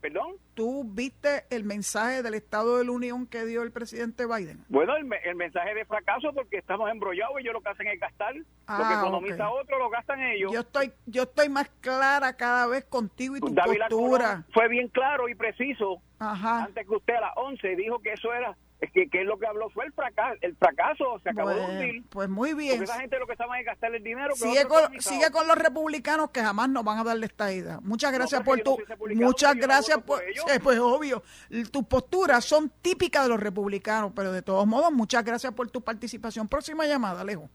¿Perdón? 0.00 0.34
¿Tú 0.54 0.84
viste 0.84 1.44
el 1.50 1.64
mensaje 1.64 2.22
del 2.22 2.34
Estado 2.34 2.78
de 2.78 2.84
la 2.84 2.92
Unión 2.92 3.26
que 3.26 3.44
dio 3.44 3.62
el 3.62 3.72
presidente 3.72 4.26
Biden? 4.26 4.64
Bueno, 4.68 4.94
el, 4.96 5.34
mensaje 5.34 5.74
de 5.74 5.84
fracaso 5.84 6.32
porque 6.32 6.58
estamos 6.58 6.90
embrollados 6.90 7.34
y 7.38 7.42
ellos 7.42 7.54
lo 7.54 7.60
que 7.60 7.68
hacen 7.70 7.86
es 7.88 7.98
gastar. 8.00 8.34
lo 8.34 8.42
que 8.42 8.44
ah, 8.66 9.00
economiza 9.00 9.50
otro 9.50 9.78
lo 9.78 9.90
gastan 9.90 10.22
ellos. 10.22 10.52
Yo 10.52 10.60
estoy 10.60 10.92
yo 11.06 11.24
estoy 11.24 11.48
más 11.48 11.68
clara 11.80 12.36
cada 12.36 12.66
vez 12.66 12.84
contigo 12.84 13.36
y 13.36 13.40
tu 13.40 13.54
postura. 13.54 14.44
Fue 14.52 14.68
bien 14.68 14.88
claro 14.88 15.28
y 15.28 15.34
preciso. 15.34 16.00
Antes 16.18 16.86
que 16.86 16.94
usted 16.94 17.14
a 17.14 17.20
las 17.20 17.32
11 17.36 17.76
dijo 17.76 17.98
que 17.98 18.12
eso 18.12 18.32
era 18.32 18.56
es 18.80 18.90
que, 18.92 19.08
es 19.10 19.26
lo 19.26 19.38
que 19.38 19.46
habló 19.46 19.70
fue 19.70 19.86
el 19.86 19.92
fracaso, 19.92 20.36
el 20.42 20.54
fracaso 20.56 21.18
se 21.22 21.30
acabó 21.30 21.50
de 21.50 21.60
hundir. 21.60 22.04
Pues 22.10 22.28
muy 22.28 22.52
bien. 22.52 22.76
Porque 22.76 22.84
esa 22.84 23.00
gente 23.00 23.18
lo 23.18 23.26
que 23.26 23.32
estaba 23.32 23.58
es 23.58 23.64
gastar 23.64 23.94
el 23.94 24.02
dinero. 24.02 24.34
sigue, 24.34 24.66
con, 24.66 25.00
sigue 25.00 25.30
con 25.30 25.48
los 25.48 25.56
republicanos 25.56 26.30
que 26.30 26.42
jamás 26.42 26.68
nos 26.68 26.84
van 26.84 26.98
a 26.98 27.04
darle 27.04 27.26
esta 27.26 27.50
idea. 27.50 27.78
Muchas 27.82 28.12
gracias 28.12 28.42
por 28.42 28.60
tu... 28.60 28.78
muchas 29.14 29.54
gracias 29.54 29.98
por... 30.02 30.22
pues 30.62 30.78
obvio, 30.78 31.22
tus 31.70 31.84
posturas 31.86 32.44
son 32.44 32.70
típicas 32.82 33.22
de 33.22 33.30
los 33.30 33.40
republicanos, 33.40 34.12
pero 34.14 34.30
de 34.30 34.42
todos 34.42 34.66
modos, 34.66 34.92
muchas 34.92 35.24
gracias 35.24 35.54
por 35.54 35.70
tu 35.70 35.80
participación. 35.80 36.46
Próxima 36.46 36.86
llamada, 36.86 37.22
Alejo. 37.22 37.48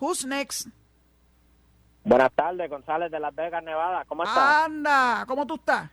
Who's 0.00 0.24
next? 0.24 0.68
Buenas 2.04 2.32
tardes, 2.32 2.70
González 2.70 3.10
de 3.10 3.20
Las 3.20 3.34
Vegas, 3.34 3.62
Nevada. 3.62 4.06
¿Cómo 4.06 4.24
estás? 4.24 4.64
Anda, 4.64 5.24
¿cómo 5.28 5.46
tú 5.46 5.56
estás? 5.56 5.90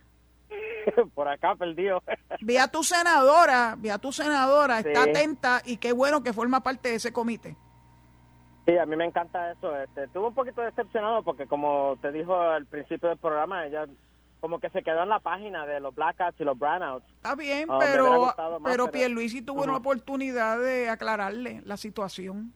por 1.14 1.28
acá 1.28 1.54
perdido. 1.54 2.02
vi 2.40 2.56
a 2.56 2.68
tu 2.68 2.82
senadora, 2.82 3.74
vi 3.78 3.90
a 3.90 3.98
tu 3.98 4.12
senadora, 4.12 4.80
está 4.80 5.04
atenta 5.04 5.62
y 5.64 5.76
qué 5.76 5.92
bueno 5.92 6.22
que 6.22 6.32
forma 6.32 6.62
parte 6.62 6.90
de 6.90 6.94
ese 6.96 7.12
comité. 7.12 7.56
Sí, 8.66 8.76
a 8.76 8.84
mí 8.84 8.96
me 8.96 9.06
encanta 9.06 9.52
eso. 9.52 9.74
Este, 9.78 10.04
estuve 10.04 10.28
un 10.28 10.34
poquito 10.34 10.60
decepcionado 10.60 11.22
porque 11.22 11.46
como 11.46 11.96
te 12.02 12.12
dijo 12.12 12.38
al 12.38 12.66
principio 12.66 13.08
del 13.08 13.18
programa, 13.18 13.66
ella 13.66 13.86
como 14.40 14.60
que 14.60 14.70
se 14.70 14.82
quedó 14.82 15.02
en 15.02 15.08
la 15.08 15.20
página 15.20 15.66
de 15.66 15.80
los 15.80 15.94
blackouts 15.94 16.40
y 16.40 16.44
los 16.44 16.58
brownouts. 16.58 17.06
Está 17.16 17.34
bien, 17.34 17.68
oh, 17.68 17.78
pero, 17.78 18.34
pero, 18.64 18.90
Pierluisi 18.90 19.42
tuvo 19.42 19.64
una 19.64 19.76
oportunidad 19.76 20.60
de 20.60 20.88
aclararle 20.88 21.60
la 21.64 21.76
situación. 21.76 22.52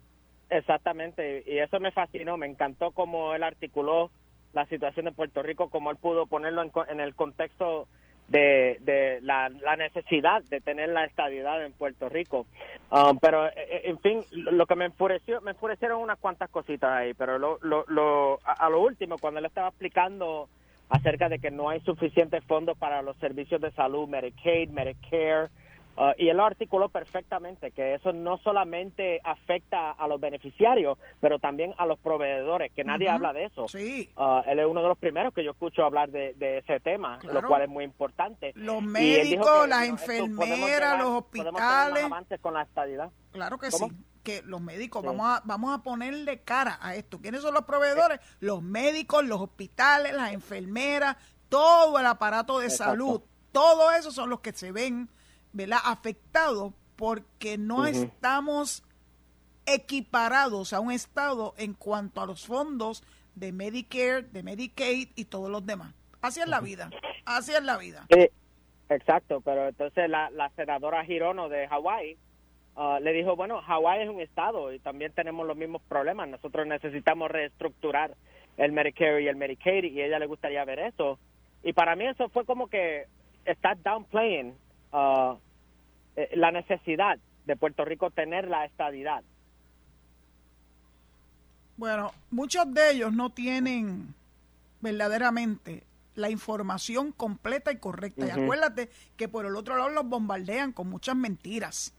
Exactamente, 0.49 1.43
y 1.47 1.59
eso 1.59 1.81
me 1.81 1.93
fascinó, 1.93 2.37
me 2.37 2.47
encantó 2.47 2.91
cómo 2.91 3.35
él 3.35 3.43
articuló 3.43 4.11
la 4.53 4.67
situación 4.67 5.07
de 5.07 5.13
Puerto 5.13 5.43
Rico, 5.43 5.69
como 5.69 5.91
él 5.91 5.97
pudo 5.97 6.27
ponerlo 6.27 6.63
en, 6.89 7.01
el 7.01 7.15
contexto 7.15 7.89
de, 8.29 8.79
de 8.81 9.21
la, 9.23 9.49
necesidad 9.77 10.43
de 10.45 10.61
tener 10.61 10.89
la 10.91 11.05
estabilidad 11.05 11.65
en 11.65 11.73
Puerto 11.73 12.09
Rico. 12.09 12.47
Um, 12.91 13.19
pero, 13.19 13.47
eh, 13.47 13.53
eh, 13.57 13.81
en 13.85 13.99
fin, 14.01 14.25
lo 14.33 14.67
que 14.67 14.77
me 14.77 14.87
enfureció, 14.87 15.41
me 15.41 15.53
enfurecieron 15.53 16.01
unas 16.01 16.19
cuantas 16.19 16.51
cositas 16.51 16.91
ahí, 16.91 17.15
pero 17.15 17.39
lo, 17.39 17.59
lo, 17.63 17.85
lo, 17.89 18.39
a, 18.45 18.69
lo 18.69 18.81
último, 18.81 19.19
cuando 19.19 19.41
él 19.41 19.47
estaba 19.47 19.69
explicando 19.69 20.49
acerca 20.89 21.29
de 21.29 21.39
que 21.39 21.51
no 21.51 21.71
hay 21.71 21.81
suficientes 21.81 22.45
fondos 22.45 22.77
para 22.77 23.03
los 23.03 23.17
servicios 23.17 23.61
de 23.61 23.71
salud, 23.73 24.09
Medicaid, 24.09 24.69
Medicare, 24.71 25.49
Uh, 25.97 26.13
y 26.17 26.29
él 26.29 26.37
lo 26.37 26.45
articuló 26.45 26.89
perfectamente, 26.89 27.71
que 27.71 27.95
eso 27.95 28.13
no 28.13 28.39
solamente 28.39 29.21
afecta 29.25 29.91
a 29.91 30.09
los 30.09 30.21
beneficiarios, 30.21 30.99
pero 31.21 31.39
también 31.39 31.75
a 31.79 31.87
los 31.87 31.99
proveedores, 31.99 32.73
que 32.73 32.85
nadie 32.85 33.09
habla 33.09 33.33
de 33.33 33.45
eso. 33.45 33.69
Sí. 33.69 34.11
Uh, 34.17 34.41
él 34.47 34.59
es 34.59 34.67
uno 34.67 34.83
de 34.83 34.89
los 34.89 34.99
primeros 34.99 35.35
que 35.35 35.45
yo 35.45 35.51
escucho 35.51 35.85
hablar 35.85 36.11
de, 36.11 36.35
ese 36.59 36.81
tema, 36.81 37.19
lo 37.23 37.43
cual 37.43 37.63
es 37.63 37.69
muy 37.69 37.85
importante. 37.85 38.53
Los 38.55 38.83
médicos, 38.83 39.69
las 39.69 39.87
enfermeras, 39.87 40.99
los 40.99 41.09
hospitales. 41.09 42.07
con 42.41 42.55
la 42.55 42.63
estadidad. 42.63 43.11
Claro 43.33 43.59
que 43.59 43.71
sí 43.71 43.87
que 44.23 44.43
los 44.43 44.61
médicos, 44.61 45.03
vamos, 45.03 45.27
a, 45.27 45.43
vamos 45.45 45.75
a 45.75 45.83
ponerle 45.83 46.43
cara 46.43 46.79
a 46.81 46.95
esto. 46.95 47.21
¿Quiénes 47.21 47.43
son 47.43 47.55
los 47.55 47.65
proveedores? 47.65 48.21
Los 48.41 48.63
médicos, 48.63 49.25
los 49.25 49.41
hospitales, 49.41 50.15
las 50.15 50.33
enfermeras, 50.33 51.17
todo 51.49 51.99
el 51.99 52.07
aparato 52.07 52.61
de 52.61 52.71
salud, 52.71 53.21
todo 53.51 53.91
eso 53.91 54.11
son 54.11 54.31
los 54.31 54.41
que 54.41 54.53
se 54.53 54.73
ven 54.73 55.11
¿verdad? 55.53 55.79
afectados 55.85 56.73
porque 56.97 57.59
no 57.59 57.87
estamos 57.87 58.85
equiparados 59.67 60.73
a 60.73 60.81
un 60.81 60.93
Estado 60.93 61.55
en 61.57 61.75
cuanto 61.75 62.21
a 62.21 62.27
los 62.27 62.47
fondos 62.47 63.03
de 63.35 63.53
Medicare, 63.53 64.23
de 64.23 64.43
Medicaid 64.43 65.09
y 65.15 65.25
todos 65.25 65.51
los 65.51 65.65
demás. 65.65 65.95
Así 66.21 66.41
es 66.41 66.49
la 66.49 66.61
vida, 66.61 66.91
así 67.25 67.53
es 67.53 67.63
la 67.63 67.79
vida. 67.79 68.07
exacto, 68.89 69.41
pero 69.41 69.69
entonces 69.69 70.09
la, 70.09 70.31
la 70.31 70.51
senadora 70.51 71.05
Hirono 71.05 71.49
de 71.49 71.67
Hawái 71.69 72.17
uh, 72.77 72.99
le 73.01 73.13
dijo, 73.13 73.35
bueno, 73.37 73.61
Hawái 73.63 74.03
es 74.03 74.09
un 74.09 74.21
estado 74.21 74.73
y 74.73 74.79
también 74.79 75.13
tenemos 75.13 75.47
los 75.47 75.57
mismos 75.57 75.83
problemas, 75.89 76.29
nosotros 76.29 76.67
necesitamos 76.67 77.31
reestructurar 77.31 78.15
el 78.57 78.73
Medicare 78.73 79.23
y 79.23 79.29
el 79.29 79.37
Medicaid 79.37 79.85
y 79.85 80.01
a 80.03 80.07
ella 80.07 80.19
le 80.19 80.27
gustaría 80.27 80.65
ver 80.65 80.79
eso. 80.79 81.19
Y 81.63 81.73
para 81.73 81.97
mí 81.97 82.07
eso 82.07 82.29
fue 82.29 82.45
como 82.45 82.69
que 82.69 83.07
está 83.45 83.75
downplaying 83.75 84.55
uh, 84.93 85.39
la 86.35 86.51
necesidad 86.51 87.19
de 87.47 87.57
Puerto 87.57 87.85
Rico 87.85 88.11
tener 88.11 88.49
la 88.49 88.65
estadidad. 88.65 89.23
Bueno, 91.77 92.13
muchos 92.31 92.73
de 92.73 92.93
ellos 92.93 93.13
no 93.13 93.31
tienen 93.31 94.15
verdaderamente 94.81 95.83
la 96.15 96.31
información 96.31 97.13
completa 97.13 97.73
y 97.73 97.79
correcta. 97.79 98.27
Y 98.27 98.31
acuérdate 98.31 98.91
que 99.17 99.29
por 99.29 99.47
el 99.47 99.57
otro 99.57 99.77
lado 99.77 99.91
los 99.91 100.07
bombardean 100.07 100.73
con 100.73 100.89
muchas 100.89 101.17
mentiras. 101.17 101.95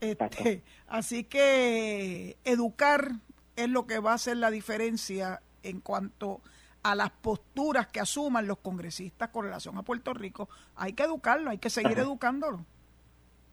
Este, 0.00 0.62
así 0.88 1.24
que 1.24 2.36
educar 2.44 3.12
es 3.56 3.68
lo 3.68 3.86
que 3.86 3.98
va 3.98 4.12
a 4.12 4.14
hacer 4.14 4.36
la 4.36 4.50
diferencia 4.50 5.42
en 5.62 5.80
cuanto 5.80 6.40
a 6.82 6.94
las 6.94 7.10
posturas 7.10 7.86
que 7.88 8.00
asuman 8.00 8.46
los 8.46 8.58
congresistas 8.58 9.28
con 9.28 9.44
relación 9.44 9.76
a 9.78 9.82
Puerto 9.82 10.12
Rico. 10.14 10.48
Hay 10.76 10.92
que 10.94 11.04
educarlo, 11.04 11.50
hay 11.50 11.58
que 11.58 11.70
seguir 11.70 11.98
educándolo. 11.98 12.64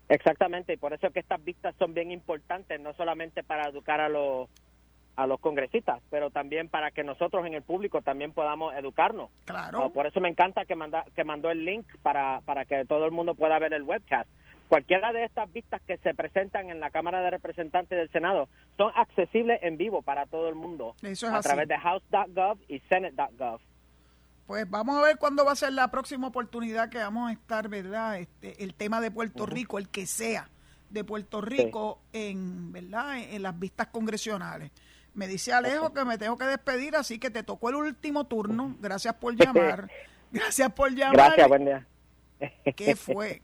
Exactamente, 0.08 0.74
y 0.74 0.78
por 0.78 0.94
eso 0.94 1.08
es 1.08 1.14
que 1.14 1.20
estas 1.20 1.44
vistas 1.44 1.76
son 1.78 1.94
bien 1.94 2.12
importantes, 2.12 2.80
no 2.80 2.94
solamente 2.94 3.44
para 3.44 3.70
educar 3.70 4.02
a 4.02 4.10
los 4.10 4.50
a 5.16 5.28
los 5.28 5.42
congresistas, 5.42 6.02
pero 6.10 6.30
también 6.30 6.70
para 6.70 6.92
que 6.92 7.04
nosotros 7.04 7.46
en 7.46 7.54
el 7.54 7.62
público 7.62 8.02
también 8.02 8.32
podamos 8.32 8.74
educarnos. 8.74 9.30
Claro. 9.44 9.92
por 9.92 10.08
eso 10.08 10.22
me 10.22 10.30
encanta 10.30 10.64
que 10.64 10.76
manda, 10.76 11.04
que 11.14 11.26
mandó 11.26 11.52
el 11.52 11.66
link 11.66 11.86
para, 12.02 12.40
para 12.46 12.64
que 12.64 12.86
todo 12.86 13.06
el 13.06 13.12
mundo 13.12 13.36
pueda 13.36 13.60
ver 13.60 13.74
el 13.74 13.84
webcast. 13.84 14.30
Cualquiera 14.70 15.11
de 15.11 15.26
estas 15.26 15.51
vistas 15.51 15.82
que 15.88 15.97
se 15.97 16.13
presentan 16.13 16.70
en 16.70 16.80
la 16.80 16.91
Cámara 16.91 17.22
de 17.22 17.32
Representantes 17.32 17.97
del 17.97 18.11
Senado 18.11 18.47
son 18.78 18.91
accesibles 18.95 19.59
en 19.63 19.78
vivo 19.78 20.03
para 20.03 20.28
todo 20.28 20.47
el 20.47 20.53
mundo 20.53 20.95
a 21.01 21.41
través 21.41 21.67
de 21.67 21.76
house.gov 21.76 22.59
y 22.67 22.80
senate.gov. 22.82 23.59
Pues 24.45 24.70
vamos 24.70 24.99
a 24.99 25.01
ver 25.01 25.17
cuándo 25.17 25.43
va 25.43 25.53
a 25.53 25.55
ser 25.55 25.74
la 25.74 25.89
próxima 25.89 26.28
oportunidad 26.28 26.89
que 26.89 26.99
vamos 26.99 27.32
a 27.32 27.34
estar, 27.34 27.67
¿verdad? 27.67 28.20
Este, 28.20 28.63
el 28.63 28.76
tema 28.76 29.01
de 29.01 29.09
Puerto 29.09 29.47
Rico, 29.47 29.80
el 29.80 29.89
que 29.89 30.05
sea 30.05 30.51
de 30.91 31.03
Puerto 31.03 31.41
Rico 31.41 32.03
en, 32.13 32.72
¿verdad? 32.72 33.17
En, 33.17 33.41
las 33.41 33.57
vistas 33.57 33.88
congresionales. 33.88 34.70
Me 35.15 35.28
dice 35.28 35.51
Alejo 35.51 35.93
que 35.95 36.05
me 36.05 36.20
tengo 36.20 36.38
que 36.38 36.45
despedir, 36.45 36.95
así 36.95 37.17
que 37.17 37.32
te 37.32 37.41
tocó 37.41 37.70
el 37.70 37.76
último 37.76 38.28
turno. 38.28 38.76
Gracias 38.80 39.15
por 39.15 39.36
llamar. 39.36 39.89
Gracias 40.32 40.72
por 40.74 40.93
llamar. 40.93 41.15
Gracias, 41.15 41.47
buen 41.47 41.65
día. 41.65 41.88
¿Qué 42.76 42.95
fue? 42.95 43.41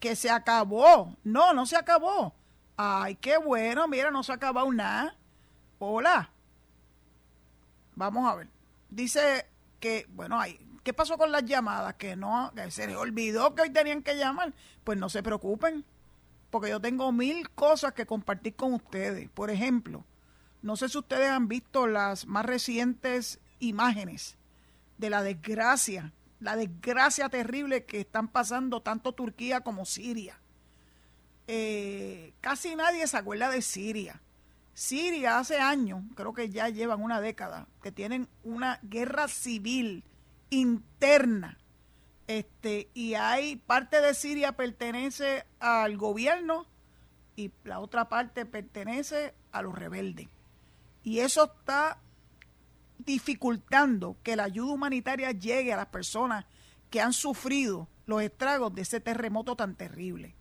Que 0.00 0.16
se 0.16 0.30
acabó. 0.30 1.16
No, 1.24 1.52
no 1.52 1.66
se 1.66 1.76
acabó. 1.76 2.34
Ay, 2.76 3.16
qué 3.16 3.38
bueno. 3.38 3.88
Mira, 3.88 4.10
no 4.10 4.22
se 4.22 4.32
ha 4.32 4.36
acabado 4.36 4.70
nada. 4.72 5.16
Hola. 5.78 6.30
Vamos 7.94 8.30
a 8.30 8.34
ver. 8.36 8.48
Dice 8.90 9.46
que, 9.80 10.06
bueno, 10.10 10.38
hay, 10.38 10.60
¿qué 10.82 10.92
pasó 10.92 11.18
con 11.18 11.32
las 11.32 11.44
llamadas? 11.44 11.94
Que 11.94 12.14
no, 12.14 12.52
se 12.68 12.86
les 12.86 12.96
olvidó 12.96 13.54
que 13.54 13.62
hoy 13.62 13.70
tenían 13.70 14.02
que 14.02 14.16
llamar. 14.16 14.52
Pues 14.84 14.98
no 14.98 15.08
se 15.08 15.22
preocupen, 15.22 15.84
porque 16.50 16.70
yo 16.70 16.80
tengo 16.80 17.10
mil 17.12 17.50
cosas 17.50 17.92
que 17.94 18.06
compartir 18.06 18.54
con 18.54 18.74
ustedes. 18.74 19.28
Por 19.30 19.50
ejemplo, 19.50 20.04
no 20.62 20.76
sé 20.76 20.88
si 20.88 20.98
ustedes 20.98 21.30
han 21.30 21.48
visto 21.48 21.86
las 21.86 22.26
más 22.26 22.44
recientes 22.44 23.40
imágenes 23.58 24.36
de 24.98 25.10
la 25.10 25.22
desgracia, 25.22 26.12
la 26.40 26.56
desgracia 26.56 27.28
terrible 27.28 27.84
que 27.84 28.00
están 28.00 28.28
pasando 28.28 28.82
tanto 28.82 29.12
Turquía 29.12 29.60
como 29.60 29.84
Siria. 29.84 30.38
Eh, 31.46 32.34
casi 32.40 32.76
nadie 32.76 33.06
se 33.06 33.16
acuerda 33.16 33.50
de 33.50 33.62
Siria. 33.62 34.20
Siria 34.74 35.38
hace 35.38 35.58
años, 35.58 36.02
creo 36.14 36.34
que 36.34 36.50
ya 36.50 36.68
llevan 36.68 37.02
una 37.02 37.20
década, 37.20 37.66
que 37.82 37.92
tienen 37.92 38.28
una 38.44 38.78
guerra 38.82 39.28
civil 39.28 40.04
interna. 40.50 41.58
Este, 42.26 42.90
y 42.92 43.14
hay 43.14 43.56
parte 43.56 44.00
de 44.00 44.12
Siria 44.12 44.52
pertenece 44.52 45.46
al 45.60 45.96
gobierno 45.96 46.66
y 47.36 47.52
la 47.64 47.78
otra 47.80 48.08
parte 48.08 48.44
pertenece 48.44 49.34
a 49.52 49.62
los 49.62 49.74
rebeldes. 49.74 50.28
Y 51.02 51.20
eso 51.20 51.44
está 51.44 52.00
dificultando 52.98 54.16
que 54.22 54.36
la 54.36 54.44
ayuda 54.44 54.72
humanitaria 54.72 55.32
llegue 55.32 55.72
a 55.72 55.76
las 55.76 55.86
personas 55.86 56.44
que 56.90 57.00
han 57.00 57.12
sufrido 57.12 57.88
los 58.06 58.22
estragos 58.22 58.74
de 58.74 58.82
ese 58.82 59.00
terremoto 59.00 59.56
tan 59.56 59.74
terrible. 59.74 60.34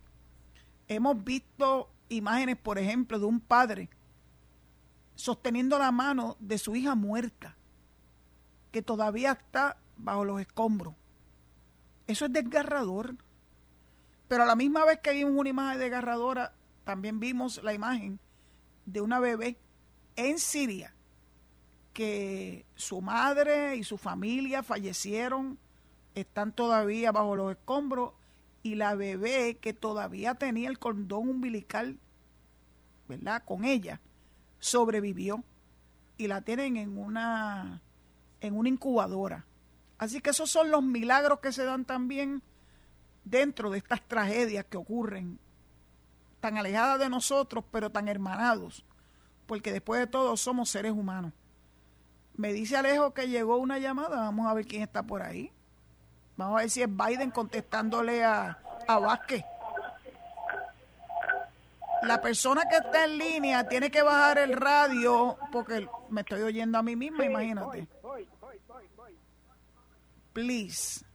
Hemos 0.88 1.24
visto 1.24 1.90
imágenes, 2.10 2.58
por 2.58 2.78
ejemplo, 2.78 3.20
de 3.20 3.26
un 3.26 3.40
padre 3.40 3.90
sosteniendo 5.16 5.80
la 5.80 5.92
mano 5.92 6.38
de 6.40 6.58
su 6.58 6.76
hija 6.76 6.94
muerta, 6.96 7.56
que 8.72 8.82
todavía 8.82 9.32
está 9.32 9.78
bajo 9.98 10.26
los 10.26 10.42
escombros. 10.42 10.94
Eso 12.08 12.26
es 12.26 12.34
desgarrador. 12.34 13.16
Pero 14.28 14.44
a 14.44 14.46
la 14.46 14.56
misma 14.56 14.86
vez 14.86 15.00
que 15.00 15.14
vimos 15.14 15.34
una 15.36 15.50
imagen 15.50 15.80
desgarradora, 15.80 16.54
también 16.84 17.20
vimos 17.20 17.64
la 17.64 17.74
imagen 17.74 18.20
de 18.86 19.02
una 19.02 19.20
bebé 19.20 19.58
en 20.16 20.40
Siria 20.40 20.95
que 21.96 22.66
su 22.76 23.02
madre 23.02 23.76
y 23.78 23.84
su 23.84 23.98
familia 23.98 24.62
fallecieron, 24.62 25.58
están 26.14 26.52
todavía 26.52 27.12
bajo 27.12 27.36
los 27.36 27.52
escombros 27.52 28.14
y 28.62 28.76
la 28.76 28.96
bebé 28.96 29.58
que 29.58 29.74
todavía 29.74 30.36
tenía 30.36 30.70
el 30.70 30.78
cordón 30.78 31.30
umbilical, 31.30 31.98
¿verdad? 33.08 33.44
Con 33.46 33.66
ella, 33.66 34.02
sobrevivió 34.60 35.44
y 36.18 36.28
la 36.28 36.42
tienen 36.42 36.78
en 36.78 36.98
una 36.98 37.82
en 38.42 38.58
una 38.58 38.70
incubadora. 38.70 39.46
Así 39.98 40.20
que 40.22 40.32
esos 40.32 40.52
son 40.52 40.70
los 40.70 40.84
milagros 40.84 41.40
que 41.40 41.52
se 41.52 41.64
dan 41.64 41.86
también 41.86 42.44
dentro 43.24 43.70
de 43.70 43.78
estas 43.78 44.02
tragedias 44.02 44.66
que 44.66 44.78
ocurren 44.78 45.40
tan 46.42 46.58
alejadas 46.58 47.00
de 47.00 47.10
nosotros, 47.10 47.64
pero 47.72 47.90
tan 47.90 48.08
hermanados 48.10 48.86
porque 49.46 49.72
después 49.72 50.00
de 50.00 50.08
todo 50.08 50.36
somos 50.38 50.70
seres 50.70 50.92
humanos. 50.92 51.34
Me 52.38 52.52
dice 52.52 52.78
Alejo 52.78 53.14
que 53.14 53.28
llegó 53.28 53.58
una 53.58 53.80
llamada, 53.80 54.18
vamos 54.18 54.48
a 54.48 54.54
ver 54.54 54.66
quién 54.66 54.82
está 54.82 55.04
por 55.04 55.22
ahí. 55.22 55.52
Vamos 56.38 56.58
a 56.58 56.62
ver 56.62 56.70
si 56.70 56.82
es 56.82 56.90
Biden 56.90 57.32
contestándole 57.32 58.24
a, 58.24 58.60
a 58.88 59.00
Vázquez. 59.00 59.44
La 62.04 62.22
persona 62.22 62.64
que 62.70 62.76
está 62.76 63.06
en 63.06 63.18
línea 63.18 63.68
tiene 63.68 63.90
que 63.90 64.02
bajar 64.02 64.38
el 64.38 64.54
radio 64.54 65.38
porque 65.52 65.88
me 66.10 66.22
estoy 66.22 66.42
oyendo 66.42 66.78
a 66.78 66.84
mí 66.84 66.96
misma, 66.96 67.26
imagínate. 67.26 67.88
Please. 70.34 71.06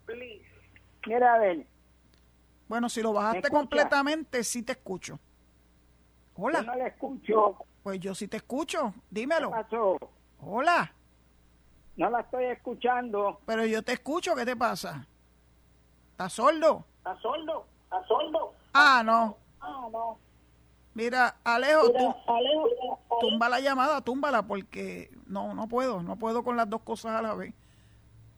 Mira, 1.06 1.34
a 1.34 1.38
ver. 1.38 1.66
Bueno, 2.66 2.88
si 2.88 3.02
lo 3.02 3.12
bajaste 3.12 3.50
completamente, 3.50 4.42
sí 4.42 4.62
te 4.62 4.72
escucho. 4.72 5.18
Hola. 6.34 6.62
no 6.62 6.74
le 6.74 6.86
escucho. 6.86 7.56
Pues 7.82 8.00
yo 8.00 8.14
sí 8.14 8.28
te 8.28 8.38
escucho, 8.38 8.94
dímelo. 9.10 9.50
¿Qué 9.50 9.56
pasó? 9.62 9.98
Hola. 10.40 10.92
No 11.96 12.10
la 12.10 12.20
estoy 12.20 12.44
escuchando. 12.44 13.40
Pero 13.46 13.66
yo 13.66 13.82
te 13.82 13.92
escucho, 13.92 14.34
¿qué 14.34 14.44
te 14.44 14.56
pasa? 14.56 15.06
¿Estás 16.12 16.32
sordo? 16.32 16.84
¿Estás 16.98 17.20
sordo? 17.20 17.66
¿Estás 17.84 18.06
sordo? 18.06 18.54
Ah, 18.72 19.02
no. 19.04 19.36
Ah, 19.60 19.88
no. 19.90 20.18
Mira, 20.94 21.36
Alejo, 21.44 21.92
tú, 21.92 22.14
tumba 23.20 23.48
la 23.48 23.60
llamada, 23.60 24.00
túmbala, 24.00 24.42
porque 24.42 25.10
no, 25.26 25.54
no 25.54 25.68
puedo, 25.68 26.02
no 26.02 26.16
puedo 26.16 26.42
con 26.42 26.56
las 26.56 26.68
dos 26.68 26.82
cosas 26.82 27.12
a 27.12 27.22
la 27.22 27.34
vez. 27.34 27.54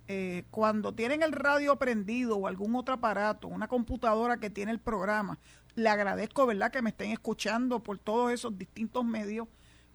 Eh, 0.09 0.45
cuando 0.51 0.93
tienen 0.93 1.23
el 1.23 1.33
radio 1.33 1.77
prendido 1.77 2.37
o 2.37 2.47
algún 2.47 2.77
otro 2.77 2.95
aparato, 2.95 3.49
una 3.49 3.69
computadora 3.69 4.37
que 4.37 4.51
tiene 4.51 4.71
el 4.71 4.81
programa, 4.81 5.39
le 5.75 5.89
agradezco, 5.89 6.45
¿verdad?, 6.47 6.71
que 6.71 6.83
me 6.83 6.91
estén 6.91 7.11
escuchando 7.13 7.81
por 7.81 7.99
todos 7.99 8.31
esos 8.33 8.59
distintos 8.59 9.05
medios, 9.05 9.49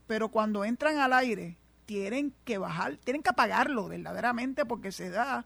pero 0.07 0.29
cuando 0.29 0.65
entran 0.65 0.97
al 0.97 1.13
aire, 1.13 1.57
tienen 1.87 2.33
que 2.43 2.57
bajar, 2.59 2.97
tienen 2.97 3.23
que 3.23 3.29
apagarlo 3.29 3.87
verdaderamente 3.87 4.65
porque 4.65 4.91
se 4.91 5.09
da 5.09 5.45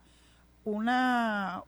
una, 0.65 1.63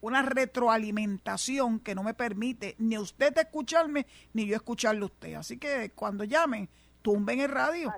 una 0.00 0.22
retroalimentación 0.22 1.78
que 1.78 1.94
no 1.94 2.02
me 2.02 2.14
permite 2.14 2.74
ni 2.78 2.98
usted 2.98 3.32
escucharme 3.38 4.06
ni 4.34 4.46
yo 4.46 4.56
escucharle 4.56 5.02
a 5.02 5.06
usted. 5.06 5.34
Así 5.34 5.56
que 5.56 5.92
cuando 5.94 6.24
llamen, 6.24 6.68
tumben 7.00 7.40
el 7.40 7.48
radio. 7.48 7.94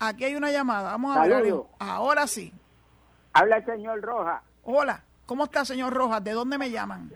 Aquí 0.00 0.24
hay 0.24 0.34
una 0.34 0.50
llamada, 0.50 0.90
vamos 0.90 1.16
a 1.16 1.24
ver. 1.26 1.54
Ahora 1.78 2.26
sí. 2.26 2.52
Habla 3.32 3.58
el 3.58 3.64
señor 3.64 4.00
Rojas. 4.00 4.42
Hola, 4.64 5.04
¿cómo 5.24 5.44
está 5.44 5.64
señor 5.64 5.94
Rojas? 5.94 6.22
¿De 6.22 6.32
dónde 6.32 6.58
me 6.58 6.68
llaman? 6.68 7.12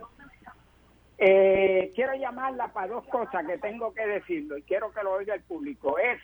Eh, 1.18 1.92
quiero 1.97 2.14
llamarla 2.14 2.72
para 2.72 2.88
dos 2.88 3.07
cosas 3.09 3.44
que 3.47 3.59
tengo 3.59 3.92
que 3.92 4.07
decirlo 4.07 4.59
y 4.59 4.62
quiero 4.62 4.92
que 4.92 5.03
lo 5.03 5.14
oiga 5.14 5.34
el 5.34 5.42
público. 5.42 5.99
Es, 5.99 6.20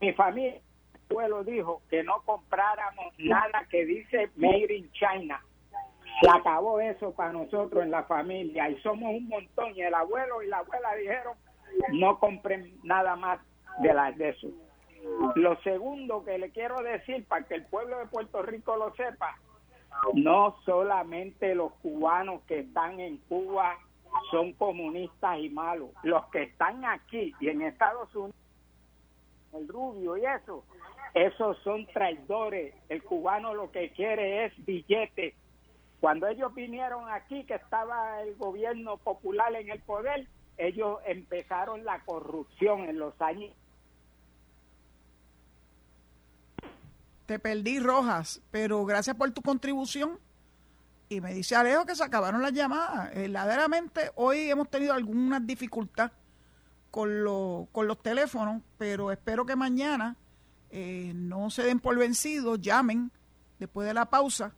mi 0.00 0.12
familia, 0.12 0.60
mi 0.92 1.00
abuelo 1.10 1.44
dijo 1.44 1.82
que 1.90 2.02
no 2.02 2.22
compráramos 2.22 3.14
nada 3.18 3.66
que 3.70 3.84
dice 3.84 4.30
Made 4.36 4.74
in 4.74 4.90
China. 4.92 5.40
Se 6.20 6.30
acabó 6.30 6.80
eso 6.80 7.12
para 7.12 7.32
nosotros 7.32 7.82
en 7.82 7.90
la 7.90 8.04
familia 8.04 8.68
y 8.68 8.80
somos 8.82 9.10
un 9.10 9.28
montón. 9.28 9.74
Y 9.74 9.82
el 9.82 9.94
abuelo 9.94 10.42
y 10.42 10.48
la 10.48 10.58
abuela 10.58 10.94
dijeron 10.94 11.34
no 11.92 12.18
compren 12.18 12.72
nada 12.82 13.16
más 13.16 13.40
de, 13.80 13.94
la, 13.94 14.12
de 14.12 14.30
eso. 14.30 14.48
Lo 15.34 15.60
segundo 15.62 16.24
que 16.24 16.38
le 16.38 16.50
quiero 16.50 16.80
decir 16.82 17.24
para 17.26 17.44
que 17.44 17.54
el 17.54 17.64
pueblo 17.64 17.98
de 17.98 18.06
Puerto 18.06 18.42
Rico 18.42 18.76
lo 18.76 18.94
sepa, 18.94 19.36
no 20.14 20.56
solamente 20.64 21.54
los 21.54 21.72
cubanos 21.74 22.42
que 22.42 22.60
están 22.60 23.00
en 23.00 23.18
Cuba 23.28 23.78
son 24.30 24.52
comunistas 24.52 25.38
y 25.38 25.48
malos, 25.48 25.90
los 26.02 26.24
que 26.26 26.42
están 26.42 26.84
aquí 26.84 27.34
y 27.40 27.48
en 27.48 27.62
Estados 27.62 28.14
Unidos, 28.14 28.36
el 29.54 29.68
rubio 29.68 30.16
y 30.16 30.24
eso, 30.24 30.64
esos 31.14 31.58
son 31.62 31.86
traidores. 31.86 32.74
El 32.88 33.02
cubano 33.02 33.54
lo 33.54 33.70
que 33.70 33.90
quiere 33.92 34.46
es 34.46 34.52
billetes. 34.64 35.34
Cuando 36.00 36.26
ellos 36.26 36.54
vinieron 36.54 37.08
aquí, 37.08 37.44
que 37.44 37.54
estaba 37.54 38.22
el 38.22 38.34
gobierno 38.36 38.96
popular 38.96 39.54
en 39.54 39.70
el 39.70 39.80
poder, 39.80 40.26
ellos 40.58 40.98
empezaron 41.06 41.84
la 41.84 42.00
corrupción 42.00 42.84
en 42.88 42.98
los 42.98 43.20
años 43.20 43.52
Te 47.26 47.38
perdí, 47.38 47.78
Rojas, 47.78 48.42
pero 48.50 48.84
gracias 48.84 49.16
por 49.16 49.30
tu 49.30 49.42
contribución. 49.42 50.18
Y 51.08 51.20
me 51.20 51.32
dice 51.32 51.54
Alejo 51.54 51.86
que 51.86 51.94
se 51.94 52.04
acabaron 52.04 52.42
las 52.42 52.52
llamadas. 52.52 53.14
Verdaderamente, 53.14 54.10
hoy 54.16 54.50
hemos 54.50 54.68
tenido 54.68 54.92
alguna 54.92 55.38
dificultad 55.40 56.10
con, 56.92 57.24
lo- 57.24 57.66
con 57.72 57.88
los 57.88 58.00
teléfonos, 58.00 58.62
pero 58.78 59.10
espero 59.10 59.44
que 59.44 59.56
mañana 59.56 60.14
eh, 60.70 61.10
no 61.16 61.50
se 61.50 61.64
den 61.64 61.80
por 61.80 61.98
vencidos, 61.98 62.60
llamen 62.60 63.10
después 63.58 63.88
de 63.88 63.94
la 63.94 64.06
pausa, 64.08 64.54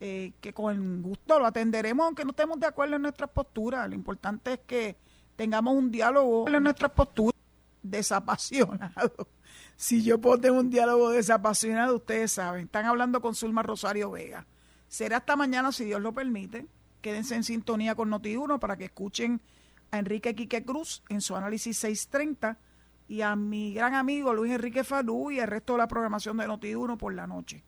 eh, 0.00 0.32
que 0.40 0.52
con 0.54 1.02
gusto 1.02 1.38
lo 1.38 1.46
atenderemos, 1.46 2.06
aunque 2.06 2.24
no 2.24 2.30
estemos 2.30 2.58
de 2.60 2.66
acuerdo 2.66 2.96
en 2.96 3.02
nuestras 3.02 3.28
posturas. 3.30 3.86
Lo 3.88 3.94
importante 3.94 4.54
es 4.54 4.60
que 4.66 4.96
tengamos 5.36 5.74
un 5.74 5.90
diálogo 5.90 6.48
en 6.48 6.62
nuestras 6.62 6.92
posturas 6.92 7.34
desapasionado. 7.82 9.28
Si 9.76 10.04
yo 10.04 10.20
puedo 10.20 10.38
tener 10.38 10.56
un 10.58 10.70
diálogo 10.70 11.10
desapasionado, 11.10 11.96
ustedes 11.96 12.30
saben. 12.30 12.66
Están 12.66 12.86
hablando 12.86 13.20
con 13.20 13.34
Zulma 13.34 13.64
Rosario 13.64 14.08
Vega. 14.12 14.46
Será 14.86 15.16
hasta 15.16 15.34
mañana, 15.34 15.72
si 15.72 15.84
Dios 15.84 16.00
lo 16.00 16.12
permite. 16.12 16.66
Quédense 17.00 17.34
en 17.34 17.42
sintonía 17.42 17.96
con 17.96 18.08
Noti1 18.08 18.60
para 18.60 18.76
que 18.76 18.84
escuchen 18.84 19.40
a 19.94 19.98
Enrique 19.98 20.34
Quique 20.34 20.64
Cruz 20.64 21.02
en 21.08 21.20
su 21.20 21.36
análisis 21.36 21.78
630 21.78 22.58
y 23.06 23.20
a 23.20 23.36
mi 23.36 23.72
gran 23.72 23.94
amigo 23.94 24.34
Luis 24.34 24.52
Enrique 24.52 24.82
Falú 24.82 25.30
y 25.30 25.38
el 25.38 25.46
resto 25.46 25.74
de 25.74 25.78
la 25.78 25.88
programación 25.88 26.36
de 26.36 26.48
Noti1 26.48 26.96
por 26.96 27.14
la 27.14 27.28
noche. 27.28 27.62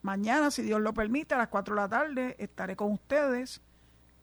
Mañana, 0.00 0.50
si 0.50 0.62
Dios 0.62 0.80
lo 0.80 0.94
permite, 0.94 1.34
a 1.34 1.38
las 1.38 1.48
4 1.48 1.74
de 1.74 1.80
la 1.80 1.88
tarde 1.88 2.36
estaré 2.38 2.74
con 2.74 2.92
ustedes 2.92 3.60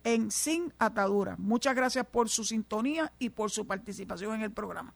en 0.03 0.31
Sin 0.31 0.73
Atadura. 0.79 1.35
Muchas 1.37 1.75
gracias 1.75 2.07
por 2.07 2.29
su 2.29 2.43
sintonía 2.43 3.13
y 3.19 3.29
por 3.29 3.51
su 3.51 3.67
participación 3.67 4.33
en 4.33 4.41
el 4.41 4.51
programa. 4.51 4.95